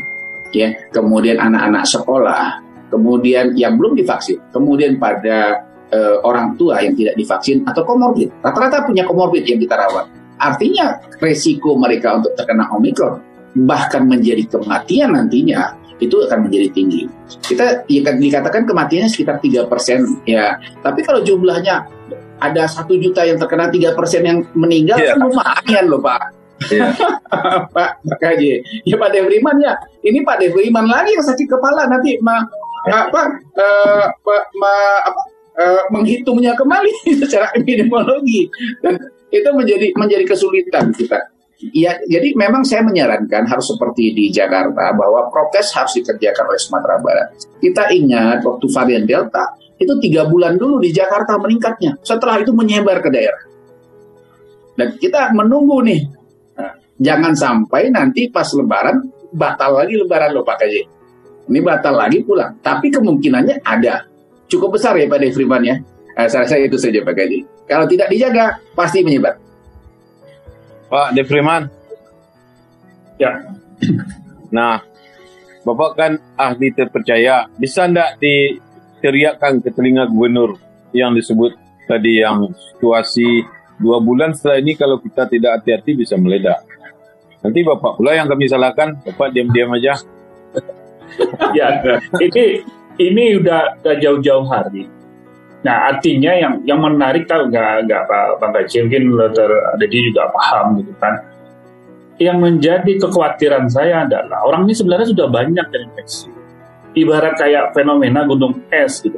ya, 0.51 0.75
kemudian 0.91 1.39
anak-anak 1.39 1.87
sekolah, 1.87 2.59
kemudian 2.91 3.55
yang 3.55 3.79
belum 3.79 3.95
divaksin, 3.95 4.43
kemudian 4.51 4.99
pada 4.99 5.63
uh, 5.95 6.19
orang 6.27 6.59
tua 6.59 6.83
yang 6.83 6.99
tidak 6.99 7.15
divaksin 7.15 7.63
atau 7.63 7.87
komorbid, 7.87 8.27
rata-rata 8.43 8.83
punya 8.83 9.07
komorbid 9.07 9.47
yang 9.47 9.55
kita 9.55 9.79
rawat. 9.79 10.11
Artinya 10.35 10.99
resiko 11.23 11.79
mereka 11.79 12.19
untuk 12.19 12.35
terkena 12.35 12.67
omikron 12.75 13.26
bahkan 13.65 14.05
menjadi 14.05 14.45
kematian 14.45 15.17
nantinya 15.17 15.73
itu 15.97 16.13
akan 16.29 16.45
menjadi 16.45 16.69
tinggi. 16.77 17.09
Kita 17.41 17.89
ya, 17.89 18.01
dikatakan 18.13 18.69
kematiannya 18.69 19.09
sekitar 19.09 19.41
tiga 19.41 19.65
persen 19.65 20.05
ya, 20.29 20.61
tapi 20.85 21.01
kalau 21.01 21.25
jumlahnya 21.25 21.89
ada 22.37 22.69
satu 22.69 22.93
juta 23.01 23.25
yang 23.25 23.41
terkena 23.41 23.73
tiga 23.73 23.97
persen 23.97 24.21
yang 24.21 24.45
meninggal 24.53 25.01
yeah. 25.01 25.17
lumayan 25.17 25.89
loh 25.89 26.01
pak. 26.01 26.37
Yeah. 26.73 26.89
Pak 27.75 28.01
Pak 28.01 28.17
Kaji, 28.17 28.65
ya 28.81 28.97
Pak 28.97 29.13
Devriman 29.13 29.61
ya, 29.61 29.77
ini 30.01 30.25
Pak 30.25 30.41
Devriman 30.41 30.89
lagi 30.89 31.13
yang 31.13 31.21
sakit 31.21 31.45
kepala 31.45 31.85
nanti 31.85 32.17
ma, 32.17 32.41
apa, 32.89 33.21
uh, 33.61 34.05
ma, 34.57 34.73
apa 35.05 35.21
uh, 35.59 35.83
menghitungnya 35.93 36.57
kembali 36.57 36.89
secara 37.21 37.53
epidemiologi 37.53 38.49
dan 38.81 38.97
itu 39.29 39.49
menjadi 39.53 39.93
menjadi 39.99 40.23
kesulitan 40.33 40.89
kita 40.97 41.19
Ya, 41.57 41.97
jadi 42.05 42.37
memang 42.37 42.61
saya 42.61 42.85
menyarankan 42.85 43.49
harus 43.49 43.73
seperti 43.73 44.13
di 44.13 44.29
Jakarta 44.29 44.93
bahwa 44.93 45.25
prokes 45.33 45.73
harus 45.73 45.97
dikerjakan 45.97 46.53
oleh 46.53 46.61
Sumatera 46.61 47.01
Barat. 47.01 47.27
Kita 47.57 47.89
ingat 47.89 48.45
waktu 48.45 48.65
varian 48.69 49.09
Delta 49.09 49.57
itu 49.81 49.89
tiga 49.97 50.29
bulan 50.29 50.53
dulu 50.53 50.77
di 50.77 50.93
Jakarta 50.93 51.33
meningkatnya. 51.41 51.97
Setelah 52.05 52.45
itu 52.45 52.53
menyebar 52.53 53.01
ke 53.01 53.09
daerah. 53.09 53.41
Dan 54.77 55.01
kita 55.01 55.33
menunggu 55.33 55.81
nih, 55.81 56.01
nah, 56.53 56.77
jangan 57.01 57.33
sampai 57.33 57.89
nanti 57.89 58.29
pas 58.29 58.45
Lebaran 58.53 59.01
batal 59.33 59.81
lagi 59.81 59.97
Lebaran 59.97 60.37
loh 60.37 60.45
Pak 60.45 60.61
KJ. 60.61 60.75
Ini 61.49 61.59
batal 61.65 61.97
lagi 61.97 62.21
pulang. 62.21 62.61
Tapi 62.61 62.93
kemungkinannya 62.93 63.65
ada. 63.65 64.05
Cukup 64.45 64.77
besar 64.77 64.93
ya 64.93 65.09
Pak 65.09 65.25
Devriman 65.25 65.65
ya. 65.65 65.81
Nah, 66.13 66.29
saya 66.29 66.45
rasa 66.45 66.61
itu 66.61 66.77
saja 66.77 67.01
Pak 67.01 67.17
KJ. 67.17 67.33
Kalau 67.65 67.89
tidak 67.89 68.13
dijaga 68.13 68.61
pasti 68.77 69.01
menyebar. 69.01 69.46
Pak 70.87 71.13
Defriman. 71.15 71.69
Ya. 73.19 73.31
Nah, 74.47 74.79
Bapak 75.67 75.99
kan 75.99 76.11
ahli 76.39 76.71
terpercaya. 76.71 77.51
Bisa 77.59 77.83
tidak 77.83 78.15
diteriakkan 78.23 79.59
ke 79.59 79.75
telinga 79.75 80.07
gubernur 80.07 80.55
yang 80.95 81.11
disebut 81.11 81.51
tadi 81.83 82.23
yang 82.23 82.47
situasi 82.55 83.43
dua 83.75 83.99
bulan 83.99 84.31
setelah 84.31 84.63
ini 84.63 84.79
kalau 84.79 85.03
kita 85.03 85.27
tidak 85.27 85.59
hati-hati 85.59 85.99
bisa 85.99 86.15
meledak. 86.15 86.63
Nanti 87.43 87.59
Bapak 87.59 87.99
pula 87.99 88.15
yang 88.15 88.31
kami 88.31 88.47
salahkan, 88.47 89.03
Bapak 89.03 89.35
diam-diam 89.35 89.75
aja. 89.75 89.99
ya, 91.59 91.83
ini 92.23 92.63
ini 92.97 93.23
udah, 93.37 93.83
udah 93.83 93.95
jauh-jauh 93.99 94.47
hari. 94.47 94.87
Nah 95.65 95.89
artinya 95.89 96.31
yang 96.37 96.53
yang 96.69 96.77
menarik 96.77 97.25
tahu 97.25 97.49
nggak 97.49 97.89
nggak 97.89 98.01
Pak 98.05 98.25
Bang 98.37 98.51
Kaji 98.53 98.75
mungkin 98.85 99.03
Dr. 99.17 99.49
Dedi 99.81 99.97
juga 100.13 100.29
paham 100.29 100.77
gitu 100.81 100.93
kan. 101.01 101.13
Yang 102.17 102.37
menjadi 102.41 102.91
kekhawatiran 102.97 103.65
saya 103.69 104.05
adalah 104.05 104.41
orang 104.45 104.65
ini 104.69 104.73
sebenarnya 104.73 105.07
sudah 105.13 105.27
banyak 105.29 105.65
terinfeksi. 105.69 106.29
Ibarat 106.97 107.37
kayak 107.37 107.77
fenomena 107.77 108.25
gunung 108.25 108.57
es 108.73 109.05
gitu. 109.05 109.17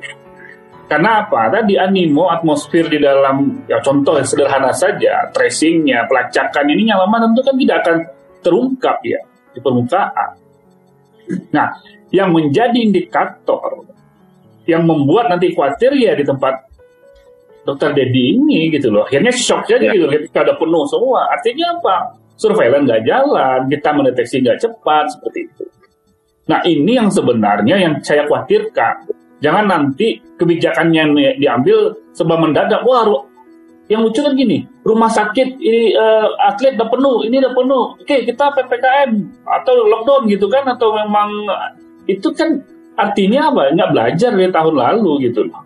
Karena 0.90 1.22
apa? 1.22 1.54
Tadi 1.54 1.78
animo 1.78 2.34
atmosfer 2.34 2.90
di 2.90 2.98
dalam 2.98 3.62
ya 3.70 3.78
contoh 3.80 4.18
yang 4.18 4.26
sederhana 4.26 4.74
saja, 4.74 5.30
tracingnya, 5.30 6.10
pelacakan 6.10 6.66
ini 6.66 6.90
lama 6.90 7.30
tentu 7.30 7.46
kan 7.46 7.56
tidak 7.56 7.78
akan 7.86 7.98
terungkap 8.42 8.98
ya 9.06 9.22
di 9.54 9.60
permukaan. 9.62 10.30
Nah, 11.54 11.78
yang 12.10 12.34
menjadi 12.34 12.74
indikator 12.74 13.86
yang 14.70 14.86
membuat 14.86 15.34
nanti 15.34 15.50
khawatir 15.58 15.98
ya 15.98 16.14
di 16.14 16.22
tempat 16.22 16.70
dokter 17.66 17.92
Dedi 17.98 18.38
ini 18.38 18.70
gitu 18.70 18.94
loh. 18.94 19.10
Akhirnya 19.10 19.34
shock 19.34 19.66
jadi 19.66 19.90
ya. 19.90 19.94
gitu 19.98 20.06
ketika 20.08 20.46
ada 20.46 20.54
penuh 20.56 20.86
semua. 20.86 21.26
Artinya 21.34 21.76
apa? 21.82 21.98
Surveillance 22.40 22.86
nggak 22.88 23.04
jalan, 23.04 23.60
kita 23.68 23.90
mendeteksi 23.92 24.36
nggak 24.40 24.60
cepat 24.64 25.06
seperti 25.12 25.40
itu. 25.50 25.64
Nah 26.48 26.60
ini 26.64 26.96
yang 26.96 27.10
sebenarnya 27.12 27.76
yang 27.78 27.94
saya 28.00 28.24
khawatirkan. 28.26 29.12
Jangan 29.40 29.66
nanti 29.68 30.20
kebijakannya 30.40 31.36
diambil 31.40 31.96
sebab 32.16 32.38
mendadak. 32.40 32.84
Wah, 32.84 33.08
yang 33.90 34.06
lucu 34.06 34.22
kan 34.22 34.38
gini, 34.38 34.70
rumah 34.86 35.10
sakit 35.10 35.58
ini 35.58 35.98
uh, 35.98 36.30
atlet 36.46 36.78
udah 36.78 36.90
penuh, 36.94 37.26
ini 37.26 37.42
udah 37.42 37.54
penuh. 37.58 37.86
Oke, 37.98 38.22
kita 38.22 38.54
ppkm 38.54 39.12
atau 39.50 39.74
lockdown 39.82 40.30
gitu 40.30 40.46
kan? 40.46 40.62
Atau 40.70 40.94
memang 40.94 41.32
itu 42.06 42.30
kan 42.38 42.62
Artinya 43.00 43.48
apa? 43.48 43.72
Nggak 43.72 43.92
belajar 43.96 44.30
dari 44.36 44.52
tahun 44.52 44.76
lalu 44.76 45.12
gitu 45.32 45.48
loh. 45.48 45.64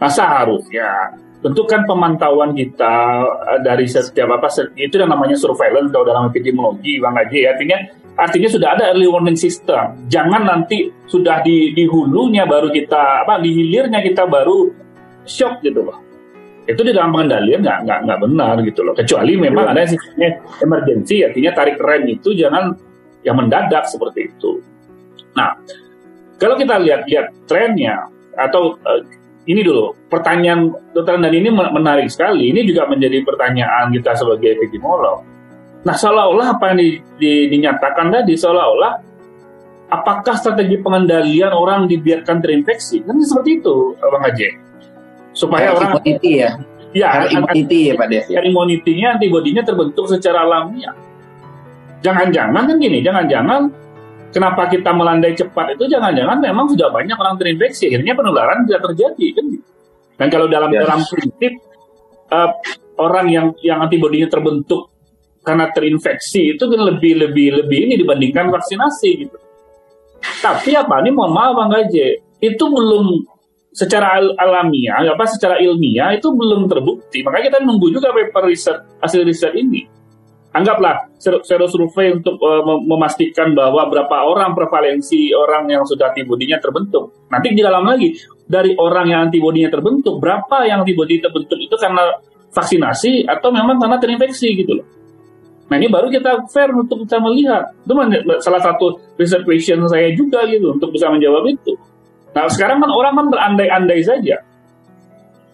Nah 0.00 0.08
seharusnya 0.08 1.12
tentu 1.40 1.64
kan 1.64 1.84
pemantauan 1.88 2.52
kita 2.52 2.94
eh, 3.52 3.60
dari 3.64 3.84
setiap 3.88 4.28
apa 4.36 4.48
itu 4.76 4.96
yang 4.96 5.12
namanya 5.12 5.36
surveillance 5.36 5.88
kalau 5.92 6.04
dalam 6.04 6.28
epidemiologi 6.28 7.00
bang 7.00 7.16
Haji 7.16 7.38
artinya 7.48 7.78
artinya 8.20 8.48
sudah 8.48 8.68
ada 8.76 8.92
early 8.92 9.08
warning 9.08 9.36
system. 9.36 9.96
Jangan 10.12 10.44
nanti 10.44 10.92
sudah 11.08 11.40
di, 11.40 11.72
di 11.72 11.84
hulunya 11.88 12.44
baru 12.44 12.68
kita 12.68 13.24
apa 13.24 13.40
di 13.40 13.56
hilirnya 13.56 14.04
kita 14.04 14.28
baru 14.28 14.68
shock 15.24 15.64
gitu 15.64 15.84
loh. 15.84 16.00
Itu 16.68 16.84
di 16.84 16.92
dalam 16.92 17.12
pengendalian 17.12 17.64
nggak 17.64 17.78
nggak 17.88 17.98
nggak 18.04 18.18
benar 18.20 18.54
gitu 18.64 18.80
loh. 18.84 18.92
Kecuali 18.92 19.32
memang 19.40 19.64
ada 19.72 19.84
sistemnya 19.88 20.36
emergency 20.60 21.24
artinya 21.24 21.50
tarik 21.56 21.80
rem 21.80 22.04
itu 22.08 22.36
jangan 22.36 22.76
yang 23.24 23.36
mendadak 23.36 23.88
seperti 23.88 24.28
itu. 24.28 24.60
Nah 25.36 25.56
kalau 26.40 26.56
kita 26.56 26.80
lihat-lihat 26.80 27.44
trennya 27.44 28.08
atau 28.32 28.80
uh, 28.80 29.00
ini 29.44 29.60
dulu 29.60 29.92
pertanyaan 30.08 30.72
dokter 30.96 31.20
dan 31.20 31.32
ini 31.32 31.52
menarik 31.52 32.08
sekali. 32.08 32.48
Ini 32.48 32.64
juga 32.64 32.88
menjadi 32.88 33.20
pertanyaan 33.24 33.92
kita 33.92 34.16
sebagai 34.16 34.56
epidemiolog. 34.56 35.20
Nah, 35.80 35.96
seolah-olah 35.96 36.60
apa 36.60 36.72
yang 36.72 36.78
di, 36.80 36.88
di, 37.16 37.32
dinyatakan 37.48 38.12
tadi 38.12 38.36
seolah-olah 38.36 38.92
apakah 39.88 40.36
strategi 40.36 40.76
pengendalian 40.78 41.56
orang 41.56 41.88
dibiarkan 41.88 42.44
terinfeksi? 42.44 43.00
Kan 43.00 43.16
seperti 43.24 43.64
itu, 43.64 43.96
Bang 43.96 44.24
Haji. 44.24 44.48
Supaya 45.32 45.72
orang 45.72 45.98
immunity 46.04 46.32
ya. 46.44 46.50
Ya, 46.90 47.08
immunity 47.32 47.90
ya 47.90 47.94
Pak 47.96 48.08
Dev. 48.12 48.24
Ya. 48.28 48.40
Imunitinya, 48.44 49.16
antibodinya 49.16 49.62
terbentuk 49.64 50.04
secara 50.10 50.44
alamiah. 50.44 50.92
Jangan-jangan 52.04 52.64
kan 52.64 52.76
gini, 52.76 53.00
jangan-jangan 53.00 53.72
kenapa 54.30 54.70
kita 54.70 54.90
melandai 54.94 55.34
cepat 55.34 55.74
itu 55.78 55.90
jangan-jangan 55.90 56.38
memang 56.38 56.66
sudah 56.70 56.88
banyak 56.90 57.14
orang 57.18 57.36
terinfeksi 57.36 57.90
akhirnya 57.90 58.14
penularan 58.14 58.66
tidak 58.66 58.82
terjadi 58.90 59.26
kan 59.38 59.46
dan 60.20 60.26
kalau 60.28 60.46
dalam 60.46 60.70
yes. 60.70 60.78
dalam 60.84 61.00
prinsip 61.06 61.52
uh, 62.28 62.50
orang 63.00 63.26
yang 63.32 63.46
yang 63.64 63.78
antibodinya 63.80 64.28
terbentuk 64.28 64.92
karena 65.40 65.72
terinfeksi 65.72 66.56
itu 66.56 66.64
kan 66.68 66.80
lebih 66.84 67.16
lebih 67.16 67.64
lebih 67.64 67.78
ini 67.88 67.94
dibandingkan 67.96 68.52
vaksinasi 68.52 69.10
gitu. 69.24 69.36
Tapi 70.20 70.76
apa? 70.76 71.00
Ini 71.00 71.16
mohon 71.16 71.32
maaf 71.32 71.56
bang 71.56 71.68
Gaje. 71.72 72.08
Itu 72.44 72.68
belum 72.68 73.24
secara 73.72 74.20
al 74.20 74.36
alamiah 74.36 75.00
apa 75.08 75.24
secara 75.24 75.56
ilmiah 75.56 76.12
itu 76.12 76.28
belum 76.28 76.68
terbukti. 76.68 77.24
Makanya 77.24 77.56
kita 77.56 77.58
nunggu 77.64 77.88
juga 77.88 78.12
paper 78.12 78.44
riset 78.52 78.76
hasil 79.00 79.24
riset 79.24 79.56
ini 79.56 79.99
anggaplah 80.50 81.14
sero 81.18 81.66
survei 81.70 82.10
untuk 82.10 82.36
uh, 82.42 82.62
memastikan 82.82 83.54
bahwa 83.54 83.86
berapa 83.86 84.16
orang 84.26 84.54
prevalensi 84.58 85.30
orang 85.30 85.70
yang 85.70 85.82
sudah 85.86 86.10
antibodinya 86.10 86.58
terbentuk. 86.58 87.14
Nanti 87.30 87.54
di 87.54 87.62
dalam 87.62 87.86
lagi 87.86 88.10
dari 88.50 88.74
orang 88.74 89.06
yang 89.10 89.20
antibodinya 89.30 89.70
terbentuk, 89.70 90.18
berapa 90.18 90.66
yang 90.66 90.82
antibodi 90.82 91.22
terbentuk 91.22 91.58
itu 91.58 91.74
karena 91.78 92.18
vaksinasi 92.50 93.30
atau 93.30 93.54
memang 93.54 93.78
karena 93.78 93.96
terinfeksi 94.02 94.58
gitu 94.58 94.82
loh. 94.82 94.86
Nah 95.70 95.78
ini 95.78 95.86
baru 95.86 96.10
kita 96.10 96.50
fair 96.50 96.74
untuk 96.74 97.06
bisa 97.06 97.22
melihat. 97.22 97.70
Itu 97.86 97.94
salah 98.42 98.58
satu 98.58 98.98
research 99.14 99.46
question 99.46 99.86
saya 99.86 100.10
juga 100.18 100.42
gitu 100.50 100.74
untuk 100.74 100.90
bisa 100.90 101.06
menjawab 101.06 101.46
itu. 101.46 101.78
Nah 102.34 102.50
sekarang 102.50 102.82
kan 102.82 102.90
orang 102.90 103.14
kan 103.14 103.26
berandai-andai 103.30 104.02
saja. 104.02 104.42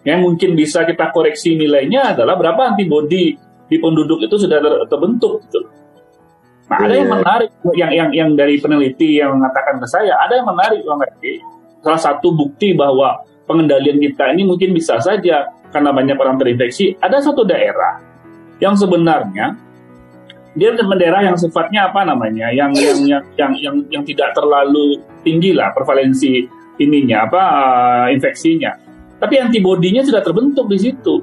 Yang 0.01 0.19
mungkin 0.25 0.49
bisa 0.57 0.89
kita 0.89 1.13
koreksi 1.13 1.53
nilainya 1.53 2.17
adalah 2.17 2.33
berapa 2.33 2.73
antibodi 2.73 3.37
di 3.67 3.77
penduduk 3.79 4.23
itu 4.23 4.35
sudah 4.35 4.59
ter 4.59 4.73
terbentuk 4.87 5.43
gitu. 5.47 5.59
Nah, 6.67 6.83
ada 6.83 6.93
yang 6.99 7.07
iya. 7.07 7.15
menarik 7.15 7.49
yang 7.79 7.91
yang 7.95 8.09
yang 8.11 8.29
dari 8.35 8.59
peneliti 8.59 9.23
yang 9.23 9.39
mengatakan 9.39 9.79
ke 9.79 9.87
saya, 9.87 10.19
ada 10.19 10.35
yang 10.35 10.47
menarik 10.47 10.83
Bang 10.83 10.99
Salah 11.79 12.01
satu 12.01 12.35
bukti 12.35 12.75
bahwa 12.75 13.23
pengendalian 13.47 14.03
kita 14.03 14.35
ini 14.35 14.43
mungkin 14.43 14.75
bisa 14.75 14.99
saja 14.99 15.47
karena 15.71 15.95
banyak 15.95 16.19
orang 16.19 16.35
terinfeksi. 16.35 16.99
Ada 16.99 17.31
satu 17.31 17.47
daerah 17.47 18.03
yang 18.59 18.75
sebenarnya 18.75 19.55
dia 20.57 20.73
daerah 20.73 21.21
yang 21.21 21.37
sifatnya 21.37 21.87
apa 21.87 22.01
namanya, 22.03 22.49
yang 22.49 22.73
yang 22.73 22.97
yang 23.05 23.23
yang 23.37 23.53
yang, 23.61 23.75
yang 23.93 24.03
tidak 24.03 24.33
terlalu 24.33 24.99
tinggi 25.21 25.53
lah 25.53 25.69
prevalensi 25.71 26.49
ininya 26.81 27.29
apa 27.29 27.41
uh, 27.41 28.05
infeksinya. 28.09 28.73
Tapi 29.17 29.37
antibodinya 29.37 30.01
sudah 30.01 30.21
terbentuk 30.21 30.65
di 30.69 30.77
situ. 30.81 31.21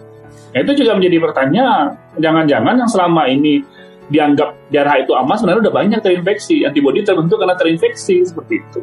Nah, 0.54 0.58
itu 0.62 0.72
juga 0.78 0.94
menjadi 0.94 1.18
pertanyaan. 1.18 1.98
Jangan-jangan 2.22 2.74
yang 2.78 2.90
selama 2.90 3.26
ini 3.26 3.58
dianggap 4.06 4.70
darah 4.70 5.02
itu 5.02 5.10
aman 5.16 5.34
sebenarnya 5.34 5.66
udah 5.66 5.74
banyak 5.74 6.00
terinfeksi. 6.00 6.62
Antibodi 6.62 7.02
terbentuk 7.02 7.42
karena 7.42 7.58
terinfeksi 7.58 8.22
seperti 8.22 8.62
itu. 8.62 8.80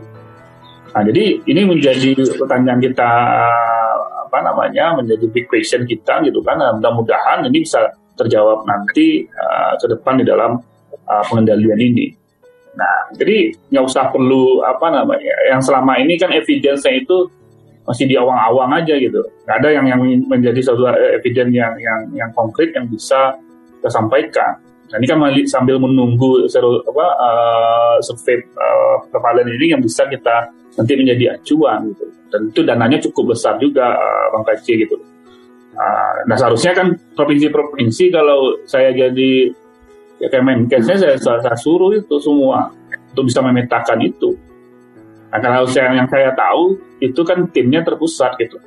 Nah, 0.91 1.01
jadi 1.07 1.39
ini 1.47 1.61
menjadi 1.63 2.11
pertanyaan 2.35 2.83
kita 2.83 3.11
apa 4.27 4.37
namanya 4.43 4.99
menjadi 4.99 5.25
big 5.31 5.47
question 5.47 5.87
kita 5.87 6.19
gitu 6.27 6.43
kan. 6.43 6.59
Nah, 6.59 6.75
mudah-mudahan 6.75 7.47
ini 7.47 7.63
bisa 7.63 7.87
terjawab 8.19 8.67
nanti 8.67 9.23
uh, 9.31 9.79
ke 9.79 9.87
depan 9.87 10.19
di 10.19 10.27
dalam 10.27 10.59
uh, 11.07 11.23
pengendalian 11.31 11.79
ini. 11.79 12.11
Nah, 12.75 13.15
jadi 13.15 13.55
nggak 13.71 13.85
usah 13.87 14.11
perlu 14.11 14.59
apa 14.67 14.91
namanya. 14.91 15.35
Yang 15.47 15.71
selama 15.71 15.95
ini 16.03 16.19
kan 16.19 16.35
evidence-nya 16.35 16.99
itu 16.99 17.31
masih 17.85 18.05
di 18.05 18.15
awang-awang 18.17 18.71
aja 18.77 18.93
gitu. 18.97 19.21
Gak 19.45 19.57
ada 19.61 19.69
yang 19.73 19.85
yang 19.89 20.01
menjadi 20.29 20.59
suatu 20.61 20.85
evidence 20.89 21.53
yang 21.53 21.73
yang 21.81 21.99
yang 22.13 22.29
konkret 22.37 22.71
yang 22.73 22.85
bisa 22.87 23.35
kita 23.81 23.89
sampaikan. 23.89 24.61
Nah, 24.91 24.99
ini 24.99 25.07
kan 25.07 25.17
sambil 25.47 25.79
menunggu 25.79 26.45
seru 26.51 26.83
apa 26.83 27.05
uh, 27.15 27.95
survei 28.03 28.43
uh, 28.43 29.07
prevalen 29.07 29.47
ini 29.55 29.71
yang 29.71 29.81
bisa 29.81 30.03
kita 30.11 30.51
nanti 30.75 30.93
menjadi 30.99 31.39
acuan 31.39 31.89
gitu. 31.95 32.05
Dan 32.31 32.41
itu 32.51 32.61
dananya 32.63 32.99
cukup 32.99 33.35
besar 33.35 33.55
juga 33.59 33.95
uh, 33.95 34.25
Bang 34.35 34.43
Kaci 34.43 34.73
gitu. 34.83 34.99
Uh, 35.71 36.27
nah 36.27 36.35
seharusnya 36.35 36.75
kan 36.75 36.91
provinsi-provinsi 37.15 38.11
kalau 38.11 38.59
saya 38.67 38.91
jadi 38.91 39.47
ya 40.19 40.27
Kemenkesnya 40.27 40.99
saya, 40.99 41.15
saya 41.17 41.55
suruh 41.55 41.95
itu 41.95 42.19
semua 42.19 42.69
untuk 43.15 43.31
bisa 43.31 43.39
memetakan 43.39 43.99
itu 44.03 44.35
Nah, 45.31 45.39
karena 45.39 45.63
yang, 45.63 45.93
yang 46.03 46.09
saya 46.11 46.35
tahu 46.35 46.75
itu 46.99 47.21
kan 47.23 47.47
timnya 47.55 47.81
terpusat 47.87 48.35
gitu. 48.35 48.59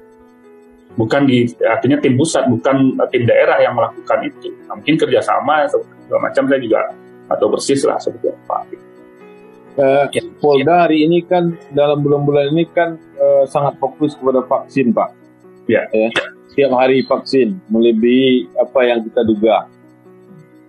Bukan 0.97 1.29
di 1.29 1.45
artinya 1.61 2.01
tim 2.01 2.17
pusat, 2.17 2.49
bukan 2.49 2.97
tim 3.13 3.29
daerah 3.29 3.61
yang 3.61 3.77
melakukan 3.77 4.25
itu. 4.25 4.49
Nah, 4.65 4.81
mungkin 4.81 4.97
kerjasama 4.97 5.69
segala 5.69 6.21
macam 6.31 6.43
saya 6.49 6.61
juga 6.63 6.81
atau 7.29 7.47
persis 7.53 7.81
lah 7.85 8.01
seperti 8.01 8.33
apa. 8.33 8.57
Uh, 9.75 10.07
Polda 10.39 10.87
hari 10.87 11.03
ini 11.03 11.27
kan 11.27 11.59
dalam 11.75 11.99
bulan-bulan 11.99 12.55
ini 12.55 12.65
kan 12.71 12.95
uh, 13.19 13.43
sangat 13.51 13.75
fokus 13.83 14.15
kepada 14.15 14.47
vaksin 14.47 14.95
Pak. 14.95 15.11
Ya. 15.67 15.91
ya. 15.91 16.09
Setiap 16.55 16.79
hari 16.79 17.03
vaksin 17.03 17.59
melebihi 17.67 18.55
apa 18.55 18.81
yang 18.87 19.03
kita 19.03 19.27
duga. 19.27 19.67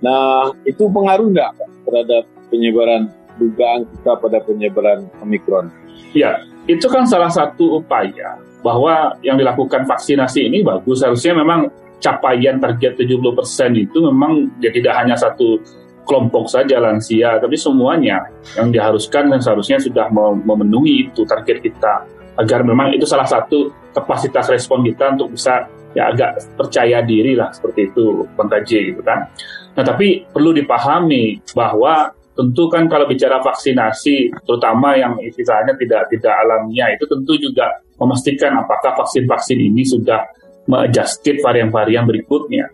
Nah 0.02 0.50
itu 0.66 0.89
pengaruh 0.89 1.30
nggak 1.30 1.52
terhadap 1.86 2.24
penyebaran 2.50 3.14
dugaan 3.38 3.86
kita 3.93 4.12
pada 4.18 4.38
penyebaran 4.41 5.06
Omikron? 5.22 5.85
Ya, 6.16 6.41
itu 6.66 6.88
kan 6.88 7.06
salah 7.06 7.30
satu 7.30 7.80
upaya 7.82 8.39
bahwa 8.66 9.14
yang 9.22 9.38
dilakukan 9.38 9.86
vaksinasi 9.86 10.50
ini 10.50 10.66
bagus. 10.66 11.06
Harusnya 11.06 11.38
memang 11.38 11.70
capaian 12.02 12.58
target 12.58 12.98
70% 12.98 13.76
itu 13.78 13.98
memang 14.02 14.50
ya 14.62 14.70
tidak 14.74 14.93
hanya 14.98 15.16
satu 15.18 15.62
kelompok 16.06 16.46
saja 16.46 16.78
lansia, 16.78 17.41
tapi 17.41 17.58
semuanya 17.58 18.30
yang 18.54 18.70
diharuskan 18.70 19.34
dan 19.34 19.41
seharusnya 19.41 19.82
sudah 19.82 20.06
memenuhi 20.46 21.10
itu 21.10 21.26
target 21.26 21.66
kita 21.66 22.06
agar 22.38 22.62
memang 22.62 22.93
itu 22.93 23.08
salah 23.08 23.26
satu 23.26 23.74
kapasitas 23.96 24.52
respon 24.52 24.86
kita 24.86 25.16
untuk 25.18 25.34
bisa 25.34 25.66
ya 25.96 26.12
agak 26.12 26.43
percaya 26.60 27.00
diri 27.02 27.34
lah 27.34 27.50
seperti 27.56 27.89
itu 27.89 28.28
Bang 28.36 28.52
gitu 28.68 29.02
kan. 29.02 29.32
Nah 29.76 29.84
tapi 29.84 30.28
perlu 30.28 30.52
dipahami 30.52 31.41
bahwa 31.56 32.12
tentu 32.36 32.68
kan 32.68 32.86
kalau 32.92 33.08
bicara 33.08 33.40
vaksinasi, 33.40 34.30
terutama 34.44 34.94
yang 35.00 35.16
istilahnya 35.24 35.74
tidak 35.80 36.12
tidak 36.12 36.36
alamiah, 36.44 36.92
itu 36.92 37.08
tentu 37.08 37.34
juga 37.40 37.72
memastikan 37.96 38.60
apakah 38.60 38.92
vaksin-vaksin 39.00 39.60
ini 39.60 39.88
sudah 39.88 40.20
mengadjusted 40.68 41.40
varian-varian 41.40 42.04
berikutnya. 42.04 42.68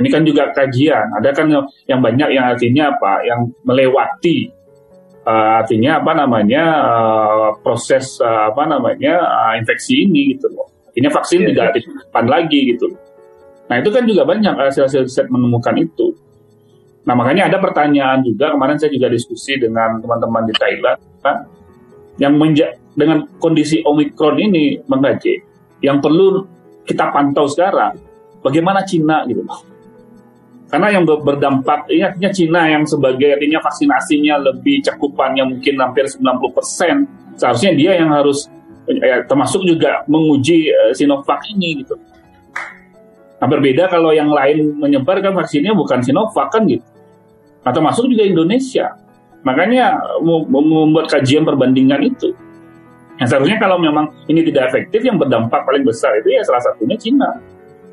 Ini 0.00 0.08
kan 0.08 0.24
juga 0.24 0.48
kajian, 0.56 1.12
ada 1.12 1.28
kan 1.36 1.52
yang 1.84 2.00
banyak 2.00 2.28
yang 2.32 2.56
artinya 2.56 2.88
apa, 2.88 3.20
yang 3.28 3.52
melewati 3.68 4.48
uh, 5.28 5.60
artinya 5.60 6.00
apa 6.00 6.12
namanya 6.16 6.64
uh, 6.80 7.48
proses 7.60 8.16
uh, 8.24 8.48
apa 8.48 8.64
namanya 8.64 9.20
uh, 9.20 9.52
infeksi 9.60 10.08
ini 10.08 10.36
gitu 10.36 10.48
loh. 10.56 10.68
Ini 10.96 11.06
vaksin 11.12 11.44
yeah, 11.44 11.70
tidak 11.70 11.84
yeah. 11.84 12.24
lagi 12.26 12.60
gitu. 12.74 12.88
Nah 13.70 13.78
itu 13.78 13.90
kan 13.94 14.02
juga 14.08 14.26
banyak 14.26 14.54
hasil-hasil 14.56 15.06
riset 15.06 15.26
menemukan 15.30 15.76
itu. 15.78 16.16
Nah 17.04 17.14
makanya 17.16 17.48
ada 17.48 17.58
pertanyaan 17.58 18.20
juga 18.20 18.52
kemarin 18.52 18.76
saya 18.76 18.92
juga 18.92 19.08
diskusi 19.08 19.56
dengan 19.56 20.00
teman-teman 20.00 20.44
di 20.44 20.54
Thailand 20.56 20.98
kan, 21.24 21.36
yang 22.20 22.36
menja 22.36 22.76
dengan 22.92 23.24
kondisi 23.40 23.80
Omikron 23.80 24.36
ini 24.36 24.76
mengaji 24.84 25.40
yang 25.80 26.02
perlu 26.04 26.44
kita 26.84 27.08
pantau 27.08 27.48
sekarang 27.48 27.96
bagaimana 28.44 28.84
Cina 28.84 29.24
gitu. 29.24 29.40
Karena 30.70 30.86
yang 30.94 31.02
berdampak 31.02 31.90
ini 31.90 32.06
artinya 32.06 32.30
Cina 32.30 32.60
yang 32.70 32.86
sebagai 32.86 33.34
artinya 33.34 33.58
vaksinasinya 33.58 34.34
lebih 34.38 34.86
cakupannya 34.86 35.42
mungkin 35.42 35.74
hampir 35.82 36.06
90% 36.06 37.34
seharusnya 37.34 37.72
dia 37.74 37.98
yang 37.98 38.14
harus 38.14 38.46
ya, 38.86 39.26
termasuk 39.26 39.66
juga 39.66 40.06
menguji 40.06 40.70
uh, 40.70 40.92
Sinovac 40.94 41.42
ini 41.50 41.82
gitu 41.82 41.98
Nah 43.40 43.48
berbeda 43.48 43.88
kalau 43.88 44.12
yang 44.12 44.28
lain 44.28 44.76
menyebar 44.76 45.24
kan 45.24 45.32
vaksinnya 45.32 45.72
bukan 45.72 46.04
Sinovac 46.04 46.52
kan 46.52 46.68
gitu. 46.68 46.84
Nah 47.64 47.72
termasuk 47.72 48.08
juga 48.12 48.28
Indonesia. 48.28 49.00
Makanya 49.40 49.96
membuat 50.20 51.08
kajian 51.08 51.48
perbandingan 51.48 52.04
itu. 52.04 52.36
Yang 53.16 53.36
seharusnya 53.36 53.56
kalau 53.60 53.80
memang 53.80 54.12
ini 54.28 54.44
tidak 54.44 54.72
efektif, 54.72 55.00
yang 55.04 55.16
berdampak 55.16 55.64
paling 55.64 55.84
besar 55.84 56.20
itu 56.20 56.36
ya 56.36 56.44
salah 56.44 56.60
satunya 56.60 56.96
Cina. 57.00 57.40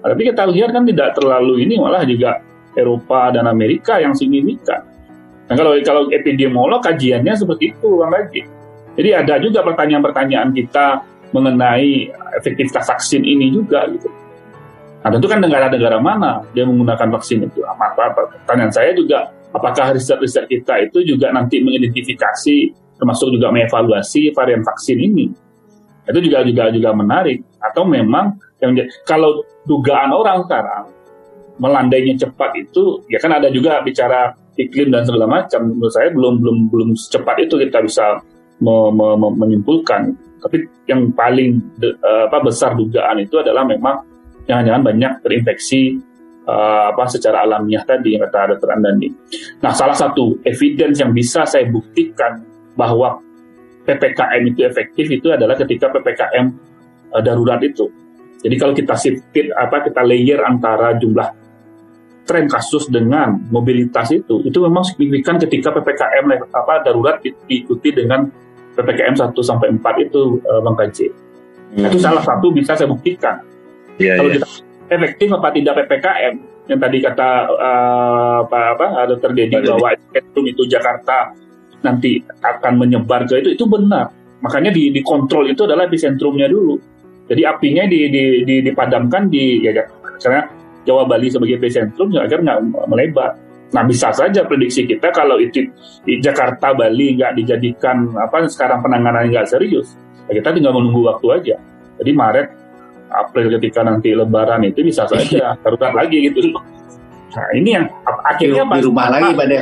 Tapi 0.04 0.28
kita 0.28 0.48
lihat 0.48 0.76
kan 0.76 0.84
tidak 0.88 1.16
terlalu 1.16 1.64
ini 1.64 1.80
malah 1.80 2.04
juga 2.04 2.44
Eropa 2.76 3.32
dan 3.32 3.48
Amerika 3.48 4.00
yang 4.00 4.16
signifikan. 4.16 4.84
Nah 5.48 5.56
kalau 5.56 5.76
kalau 5.84 6.12
epidemiolog 6.12 6.84
kajiannya 6.84 7.36
seperti 7.36 7.76
itu 7.76 7.88
Bang 7.96 8.12
Gaji. 8.12 8.42
Jadi 9.00 9.10
ada 9.16 9.36
juga 9.40 9.64
pertanyaan-pertanyaan 9.64 10.52
kita 10.52 11.04
mengenai 11.32 12.12
efektivitas 12.40 12.88
vaksin 12.88 13.24
ini 13.24 13.52
juga 13.52 13.88
gitu. 13.92 14.08
Nah 15.04 15.10
tentu 15.14 15.28
kan 15.30 15.40
negara-negara 15.40 15.98
mana 16.02 16.42
dia 16.52 16.66
menggunakan 16.66 17.08
vaksin 17.14 17.46
itu. 17.46 17.62
Apa, 17.64 17.94
apa, 17.94 18.28
pertanyaan 18.44 18.74
saya 18.74 18.92
juga 18.98 19.30
apakah 19.54 19.96
riset-riset 19.96 20.50
kita 20.50 20.90
itu 20.90 21.06
juga 21.06 21.32
nanti 21.32 21.62
mengidentifikasi 21.62 22.56
termasuk 22.98 23.30
juga 23.34 23.54
mengevaluasi 23.54 24.34
varian 24.34 24.66
vaksin 24.66 24.98
ini. 24.98 25.30
Itu 26.08 26.20
juga 26.24 26.42
juga 26.42 26.74
juga 26.74 26.90
menarik. 26.96 27.44
Atau 27.62 27.86
memang 27.86 28.36
kalau 29.06 29.46
dugaan 29.70 30.10
orang 30.16 30.48
sekarang 30.48 30.84
melandainya 31.58 32.18
cepat 32.26 32.54
itu 32.58 33.02
ya 33.10 33.18
kan 33.18 33.34
ada 33.34 33.50
juga 33.50 33.82
bicara 33.82 34.34
iklim 34.58 34.94
dan 34.94 35.06
segala 35.06 35.26
macam 35.30 35.74
menurut 35.74 35.94
saya 35.94 36.10
belum 36.14 36.42
belum 36.42 36.58
belum 36.70 36.90
secepat 36.98 37.46
itu 37.46 37.58
kita 37.62 37.82
bisa 37.82 38.22
me, 38.62 38.94
me, 38.94 39.18
me, 39.18 39.28
menyimpulkan 39.38 40.14
tapi 40.42 40.70
yang 40.86 41.10
paling 41.18 41.62
de, 41.82 41.94
apa 42.02 42.42
besar 42.46 42.78
dugaan 42.78 43.22
itu 43.22 43.42
adalah 43.42 43.66
memang 43.66 44.02
jangan-jangan 44.48 44.84
banyak 44.84 45.12
terinfeksi 45.22 46.00
uh, 46.48 46.96
apa 46.96 47.04
secara 47.12 47.44
alamiah 47.44 47.84
tadi 47.84 48.16
kata 48.16 48.56
Dr. 48.56 48.70
Andani. 48.74 49.12
Nah, 49.62 49.76
salah 49.76 49.94
satu 49.94 50.40
evidence 50.48 51.04
yang 51.04 51.12
bisa 51.12 51.44
saya 51.44 51.68
buktikan 51.68 52.42
bahwa 52.74 53.20
PPKM 53.84 54.44
itu 54.48 54.64
efektif 54.64 55.06
itu 55.12 55.28
adalah 55.32 55.56
ketika 55.60 55.92
PPKM 55.92 56.46
uh, 57.12 57.22
darurat 57.22 57.60
itu. 57.62 57.86
Jadi 58.38 58.56
kalau 58.56 58.74
kita 58.74 58.94
shifted 58.96 59.50
apa 59.52 59.84
kita 59.84 60.02
layer 60.06 60.40
antara 60.46 60.96
jumlah 60.96 61.26
tren 62.28 62.46
kasus 62.46 62.92
dengan 62.92 63.40
mobilitas 63.50 64.12
itu 64.12 64.44
itu 64.44 64.60
memang 64.60 64.84
signifikan 64.84 65.40
ketika 65.40 65.72
ppkm 65.72 66.28
apa 66.52 66.84
darurat 66.84 67.24
diikuti 67.24 67.96
dengan 67.96 68.28
ppkm 68.78 69.16
1 69.16 69.34
sampai 69.34 69.74
4 69.74 70.06
itu 70.06 70.38
uh, 70.46 70.62
bang. 70.62 70.78
Hmm. 70.88 71.88
Itu 71.90 71.98
salah 71.98 72.22
satu 72.22 72.54
bisa 72.54 72.78
saya 72.78 72.86
buktikan. 72.86 73.42
Yeah, 73.98 74.22
Kalau 74.22 74.30
yeah. 74.30 74.42
kita 74.42 74.48
efektif 74.88 75.28
apa 75.36 75.48
tidak 75.52 75.74
ppkm 75.84 76.34
yang 76.68 76.80
tadi 76.84 76.98
kata 77.00 77.30
uh, 77.48 78.38
apa 78.44 78.60
apa 78.76 78.86
dokter 79.08 79.32
Dedi 79.32 79.56
bahwa 79.64 79.96
epicentrum 79.96 80.46
itu 80.48 80.64
Jakarta 80.68 81.32
nanti 81.84 82.20
akan 82.44 82.74
menyebar 82.84 83.24
ke 83.24 83.40
itu 83.40 83.56
itu 83.56 83.66
benar. 83.68 84.12
Makanya 84.44 84.70
di 84.70 84.94
dikontrol 84.94 85.50
itu 85.50 85.66
adalah 85.66 85.88
epicentrumnya 85.88 86.46
dulu. 86.52 86.78
Jadi 87.28 87.44
apinya 87.44 87.84
di, 87.84 88.08
di, 88.08 88.24
di, 88.48 88.56
dipadamkan 88.64 89.28
di 89.28 89.60
ya, 89.60 89.76
karena 90.24 90.48
Jawa 90.88 91.04
Bali 91.04 91.28
sebagai 91.28 91.60
epicentrum 91.60 92.16
ya, 92.16 92.24
agar 92.24 92.40
nggak 92.40 92.60
melebar. 92.88 93.32
Nah 93.76 93.84
bisa 93.84 94.16
saja 94.16 94.48
prediksi 94.48 94.88
kita 94.88 95.12
kalau 95.12 95.36
itu 95.36 95.68
di 96.08 96.24
Jakarta 96.24 96.72
Bali 96.72 97.20
nggak 97.20 97.36
dijadikan 97.36 98.16
apa 98.16 98.48
sekarang 98.48 98.80
penanganan 98.80 99.28
nggak 99.28 99.48
serius, 99.48 100.00
ya 100.32 100.40
kita 100.40 100.56
tinggal 100.56 100.72
menunggu 100.72 101.04
waktu 101.04 101.28
aja. 101.36 101.56
Jadi 102.00 102.12
Maret, 102.16 102.48
April 103.12 103.54
ketika 103.60 103.84
nanti 103.84 104.12
Lebaran 104.12 104.64
itu 104.68 104.84
bisa 104.84 105.08
saja 105.08 105.56
darurat 105.64 105.94
lagi 105.96 106.28
gitu. 106.28 106.54
Nah 107.38 107.48
ini 107.54 107.70
yang 107.76 107.86
akhirnya 108.24 108.64
di, 108.66 108.82
rumah 108.88 109.08
lagi 109.14 109.32
pada 109.36 109.56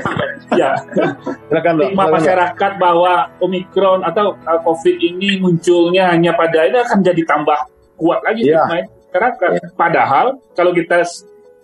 ya 0.56 0.72
stigma 1.52 2.06
masyarakat 2.08 2.72
bahwa 2.78 3.28
Omikron 3.42 4.06
atau 4.06 4.38
uh, 4.38 4.60
COVID 4.64 4.96
ini 5.02 5.42
munculnya 5.42 6.14
hanya 6.14 6.32
pada 6.38 6.64
ini 6.70 6.78
akan 6.80 7.04
jadi 7.04 7.22
tambah 7.26 7.58
kuat 8.00 8.24
lagi 8.24 8.48
ya. 8.48 8.64
stigma 8.64 8.78
masyarakat. 9.12 9.50
Ya. 9.60 9.68
Padahal 9.76 10.26
kalau 10.56 10.72
kita 10.72 11.04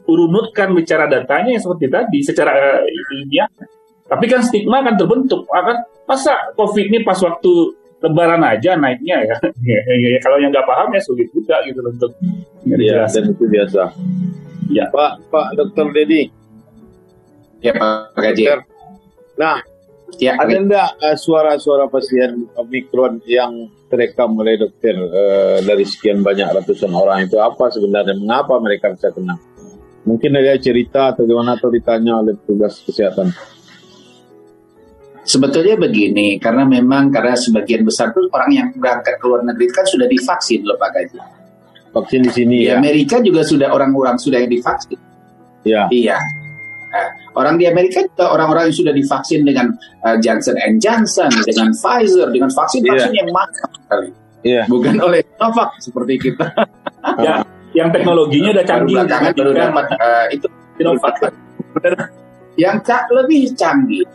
urunutkan 0.10 0.74
bicara 0.74 1.06
datanya 1.06 1.56
yang 1.56 1.64
seperti 1.64 1.88
tadi 1.88 2.20
secara 2.26 2.82
ilmiah, 2.84 3.48
tapi 4.10 4.26
kan 4.28 4.42
stigma 4.44 4.84
akan 4.84 4.96
terbentuk. 4.98 5.48
Akan 5.48 5.86
masa 6.10 6.36
COVID 6.60 6.92
ini 6.92 7.00
pas 7.06 7.16
waktu 7.22 7.81
Lebaran 8.02 8.42
aja 8.42 8.74
naiknya 8.78 9.18
ya. 9.30 9.36
ya, 9.72 9.80
ya, 9.86 10.08
ya 10.18 10.20
kalau 10.20 10.42
yang 10.42 10.50
nggak 10.50 10.66
paham 10.66 10.90
ya 10.94 11.02
sulit 11.02 11.30
juga 11.30 11.62
gitu 11.66 11.80
untuk. 11.86 12.12
Iya 12.66 13.06
dan 13.06 13.24
itu 13.30 13.46
biasa. 13.46 13.84
Ya. 14.74 14.86
Pak 14.90 15.30
Pak 15.30 15.48
Dokter 15.58 15.86
Dedi. 15.94 16.30
Ya 17.62 17.78
Pak 17.78 18.18
Gaji. 18.18 18.46
Nah, 19.38 19.58
ya, 20.18 20.38
ada 20.38 20.54
enggak 20.54 20.90
uh, 21.02 21.18
suara-suara 21.18 21.88
pasien 21.88 22.50
Omikron 22.58 23.22
yang 23.26 23.70
terekam 23.88 24.38
oleh 24.40 24.60
dokter 24.60 24.96
uh, 24.96 25.60
dari 25.64 25.84
sekian 25.84 26.24
banyak 26.24 26.48
ratusan 26.52 26.92
orang 26.92 27.28
itu 27.28 27.38
apa 27.38 27.70
sebenarnya 27.72 28.18
mengapa 28.18 28.58
mereka 28.60 28.92
bisa 28.92 29.10
kena? 29.14 29.38
Mungkin 30.02 30.34
ada 30.34 30.58
cerita 30.58 31.14
atau 31.14 31.30
gimana 31.30 31.58
atau 31.58 31.70
ditanya 31.70 32.22
oleh 32.26 32.34
petugas 32.34 32.82
kesehatan. 32.82 33.30
Sebetulnya 35.22 35.78
begini, 35.78 36.42
karena 36.42 36.66
memang 36.66 37.14
karena 37.14 37.38
sebagian 37.38 37.86
besar 37.86 38.10
tuh 38.10 38.26
orang 38.34 38.52
yang 38.52 38.68
berangkat 38.74 39.22
ke 39.22 39.26
luar 39.30 39.46
negeri 39.46 39.70
kan 39.70 39.86
sudah 39.86 40.10
divaksin 40.10 40.66
loh 40.66 40.74
Pak 40.82 40.90
Gaji. 40.98 41.18
Vaksin 41.92 42.22
di 42.26 42.32
sini 42.32 42.56
di 42.66 42.68
ya. 42.72 42.82
Amerika 42.82 43.22
juga 43.22 43.46
sudah 43.46 43.70
orang-orang 43.70 44.18
sudah 44.18 44.42
yang 44.42 44.50
divaksin. 44.50 44.98
Ya. 45.62 45.86
Iya. 45.94 46.18
Nah, 46.92 47.08
orang 47.38 47.56
di 47.62 47.70
Amerika 47.70 48.02
juga 48.02 48.34
orang-orang 48.34 48.74
yang 48.74 48.78
sudah 48.82 48.94
divaksin 48.98 49.46
dengan 49.46 49.70
uh, 50.02 50.18
Johnson 50.18 50.58
Johnson, 50.82 51.30
dengan 51.46 51.70
Pfizer, 51.78 52.28
dengan 52.34 52.50
vaksin-vaksin 52.50 53.12
yeah. 53.14 53.20
yang 53.22 53.30
mahal 53.30 53.50
sekali. 53.78 54.10
Yeah. 54.42 54.66
Bukan 54.66 54.98
oleh 54.98 55.22
Novak 55.38 55.78
seperti 55.78 56.18
kita. 56.18 56.50
ya, 57.26 57.46
yang 57.78 57.94
teknologinya 57.94 58.58
udah 58.58 58.66
canggih. 58.66 58.96
Baru 58.98 59.06
belakangan 59.06 59.32
baru 59.38 59.52
dapat 59.54 59.86
uh, 60.02 60.26
itu 60.34 60.48
Sinovac. 60.82 61.16
yang 62.58 62.78
lebih 63.22 63.54
canggih. 63.54 64.06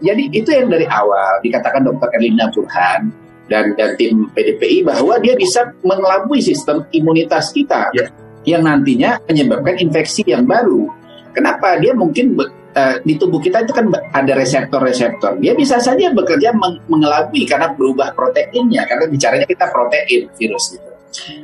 Jadi 0.00 0.32
itu 0.32 0.48
yang 0.48 0.68
dari 0.72 0.88
awal 0.88 1.40
dikatakan 1.44 1.84
Dr. 1.84 2.08
Erlina 2.16 2.48
Burhan 2.48 3.12
dan 3.52 3.74
dan 3.76 3.94
tim 4.00 4.30
PDPI 4.32 4.86
bahwa 4.86 5.20
dia 5.20 5.36
bisa 5.36 5.74
mengelabui 5.84 6.40
sistem 6.40 6.86
imunitas 6.94 7.52
kita 7.52 7.92
yeah. 7.92 8.08
yang 8.48 8.64
nantinya 8.64 9.20
menyebabkan 9.28 9.76
infeksi 9.76 10.24
yang 10.24 10.48
baru. 10.48 10.88
Kenapa 11.30 11.78
dia 11.78 11.94
mungkin 11.94 12.34
uh, 12.74 12.96
di 13.02 13.14
tubuh 13.18 13.38
kita 13.42 13.62
itu 13.66 13.72
kan 13.74 13.90
ada 14.14 14.32
reseptor-reseptor. 14.34 15.38
Dia 15.42 15.54
bisa 15.54 15.78
saja 15.82 16.10
bekerja 16.10 16.54
meng 16.54 16.82
mengelabui 16.86 17.46
karena 17.46 17.70
berubah 17.74 18.14
proteinnya 18.14 18.86
karena 18.86 19.06
bicaranya 19.10 19.46
kita 19.46 19.66
protein 19.70 20.30
virus 20.38 20.74
gitu. 20.74 20.89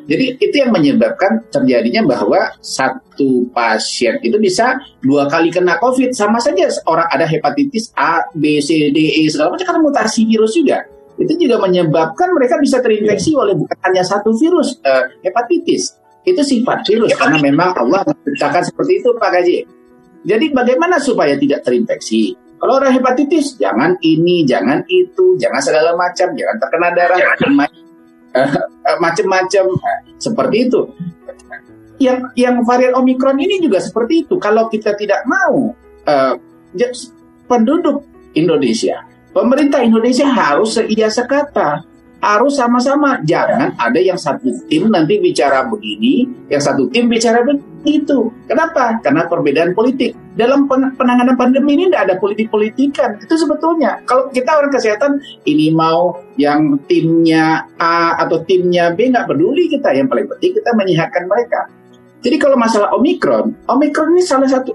Jadi 0.07 0.39
itu 0.39 0.55
yang 0.55 0.71
menyebabkan 0.71 1.51
terjadinya 1.51 2.07
bahwa 2.07 2.55
satu 2.63 3.51
pasien 3.51 4.23
itu 4.23 4.39
bisa 4.39 4.79
dua 5.03 5.27
kali 5.27 5.51
kena 5.51 5.77
COVID 5.83 6.15
sama 6.15 6.39
saja 6.39 6.71
orang 6.87 7.11
ada 7.11 7.27
hepatitis 7.27 7.91
A, 7.99 8.23
B, 8.31 8.63
C, 8.63 8.95
D, 8.95 8.99
E 9.19 9.27
segala 9.27 9.59
macam 9.59 9.67
karena 9.67 9.83
mutasi 9.83 10.23
virus 10.27 10.55
juga 10.55 10.87
itu 11.17 11.33
juga 11.49 11.57
menyebabkan 11.65 12.29
mereka 12.37 12.61
bisa 12.61 12.81
terinfeksi 12.85 13.33
yeah. 13.33 13.41
oleh 13.41 13.55
bukan 13.57 13.79
hanya 13.89 14.05
satu 14.05 14.37
virus 14.37 14.77
uh, 14.85 15.09
hepatitis. 15.25 15.97
Itu 16.27 16.43
sifat 16.43 16.85
virus 16.85 17.15
karena 17.15 17.39
memang 17.39 17.73
Allah 17.79 18.03
menciptakan 18.05 18.63
seperti 18.67 18.93
itu 19.01 19.09
Pak 19.15 19.31
Gaji. 19.31 19.59
Jadi 20.27 20.47
bagaimana 20.51 20.99
supaya 20.99 21.39
tidak 21.39 21.63
terinfeksi? 21.63 22.35
Kalau 22.57 22.83
orang 22.83 22.91
hepatitis 22.91 23.55
jangan 23.61 23.95
ini, 24.03 24.43
jangan 24.43 24.83
itu, 24.91 25.39
jangan 25.39 25.61
segala 25.63 25.95
macam, 25.95 26.35
jangan 26.35 26.57
terkena 26.57 26.89
darah, 26.97 27.21
macam-macam 29.03 29.65
nah, 29.73 29.99
seperti 30.21 30.57
itu. 30.69 30.81
Yang 31.97 32.19
yang 32.37 32.61
varian 32.65 32.93
Omikron 32.93 33.41
ini 33.41 33.61
juga 33.63 33.81
seperti 33.81 34.29
itu. 34.29 34.37
Kalau 34.37 34.69
kita 34.69 34.93
tidak 34.97 35.25
mau 35.25 35.73
uh, 36.05 36.35
penduduk 37.49 38.05
Indonesia 38.37 39.01
Pemerintah 39.37 39.85
Indonesia 39.85 40.25
harus 40.33 40.81
seia 40.81 41.13
sekata, 41.13 41.85
harus 42.21 42.57
sama-sama. 42.57 43.21
Jangan 43.23 43.77
ada 43.77 44.01
yang 44.01 44.17
satu 44.17 44.49
tim 44.67 44.89
nanti 44.89 45.21
bicara 45.21 45.69
begini, 45.69 46.27
yang 46.49 46.63
satu 46.63 46.89
tim 46.89 47.07
bicara 47.07 47.45
begitu. 47.45 48.33
Kenapa? 48.49 48.99
Karena 49.05 49.29
perbedaan 49.29 49.77
politik. 49.77 50.17
Dalam 50.37 50.69
penanganan 50.69 51.33
pandemi 51.39 51.81
ini 51.81 51.89
tidak 51.89 52.03
ada 52.13 52.15
politik-politikan. 52.21 53.17
Itu 53.21 53.41
sebetulnya. 53.41 54.05
Kalau 54.05 54.29
kita 54.29 54.53
orang 54.53 54.73
kesehatan, 54.73 55.21
ini 55.49 55.73
mau 55.73 56.21
yang 56.37 56.77
timnya 56.85 57.65
A 57.81 58.21
atau 58.21 58.45
timnya 58.45 58.93
B, 58.93 59.09
nggak 59.09 59.29
peduli 59.29 59.69
kita. 59.73 59.97
Yang 59.97 60.09
paling 60.13 60.27
penting 60.29 60.53
kita 60.61 60.71
menyehatkan 60.77 61.25
mereka. 61.25 61.61
Jadi 62.21 62.37
kalau 62.43 62.59
masalah 62.59 62.91
Omikron, 62.99 63.55
Omikron 63.71 64.19
ini 64.19 64.25
salah 64.27 64.51
satu 64.51 64.75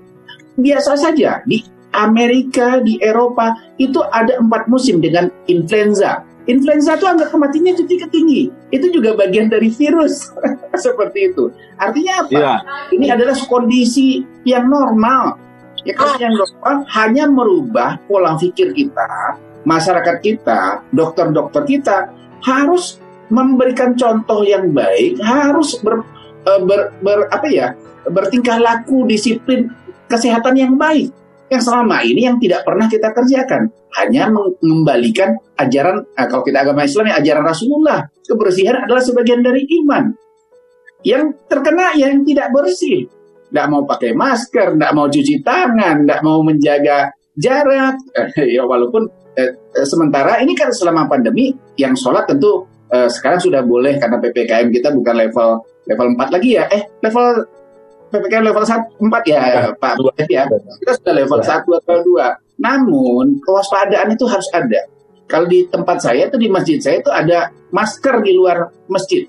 biasa 0.55 0.95
saja 0.95 1.43
di 1.43 1.59
Amerika, 1.91 2.79
di 2.79 2.95
Eropa 3.03 3.51
itu 3.75 3.99
ada 3.99 4.39
empat 4.39 4.71
musim 4.71 5.03
dengan 5.03 5.27
influenza. 5.51 6.23
Influenza 6.49 6.97
itu 6.97 7.05
angka 7.05 7.29
kematiannya 7.29 7.73
cukup 7.77 8.09
tinggi. 8.09 8.49
Itu 8.73 8.89
juga 8.89 9.13
bagian 9.13 9.51
dari 9.51 9.69
virus. 9.69 10.33
Seperti 10.85 11.29
itu. 11.29 11.53
Artinya 11.77 12.25
apa? 12.25 12.31
Ya. 12.33 12.55
Ini 12.89 13.13
adalah 13.13 13.37
kondisi 13.45 14.25
yang 14.41 14.65
normal. 14.65 15.37
Ya 15.85 15.93
kan 15.97 16.17
yang 16.17 16.33
normal 16.33 16.85
hanya 16.93 17.25
merubah 17.29 17.97
pola 18.05 18.37
pikir 18.37 18.73
kita, 18.73 19.37
masyarakat 19.65 20.17
kita, 20.21 20.85
dokter-dokter 20.93 21.65
kita 21.65 21.97
harus 22.45 23.01
memberikan 23.33 23.97
contoh 23.97 24.45
yang 24.45 24.69
baik, 24.69 25.17
harus 25.25 25.81
ber, 25.81 26.05
eh, 26.45 26.61
ber, 26.61 26.93
ber 27.01 27.19
apa 27.33 27.47
ya, 27.49 27.73
bertingkah 28.05 28.61
laku 28.61 29.09
disiplin 29.09 29.73
kesehatan 30.05 30.53
yang 30.53 30.73
baik 30.77 31.09
yang 31.51 31.59
selama 31.59 31.99
ini 32.07 32.31
yang 32.31 32.39
tidak 32.39 32.63
pernah 32.63 32.87
kita 32.87 33.11
kerjakan. 33.11 33.67
Hanya 33.99 34.31
mengembalikan 34.31 35.35
ajaran 35.59 36.07
nah, 36.15 36.25
kalau 36.31 36.47
kita 36.47 36.63
agama 36.63 36.87
Islam 36.87 37.11
yang 37.11 37.17
ajaran 37.19 37.43
Rasulullah. 37.43 37.99
Kebersihan 38.23 38.87
adalah 38.87 39.03
sebagian 39.03 39.43
dari 39.43 39.67
iman. 39.83 40.15
Yang 41.03 41.35
terkena 41.51 41.91
yang 41.99 42.23
tidak 42.23 42.55
bersih. 42.55 43.03
Tidak 43.51 43.67
mau 43.67 43.83
pakai 43.83 44.15
masker 44.15 44.79
tidak 44.79 44.91
mau 44.95 45.11
cuci 45.11 45.43
tangan 45.43 46.07
tidak 46.07 46.19
mau 46.23 46.39
menjaga 46.39 47.11
jarak. 47.35 47.99
Ya 48.55 48.63
walaupun 48.63 49.11
eh, 49.35 49.51
eh, 49.51 49.83
sementara 49.83 50.39
ini 50.39 50.55
kan 50.55 50.71
selama 50.71 51.11
pandemi 51.11 51.51
yang 51.75 51.99
sholat 51.99 52.31
tentu 52.31 52.63
eh, 52.87 53.11
sekarang 53.11 53.43
sudah 53.43 53.59
boleh 53.59 53.99
karena 53.99 54.23
ppkm 54.23 54.71
kita 54.71 54.95
bukan 54.95 55.19
level 55.19 55.67
level 55.83 56.07
4 56.15 56.31
lagi 56.31 56.49
ya. 56.55 56.71
Eh 56.71 56.87
level 57.03 57.43
PPKM 58.11 58.43
level 58.43 58.65
1, 58.67 58.99
4 58.99 59.31
ya, 59.31 59.39
ya 59.39 59.61
Pak 59.79 59.93
Buat 60.03 60.19
ya. 60.27 60.43
Kita 60.51 60.91
sudah 60.99 61.13
level 61.15 61.39
ya. 61.39 61.63
1 61.63 61.79
atau 61.79 61.97
2. 62.03 62.61
Namun 62.61 63.25
kewaspadaan 63.41 64.13
itu 64.13 64.27
harus 64.27 64.47
ada. 64.51 64.85
Kalau 65.31 65.47
di 65.47 65.63
tempat 65.71 66.03
saya 66.03 66.27
itu 66.27 66.35
di 66.35 66.51
masjid 66.51 66.77
saya 66.83 66.99
itu 66.99 67.07
ada 67.07 67.49
masker 67.71 68.19
di 68.19 68.35
luar 68.35 68.67
masjid, 68.91 69.23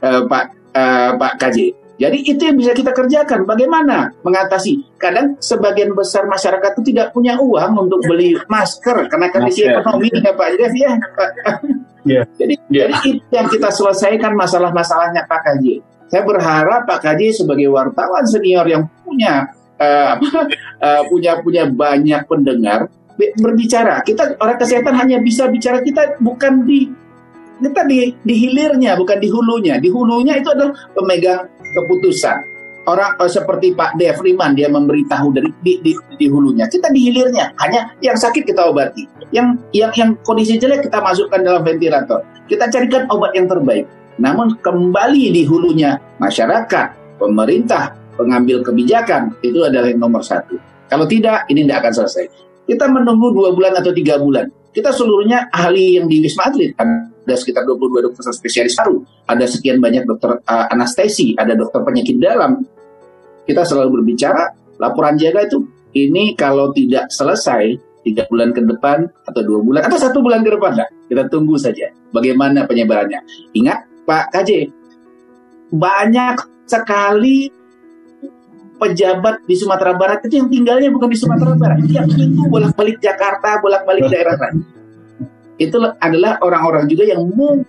uh, 0.00 0.24
Pak 0.24 0.44
uh, 0.72 1.10
Pak 1.20 1.32
KJ. 1.36 1.84
Jadi 1.94 2.26
itu 2.26 2.42
yang 2.42 2.58
bisa 2.58 2.74
kita 2.74 2.90
kerjakan. 2.90 3.46
Bagaimana 3.46 4.10
mengatasi? 4.26 4.98
Kadang 4.98 5.38
sebagian 5.38 5.94
besar 5.94 6.26
masyarakat 6.26 6.80
itu 6.80 6.90
tidak 6.90 7.14
punya 7.14 7.38
uang 7.38 7.86
untuk 7.86 8.02
beli 8.02 8.34
masker 8.50 9.06
karena 9.06 9.30
kondisi 9.30 9.62
ekonomi 9.62 10.10
ya 10.10 10.34
Pak 10.34 10.48
Jeff 10.58 10.74
ya. 10.74 10.92
Pak. 10.98 11.30
Yeah. 12.04 12.24
jadi, 12.36 12.54
yeah. 12.68 12.88
jadi 12.90 12.94
itu 13.16 13.32
yang 13.32 13.48
kita 13.48 13.68
selesaikan 13.70 14.34
masalah-masalahnya 14.34 15.22
Pak 15.24 15.40
KJ. 15.40 15.64
Saya 16.14 16.22
berharap 16.22 16.86
Pak 16.86 17.02
Kaji 17.02 17.34
sebagai 17.34 17.66
wartawan 17.74 18.22
senior 18.22 18.62
yang 18.70 18.86
punya 19.02 19.50
uh, 19.82 20.14
uh, 20.78 21.02
punya 21.10 21.42
punya 21.42 21.66
banyak 21.66 22.22
pendengar 22.30 22.86
berbicara. 23.42 23.98
Kita 24.06 24.38
orang 24.38 24.54
kesehatan 24.54 24.94
hanya 24.94 25.18
bisa 25.18 25.50
bicara 25.50 25.82
kita 25.82 26.22
bukan 26.22 26.62
di 26.62 26.86
kita 27.58 27.82
di, 27.90 28.14
di 28.22 28.34
hilirnya 28.46 28.94
bukan 28.94 29.18
di 29.18 29.26
hulunya. 29.26 29.74
Di 29.82 29.90
hulunya 29.90 30.38
itu 30.38 30.54
adalah 30.54 30.70
pemegang 30.94 31.50
keputusan. 31.74 32.54
Orang 32.86 33.18
uh, 33.18 33.26
seperti 33.26 33.74
Pak 33.74 33.98
Dev 33.98 34.22
Riman 34.22 34.54
dia 34.54 34.70
memberitahu 34.70 35.34
dari 35.34 35.50
di, 35.66 35.82
di, 35.82 35.98
di 35.98 36.26
hulunya. 36.30 36.70
Kita 36.70 36.94
di 36.94 37.10
hilirnya 37.10 37.58
hanya 37.58 37.90
yang 37.98 38.14
sakit 38.14 38.46
kita 38.46 38.70
obati. 38.70 39.02
Yang 39.34 39.66
yang 39.74 39.90
yang 39.98 40.10
kondisi 40.22 40.62
jelek 40.62 40.86
kita 40.86 41.02
masukkan 41.02 41.42
dalam 41.42 41.66
ventilator. 41.66 42.22
Kita 42.46 42.70
carikan 42.70 43.10
obat 43.10 43.34
yang 43.34 43.50
terbaik. 43.50 44.03
Namun 44.18 44.58
kembali 44.62 45.34
di 45.34 45.42
hulunya 45.46 45.98
masyarakat, 46.22 47.18
pemerintah, 47.18 47.94
pengambil 48.14 48.62
kebijakan 48.62 49.34
itu 49.42 49.62
adalah 49.66 49.90
yang 49.90 50.02
nomor 50.02 50.22
satu. 50.22 50.54
Kalau 50.86 51.08
tidak, 51.10 51.50
ini 51.50 51.66
tidak 51.66 51.86
akan 51.86 51.92
selesai. 52.04 52.24
Kita 52.64 52.86
menunggu 52.88 53.34
dua 53.34 53.50
bulan 53.50 53.74
atau 53.76 53.90
tiga 53.90 54.16
bulan. 54.16 54.48
Kita 54.74 54.90
seluruhnya 54.90 55.50
ahli 55.54 55.98
yang 55.98 56.06
di 56.10 56.22
Wisma 56.22 56.50
Atlet. 56.50 56.74
Ada 56.74 57.34
sekitar 57.40 57.62
22 57.62 58.10
dokter 58.10 58.22
spesialis 58.34 58.74
paru. 58.74 59.00
Ada 59.30 59.46
sekian 59.46 59.78
banyak 59.78 60.02
dokter 60.04 60.38
uh, 60.42 60.66
anestesi. 60.70 61.34
Ada 61.38 61.54
dokter 61.54 61.80
penyakit 61.86 62.18
dalam. 62.18 62.58
Kita 63.44 63.62
selalu 63.62 64.00
berbicara, 64.00 64.50
laporan 64.80 65.20
jaga 65.20 65.44
itu, 65.44 65.68
ini 65.94 66.34
kalau 66.34 66.72
tidak 66.72 67.12
selesai, 67.12 67.76
tiga 68.02 68.24
bulan 68.26 68.50
ke 68.56 68.64
depan, 68.64 69.04
atau 69.28 69.40
dua 69.44 69.60
bulan, 69.60 69.82
atau 69.86 70.00
satu 70.00 70.24
bulan 70.24 70.42
ke 70.42 70.50
depan, 70.56 70.74
enggak. 70.74 70.90
Kita 71.06 71.22
tunggu 71.28 71.54
saja 71.60 71.92
bagaimana 72.10 72.64
penyebarannya. 72.64 73.20
Ingat, 73.54 73.93
Pak 74.04 74.24
KJ, 74.32 74.68
banyak 75.72 76.36
sekali 76.68 77.48
pejabat 78.76 79.44
di 79.48 79.54
Sumatera 79.56 79.96
Barat 79.96 80.20
itu 80.28 80.44
yang 80.44 80.48
tinggalnya 80.52 80.92
bukan 80.92 81.08
di 81.08 81.18
Sumatera 81.18 81.56
Barat, 81.56 81.80
yang 81.88 82.08
itu 82.10 82.44
bolak-balik 82.50 83.00
Jakarta, 83.00 83.58
bolak-balik 83.64 84.12
daerah 84.12 84.36
lain. 84.36 84.60
Itu 85.56 85.78
adalah 85.80 86.42
orang-orang 86.42 86.84
juga 86.90 87.06
yang 87.06 87.24
mungkin 87.24 87.64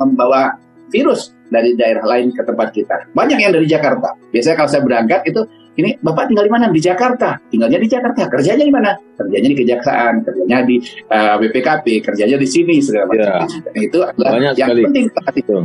membawa 0.00 0.58
virus 0.90 1.30
dari 1.52 1.76
daerah 1.78 2.02
lain 2.02 2.34
ke 2.34 2.42
tempat 2.42 2.68
kita. 2.74 3.14
Banyak 3.14 3.38
yang 3.38 3.52
dari 3.54 3.68
Jakarta. 3.68 4.16
Biasanya 4.32 4.56
kalau 4.58 4.70
saya 4.70 4.82
berangkat 4.82 5.20
itu, 5.28 5.42
ini 5.74 5.98
Bapak 5.98 6.30
tinggal 6.30 6.46
di 6.46 6.52
mana? 6.54 6.70
Di 6.70 6.78
Jakarta. 6.78 7.34
Tinggalnya 7.50 7.78
di 7.82 7.88
Jakarta. 7.90 8.30
Kerjanya 8.30 8.62
di 8.62 8.74
mana? 8.74 8.90
Kerjanya 9.18 9.48
di 9.50 9.56
Kejaksaan, 9.58 10.14
kerjanya 10.22 10.58
di 10.62 10.76
uh, 11.10 11.34
eh, 11.34 11.36
BPKP, 11.42 11.86
kerjanya 12.06 12.36
di 12.38 12.46
sini 12.46 12.78
segala 12.78 13.10
macam. 13.10 13.46
Ya. 13.50 13.82
Itu 13.82 13.98
adalah 14.06 14.30
Banyak 14.38 14.54
yang 14.54 14.70
sekali. 14.70 14.82
penting 14.86 15.06
itu. 15.34 15.56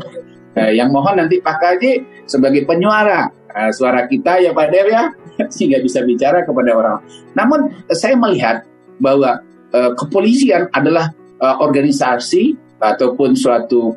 Uh, 0.58 0.72
yang 0.74 0.90
mohon 0.90 1.22
nanti 1.22 1.38
Pak 1.38 1.62
Kaji 1.62 2.26
sebagai 2.26 2.66
penyuara 2.66 3.30
uh, 3.54 3.70
suara 3.70 4.10
kita 4.10 4.42
ya 4.42 4.50
Pak 4.50 4.68
Dev 4.74 4.90
ya 4.90 5.14
sehingga 5.54 5.78
bisa 5.78 6.02
bicara 6.02 6.42
kepada 6.42 6.74
orang. 6.74 6.98
Namun 7.38 7.70
saya 7.94 8.18
melihat 8.18 8.66
bahwa 8.98 9.46
uh, 9.78 9.94
kepolisian 9.94 10.74
adalah 10.74 11.14
uh, 11.38 11.62
organisasi 11.62 12.58
ataupun 12.82 13.38
suatu 13.38 13.94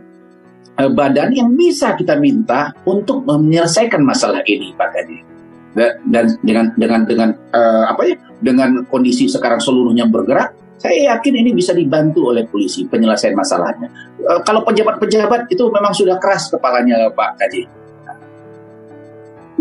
uh, 0.76 0.90
badan 0.92 1.32
yang 1.32 1.56
bisa 1.56 1.96
kita 1.96 2.20
minta 2.20 2.76
untuk 2.84 3.24
menyelesaikan 3.24 4.04
masalah 4.04 4.44
ini 4.44 4.76
Pak 4.76 4.92
Kaji. 4.92 5.31
Dan 5.72 6.36
dengan 6.44 6.66
dengan 6.76 7.00
dengan 7.08 7.28
uh, 7.56 7.84
apa 7.88 8.02
ya 8.04 8.16
dengan 8.44 8.84
kondisi 8.92 9.24
sekarang 9.24 9.56
seluruhnya 9.56 10.04
bergerak, 10.04 10.52
saya 10.76 11.16
yakin 11.16 11.32
ini 11.32 11.56
bisa 11.56 11.72
dibantu 11.72 12.28
oleh 12.28 12.44
polisi 12.44 12.84
penyelesaian 12.84 13.32
masalahnya. 13.32 13.88
Uh, 14.20 14.40
kalau 14.44 14.60
pejabat-pejabat 14.68 15.48
itu 15.48 15.64
memang 15.72 15.96
sudah 15.96 16.20
keras 16.20 16.52
kepalanya 16.52 17.08
Pak 17.14 17.40
Kaji 17.40 17.82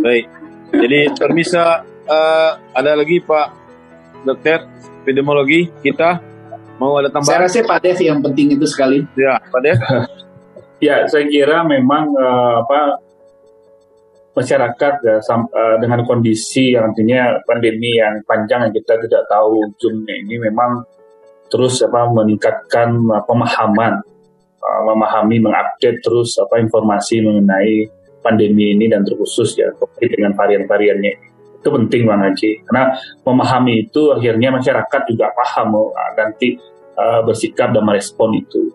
Baik. 0.01 0.25
Jadi 0.71 0.99
permisa 1.19 1.83
uh, 2.09 2.51
ada 2.73 2.97
lagi 2.97 3.21
Pak 3.21 3.47
Dokter 4.25 4.65
epidemiologi 5.03 5.69
kita 5.83 6.21
mau 6.81 6.97
ada 6.97 7.13
tambahan? 7.13 7.45
Saya 7.45 7.45
rasa 7.45 7.69
Pak 7.69 7.79
Dev 7.85 7.99
yang 8.01 8.19
penting 8.25 8.57
itu 8.57 8.65
sekali. 8.65 9.05
Ya, 9.13 9.37
Pak 9.37 9.61
Dev. 9.61 9.77
ya, 10.87 11.05
saya 11.05 11.29
kira 11.29 11.61
memang 11.67 12.09
uh, 12.17 12.65
apa 12.65 12.97
masyarakat 14.31 14.93
ya, 15.03 15.15
sam, 15.19 15.47
uh, 15.51 15.75
dengan 15.83 16.07
kondisi 16.07 16.71
yang 16.71 16.91
artinya 16.91 17.35
pandemi 17.43 17.99
yang 17.99 18.23
panjang 18.23 18.67
yang 18.67 18.73
kita 18.73 18.95
tidak 19.03 19.23
tahu 19.27 19.67
ujungnya 19.67 20.15
ini 20.23 20.39
memang 20.39 20.87
terus 21.51 21.83
apa 21.83 22.07
meningkatkan 22.07 22.95
uh, 23.11 23.23
pemahaman, 23.27 23.99
uh, 24.63 24.81
memahami, 24.87 25.43
mengupdate 25.43 25.99
terus 25.99 26.39
apa 26.39 26.63
informasi 26.63 27.19
mengenai 27.19 27.91
pandemi 28.23 28.71
ini 28.71 28.87
dan 28.87 29.03
terkhusus 29.03 29.57
ya 29.59 29.67
COVID 29.75 30.09
dengan 30.15 30.31
varian-variannya. 30.37 31.13
Itu 31.61 31.69
penting 31.69 32.07
Bang 32.07 32.23
Haji. 32.23 32.65
Karena 32.65 32.95
memahami 33.27 33.89
itu 33.89 34.15
akhirnya 34.15 34.49
masyarakat 34.55 35.01
juga 35.11 35.29
paham 35.35 35.77
oh, 35.77 35.91
nanti 36.15 36.55
uh, 36.95 37.21
bersikap 37.25 37.75
dan 37.75 37.83
merespon 37.83 38.31
itu. 38.37 38.71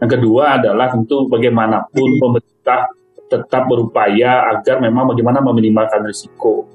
Yang 0.00 0.20
kedua 0.20 0.60
adalah 0.60 0.92
tentu 0.92 1.28
bagaimanapun 1.28 2.08
pemerintah 2.20 2.99
tetap 3.30 3.70
berupaya 3.70 4.50
agar 4.50 4.82
memang 4.82 5.14
bagaimana 5.14 5.38
meminimalkan 5.38 6.02
risiko. 6.02 6.66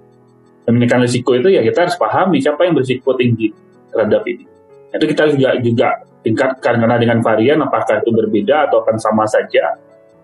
Meminimalkan 0.65 1.03
risiko 1.03 1.35
itu 1.35 1.51
ya 1.51 1.61
kita 1.61 1.85
harus 1.85 1.99
pahami 1.99 2.39
siapa 2.39 2.63
yang 2.63 2.73
berisiko 2.73 3.13
tinggi 3.19 3.51
terhadap 3.91 4.23
ini. 4.25 4.47
Itu 4.95 5.05
kita 5.05 5.23
juga 5.35 5.49
juga 5.59 5.87
tingkatkan 6.23 6.81
karena 6.81 6.95
dengan 6.95 7.19
varian 7.19 7.59
apakah 7.61 7.99
itu 7.99 8.09
berbeda 8.09 8.71
atau 8.71 8.81
akan 8.81 8.95
sama 8.97 9.27
saja. 9.27 9.75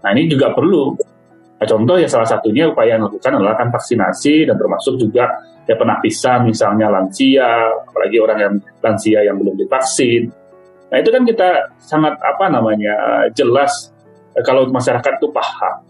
Nah 0.01 0.09
ini 0.15 0.32
juga 0.32 0.55
perlu 0.55 0.97
Nah, 1.61 1.69
contoh 1.69 1.93
ya 1.93 2.09
salah 2.09 2.25
satunya 2.25 2.73
upaya 2.73 2.97
yang 2.97 3.05
dilakukan 3.05 3.38
adalah 3.38 3.53
kan 3.53 3.69
vaksinasi 3.69 4.49
dan 4.49 4.57
termasuk 4.57 4.97
juga 4.97 5.29
ya 5.69 5.77
penapisan 5.77 6.49
misalnya 6.49 6.89
lansia, 6.89 7.69
apalagi 7.86 8.17
orang 8.17 8.38
yang 8.41 8.53
lansia 8.82 9.21
yang 9.21 9.38
belum 9.38 9.53
divaksin. 9.61 10.34
Nah 10.89 10.97
itu 10.97 11.13
kan 11.13 11.21
kita 11.21 11.69
sangat 11.77 12.17
apa 12.17 12.49
namanya 12.49 12.97
jelas 13.38 13.93
eh, 14.34 14.41
kalau 14.41 14.65
masyarakat 14.73 15.21
itu 15.21 15.29
paham. 15.29 15.86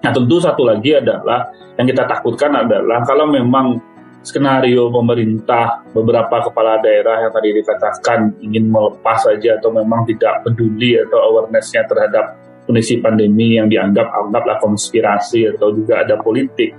Nah 0.00 0.10
tentu 0.10 0.40
satu 0.40 0.64
lagi 0.64 0.96
adalah 0.96 1.52
yang 1.76 1.86
kita 1.88 2.08
takutkan 2.08 2.52
adalah 2.56 3.04
kalau 3.04 3.28
memang 3.28 3.76
skenario 4.20 4.92
pemerintah 4.92 5.80
beberapa 5.96 6.44
kepala 6.44 6.80
daerah 6.84 7.24
yang 7.24 7.32
tadi 7.32 7.56
dikatakan 7.56 8.36
ingin 8.44 8.68
melepas 8.68 9.24
saja 9.24 9.56
atau 9.56 9.72
memang 9.72 10.04
tidak 10.04 10.44
peduli 10.44 10.96
atau 11.00 11.18
awarenessnya 11.32 11.88
terhadap 11.88 12.36
kondisi 12.68 13.00
pandemi 13.00 13.56
yang 13.56 13.66
dianggap 13.68 14.12
anggaplah 14.12 14.60
konspirasi 14.60 15.56
atau 15.56 15.72
juga 15.72 16.04
ada 16.04 16.20
politik. 16.20 16.76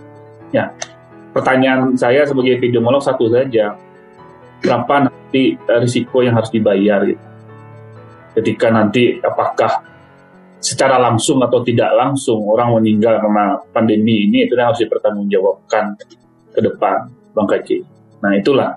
Ya, 0.53 0.69
pertanyaan 1.33 1.97
saya 1.97 2.23
sebagai 2.29 2.61
epidemiolog 2.61 3.01
satu 3.01 3.27
saja, 3.33 3.73
berapa 4.61 5.09
nanti 5.09 5.57
eh, 5.57 5.79
risiko 5.81 6.21
yang 6.21 6.37
harus 6.37 6.53
dibayar 6.53 7.01
gitu? 7.09 7.25
Ketika 8.31 8.71
nanti 8.71 9.19
apakah 9.19 9.90
secara 10.61 11.01
langsung 11.01 11.41
atau 11.41 11.65
tidak 11.65 11.89
langsung 11.97 12.45
orang 12.45 12.77
meninggal 12.77 13.17
karena 13.17 13.57
pandemi 13.73 14.29
ini 14.29 14.45
itu 14.45 14.53
yang 14.53 14.69
harus 14.69 14.85
dipertanggungjawabkan 14.85 15.97
ke 16.53 16.59
depan, 16.61 17.09
Bang 17.33 17.49
Kaji. 17.49 17.81
Nah 18.21 18.37
itulah. 18.37 18.71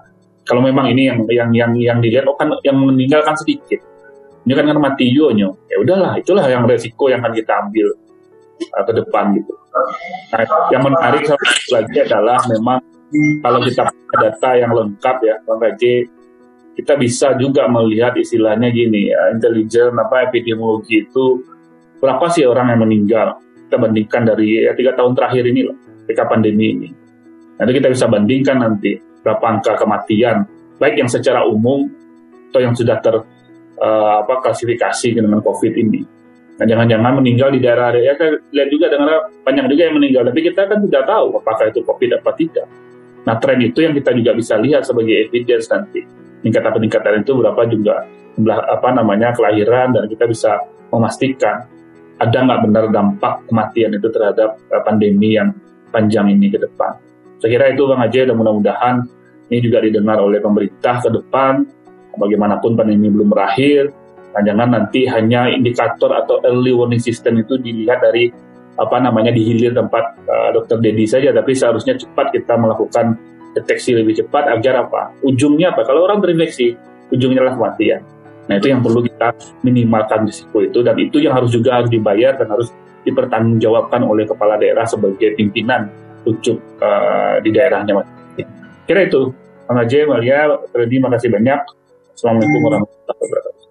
Kalau 0.45 0.61
memang 0.61 0.93
ini 0.93 1.09
yang 1.09 1.25
yang 1.33 1.51
yang 1.57 1.73
yang 1.81 1.99
dilihat 2.05 2.29
oh 2.29 2.37
kan 2.37 2.53
yang 2.65 2.77
meninggal 2.77 3.25
kan 3.25 3.33
sedikit. 3.33 3.81
Ini 4.45 4.53
kan 4.53 4.69
kan 4.69 4.77
mati 4.77 5.09
nyo 5.09 5.33
ya 5.73 5.77
udahlah 5.81 6.21
itulah 6.21 6.45
yang 6.45 6.69
resiko 6.69 7.09
yang 7.09 7.25
akan 7.25 7.33
kita 7.33 7.53
ambil 7.65 7.89
uh, 8.77 8.85
ke 8.85 8.93
depan 8.93 9.33
gitu. 9.41 9.57
Nah 10.37 10.45
yang 10.69 10.85
menarik 10.85 11.25
lagi 11.73 11.97
adalah 11.97 12.45
memang 12.53 12.77
kalau 13.41 13.65
kita 13.65 13.89
punya 13.89 14.17
data 14.21 14.51
yang 14.53 14.73
lengkap 14.77 15.17
ya 15.25 15.35
bang 15.49 15.59
Kaji 15.65 15.93
kita 16.75 16.93
bisa 16.99 17.33
juga 17.39 17.71
melihat 17.71 18.13
istilahnya 18.19 18.69
gini 18.69 19.09
ya 19.09 19.33
intelijen 19.33 19.95
apa 19.97 20.29
epidemiologi 20.29 21.07
itu 21.07 21.41
berapa 21.99 22.25
sih 22.33 22.45
orang 22.47 22.75
yang 22.75 22.81
meninggal 22.83 23.39
kita 23.67 23.77
bandingkan 23.81 24.23
dari 24.29 24.65
ya, 24.65 24.73
tiga 24.77 24.93
tahun 24.95 25.13
terakhir 25.17 25.45
ini 25.51 25.61
loh 25.67 25.77
ketika 26.05 26.29
pandemi 26.29 26.67
ini 26.75 26.89
nanti 27.59 27.73
kita 27.75 27.89
bisa 27.91 28.07
bandingkan 28.11 28.57
nanti 28.61 28.99
berapa 29.25 29.45
angka 29.45 29.79
kematian 29.79 30.45
baik 30.79 31.01
yang 31.01 31.11
secara 31.11 31.47
umum 31.47 31.87
atau 32.51 32.61
yang 32.63 32.75
sudah 32.75 32.99
ter 33.03 33.15
uh, 33.83 34.15
apa 34.23 34.35
klasifikasi 34.43 35.19
dengan 35.19 35.43
COVID 35.43 35.73
ini. 35.75 36.03
Nah, 36.55 36.67
jangan-jangan 36.71 37.19
meninggal 37.19 37.51
di 37.51 37.59
daerah 37.59 37.91
ya 37.99 38.15
kita 38.15 38.39
lihat 38.55 38.69
juga 38.71 38.87
dengan 38.87 39.27
banyak 39.43 39.67
juga 39.67 39.83
yang 39.91 39.97
meninggal, 39.99 40.23
tapi 40.31 40.41
kita 40.47 40.71
kan 40.71 40.79
tidak 40.87 41.03
tahu 41.03 41.27
apakah 41.43 41.67
itu 41.67 41.81
COVID 41.83 42.11
apa 42.23 42.31
tidak. 42.39 42.67
Nah, 43.27 43.35
tren 43.43 43.59
itu 43.59 43.79
yang 43.83 43.91
kita 43.97 44.15
juga 44.15 44.31
bisa 44.39 44.55
lihat 44.63 44.87
sebagai 44.87 45.27
evidence 45.27 45.67
nanti. 45.73 46.07
Peningkatan-peningkatan 46.45 47.25
itu 47.25 47.33
berapa 47.41 47.63
juga 47.67 47.95
jumlah 48.37 48.59
apa 48.71 48.89
namanya 48.93 49.33
kelahiran 49.35 49.97
dan 49.97 50.05
kita 50.07 50.29
bisa 50.29 50.63
memastikan 50.93 51.65
ada 52.23 52.39
nggak 52.45 52.61
benar 52.71 52.85
dampak 52.95 53.43
kematian 53.51 53.91
itu 53.97 54.09
terhadap 54.11 54.59
uh, 54.71 54.83
pandemi 54.87 55.35
yang 55.35 55.51
panjang 55.91 56.31
ini 56.31 56.51
ke 56.51 56.59
depan. 56.59 56.95
Saya 57.43 57.51
kira 57.61 57.65
itu 57.75 57.85
Bang 57.87 58.03
Ajay 58.03 58.25
dan 58.27 58.37
mudah-mudahan 58.39 59.05
ini 59.51 59.59
juga 59.61 59.85
didengar 59.85 60.19
oleh 60.23 60.41
pemerintah 60.41 61.03
ke 61.05 61.11
depan 61.13 61.67
bagaimanapun 62.17 62.79
pandemi 62.79 63.11
belum 63.11 63.31
berakhir, 63.31 63.91
jangan 64.43 64.71
nanti 64.75 65.07
hanya 65.07 65.51
indikator 65.51 66.11
atau 66.11 66.43
early 66.43 66.75
warning 66.75 67.03
system 67.03 67.39
itu 67.39 67.59
dilihat 67.59 68.03
dari 68.03 68.31
apa 68.75 68.99
namanya 68.99 69.31
dihilir 69.31 69.71
tempat 69.71 70.19
uh, 70.27 70.51
dokter 70.51 70.83
Dedi 70.83 71.07
saja, 71.07 71.31
tapi 71.31 71.55
seharusnya 71.55 71.95
cepat 71.95 72.35
kita 72.35 72.59
melakukan 72.59 73.15
deteksi 73.55 73.95
lebih 73.95 74.19
cepat 74.19 74.51
agar 74.51 74.91
apa? 74.91 75.15
Ujungnya 75.23 75.71
apa? 75.71 75.87
Kalau 75.87 76.03
orang 76.11 76.19
terinfeksi, 76.19 76.75
ujungnya 77.15 77.47
adalah 77.47 77.55
kematian. 77.55 78.03
Nah 78.45 78.55
itu 78.61 78.69
yang 78.69 78.85
perlu 78.85 79.01
kita 79.01 79.33
minimalkan 79.65 80.29
risiko 80.29 80.61
itu 80.61 80.85
dan 80.85 80.97
itu 81.01 81.17
yang 81.21 81.33
harus 81.33 81.49
juga 81.53 81.81
harus 81.81 81.89
dibayar 81.89 82.37
dan 82.37 82.53
harus 82.53 82.69
dipertanggungjawabkan 83.05 84.01
oleh 84.05 84.25
kepala 84.25 84.57
daerah 84.57 84.85
sebagai 84.89 85.37
pimpinan 85.37 85.89
ucup 86.25 86.57
uh, 86.81 87.37
di 87.45 87.53
daerahnya. 87.53 88.01
Kira 88.85 89.09
itu, 89.09 89.33
Bang 89.65 89.81
Ajay, 89.81 90.05
Malia, 90.05 90.61
terima 90.73 91.09
kasih 91.17 91.33
banyak. 91.33 91.61
Assalamualaikum 92.17 92.61
warahmatullahi 92.69 93.21
wabarakatuh. 93.21 93.65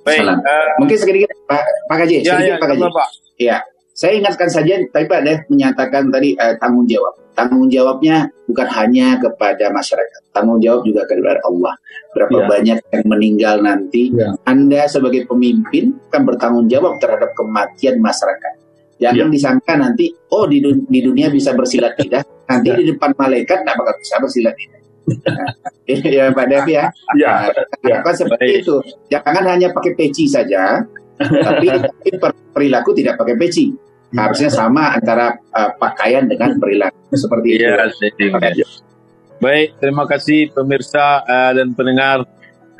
Baik, 0.00 0.20
uh, 0.24 0.68
mungkin 0.80 0.96
sedikit 0.96 1.28
Pak 1.44 1.62
Pak 1.92 1.96
Haji, 2.04 2.16
ya, 2.24 2.36
sedikit 2.36 2.48
ya, 2.48 2.56
Pak 2.56 2.68
Haji. 2.72 2.84
Ya, 3.36 3.56
saya 3.92 4.12
ingatkan 4.16 4.48
saja, 4.48 4.80
tapi 4.88 5.04
Pak 5.04 5.20
Dev 5.24 5.40
menyatakan 5.52 6.08
tadi 6.08 6.32
uh, 6.40 6.56
tanggung 6.56 6.88
jawab. 6.88 7.19
Tanggung 7.32 7.70
jawabnya 7.70 8.28
bukan 8.44 8.68
hanya 8.68 9.16
kepada 9.16 9.70
masyarakat, 9.70 10.20
tanggung 10.34 10.60
jawab 10.60 10.82
juga 10.84 11.06
kepada 11.06 11.40
Allah. 11.46 11.74
Berapa 12.12 12.38
ya. 12.42 12.46
banyak 12.50 12.78
yang 12.90 13.04
meninggal 13.06 13.54
nanti, 13.62 14.10
ya. 14.12 14.34
Anda 14.44 14.90
sebagai 14.90 15.24
pemimpin 15.30 15.96
kan 16.10 16.26
bertanggung 16.26 16.66
jawab 16.66 16.98
terhadap 16.98 17.32
kematian 17.38 18.02
masyarakat. 18.02 18.54
Jangan 19.00 19.30
ya. 19.30 19.32
disangka 19.32 19.72
nanti, 19.80 20.12
oh 20.34 20.44
di, 20.44 20.60
dun 20.60 20.84
di 20.84 21.00
dunia 21.00 21.32
bisa 21.32 21.56
bersilat 21.56 21.96
tidak, 21.96 22.26
nanti 22.44 22.68
ya. 22.68 22.76
di 22.76 22.84
depan 22.92 23.16
malaikat 23.16 23.64
tidak 23.64 23.74
bakal 23.80 23.94
bisa 23.96 24.14
bersilat 24.20 24.54
tidak. 24.58 24.80
ya 26.20 26.24
Pak 26.30 26.46
Dev 26.50 26.66
ya. 26.68 26.84
Ya. 27.16 27.48
Nah, 27.80 28.04
ya. 28.04 28.12
seperti 28.12 28.60
itu. 28.60 28.76
Jangan 29.08 29.44
hanya 29.48 29.72
pakai 29.72 29.96
peci 29.96 30.28
saja, 30.28 30.84
tapi 31.46 31.66
perilaku 32.52 32.92
tidak 32.92 33.16
pakai 33.16 33.38
peci 33.38 33.89
harusnya 34.14 34.50
sama 34.50 34.98
antara 34.98 35.38
uh, 35.54 35.70
pakaian 35.78 36.26
dengan 36.26 36.58
perilaku 36.58 37.14
seperti 37.14 37.48
itu. 37.58 37.64
Ya, 37.66 38.66
Baik, 39.40 39.68
terima 39.80 40.04
kasih 40.04 40.52
pemirsa 40.52 41.24
uh, 41.24 41.52
dan 41.56 41.72
pendengar 41.72 42.28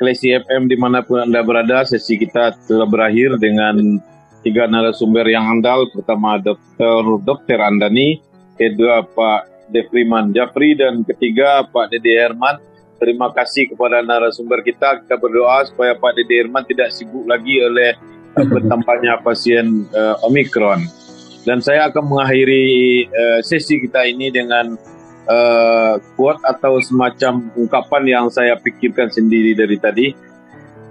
Klesi 0.01 0.33
FM 0.33 0.65
di 0.65 0.77
mana 0.81 1.05
pun 1.05 1.21
Anda 1.21 1.45
berada. 1.45 1.85
Sesi 1.85 2.17
kita 2.17 2.57
telah 2.65 2.89
berakhir 2.89 3.37
dengan 3.37 4.01
tiga 4.41 4.65
narasumber 4.65 5.29
yang 5.29 5.45
andal. 5.45 5.85
Pertama 5.93 6.41
Dr. 6.41 7.21
Dr. 7.21 7.61
Andani, 7.61 8.17
kedua 8.57 9.05
Pak 9.05 9.69
Defriman 9.69 10.33
Jafri, 10.33 10.73
dan 10.73 11.05
ketiga 11.05 11.61
Pak 11.69 11.93
Dede 11.93 12.17
Herman. 12.17 12.57
Terima 12.97 13.29
kasih 13.29 13.69
kepada 13.73 14.01
narasumber 14.01 14.65
kita. 14.65 15.05
Kita 15.05 15.21
berdoa 15.21 15.69
supaya 15.69 15.93
Pak 15.93 16.17
Dede 16.17 16.45
Herman 16.45 16.65
tidak 16.65 16.93
sibuk 16.93 17.25
lagi 17.29 17.61
oleh 17.61 17.93
bertambahnya 18.33 19.21
pasien 19.21 19.85
uh, 19.93 20.25
Omikron. 20.25 21.00
Dan 21.41 21.57
saya 21.57 21.89
akan 21.89 22.05
mengakhiri 22.05 22.65
uh, 23.09 23.39
sesi 23.41 23.81
kita 23.81 24.05
ini 24.05 24.29
dengan 24.29 24.77
uh, 25.25 25.97
quote 26.13 26.41
atau 26.45 26.77
semacam 26.77 27.49
ungkapan 27.57 28.03
yang 28.05 28.25
saya 28.29 28.53
pikirkan 28.61 29.09
sendiri 29.09 29.57
dari 29.57 29.77
tadi. 29.81 30.07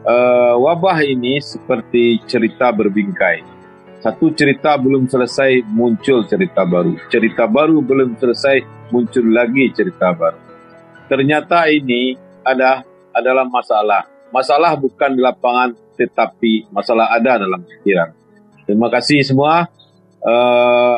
Uh, 0.01 0.57
wabah 0.59 0.99
ini 1.07 1.39
seperti 1.39 2.19
cerita 2.27 2.73
berbingkai. 2.75 3.47
Satu 4.01 4.33
cerita 4.33 4.75
belum 4.81 5.07
selesai, 5.07 5.61
muncul 5.69 6.25
cerita 6.25 6.65
baru. 6.65 6.97
Cerita 7.13 7.45
baru 7.45 7.85
belum 7.85 8.17
selesai, 8.17 8.89
muncul 8.89 9.29
lagi 9.29 9.69
cerita 9.77 10.11
baru. 10.17 10.41
Ternyata 11.07 11.69
ini 11.69 12.17
ada 12.41 12.81
adalah 13.13 13.45
masalah. 13.45 14.09
Masalah 14.33 14.73
bukan 14.79 15.15
di 15.15 15.21
lapangan, 15.21 15.77
tetapi 16.01 16.73
masalah 16.73 17.13
ada 17.13 17.45
dalam 17.45 17.61
pikiran. 17.61 18.17
Terima 18.65 18.89
kasih 18.89 19.21
semua 19.21 19.69
uh, 20.25 20.97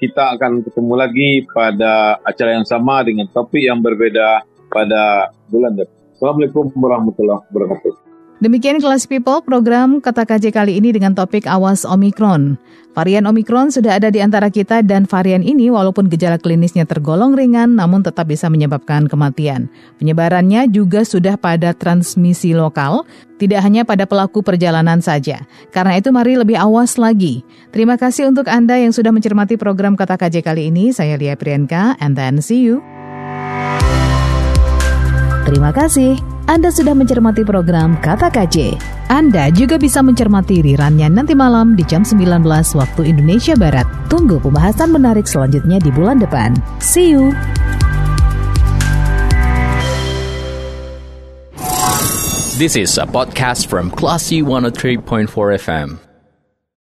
kita 0.00 0.36
akan 0.36 0.64
ketemu 0.64 0.94
lagi 0.96 1.30
pada 1.52 2.16
acara 2.24 2.56
yang 2.56 2.66
sama 2.66 3.04
dengan 3.04 3.28
topik 3.28 3.60
yang 3.60 3.84
berbeda 3.84 4.42
pada 4.72 5.28
bulan 5.52 5.76
depan. 5.76 5.96
Assalamualaikum 6.16 6.72
warahmatullahi 6.76 7.44
wabarakatuh. 7.48 8.09
Demikian 8.40 8.80
kelas 8.80 9.04
people 9.04 9.44
program 9.44 10.00
Kata 10.00 10.24
KJ 10.24 10.56
kali 10.56 10.80
ini 10.80 10.96
dengan 10.96 11.12
topik 11.12 11.44
awas 11.44 11.84
Omikron. 11.84 12.56
Varian 12.96 13.28
Omikron 13.28 13.68
sudah 13.68 14.00
ada 14.00 14.08
di 14.08 14.18
antara 14.24 14.48
kita 14.48 14.80
dan 14.80 15.04
varian 15.04 15.44
ini 15.44 15.68
walaupun 15.68 16.08
gejala 16.08 16.40
klinisnya 16.40 16.88
tergolong 16.88 17.36
ringan 17.36 17.76
namun 17.76 18.00
tetap 18.00 18.32
bisa 18.32 18.48
menyebabkan 18.48 19.12
kematian. 19.12 19.68
Penyebarannya 20.00 20.72
juga 20.72 21.04
sudah 21.04 21.36
pada 21.36 21.76
transmisi 21.76 22.56
lokal, 22.56 23.04
tidak 23.36 23.60
hanya 23.60 23.84
pada 23.84 24.08
pelaku 24.08 24.40
perjalanan 24.40 25.04
saja. 25.04 25.44
Karena 25.68 26.00
itu 26.00 26.08
mari 26.08 26.40
lebih 26.40 26.56
awas 26.56 26.96
lagi. 26.96 27.44
Terima 27.70 28.00
kasih 28.00 28.32
untuk 28.32 28.48
Anda 28.48 28.80
yang 28.80 28.96
sudah 28.96 29.12
mencermati 29.12 29.60
program 29.60 30.00
Kata 30.00 30.16
KJ 30.16 30.40
kali 30.40 30.72
ini. 30.72 30.96
Saya 30.96 31.20
Lia 31.20 31.36
Priyanka 31.36 31.94
and 32.00 32.16
then 32.16 32.40
see 32.40 32.64
you. 32.64 32.80
Terima 35.44 35.76
kasih. 35.76 36.29
Anda 36.50 36.66
sudah 36.66 36.98
mencermati 36.98 37.46
program 37.46 37.94
Kata 38.02 38.26
KJ. 38.26 38.74
Anda 39.06 39.54
juga 39.54 39.78
bisa 39.78 40.02
mencermati 40.02 40.58
rirannya 40.58 41.06
nanti 41.06 41.30
malam 41.30 41.78
di 41.78 41.86
jam 41.86 42.02
19 42.02 42.42
waktu 42.74 43.02
Indonesia 43.06 43.54
Barat. 43.54 43.86
Tunggu 44.10 44.42
pembahasan 44.42 44.90
menarik 44.90 45.30
selanjutnya 45.30 45.78
di 45.78 45.94
bulan 45.94 46.18
depan. 46.18 46.58
See 46.82 47.14
you! 47.14 47.30
This 52.58 52.74
is 52.74 52.98
a 52.98 53.06
podcast 53.06 53.70
from 53.70 53.94
Classy 53.94 54.42
103.4 54.42 55.30
FM. 55.54 56.09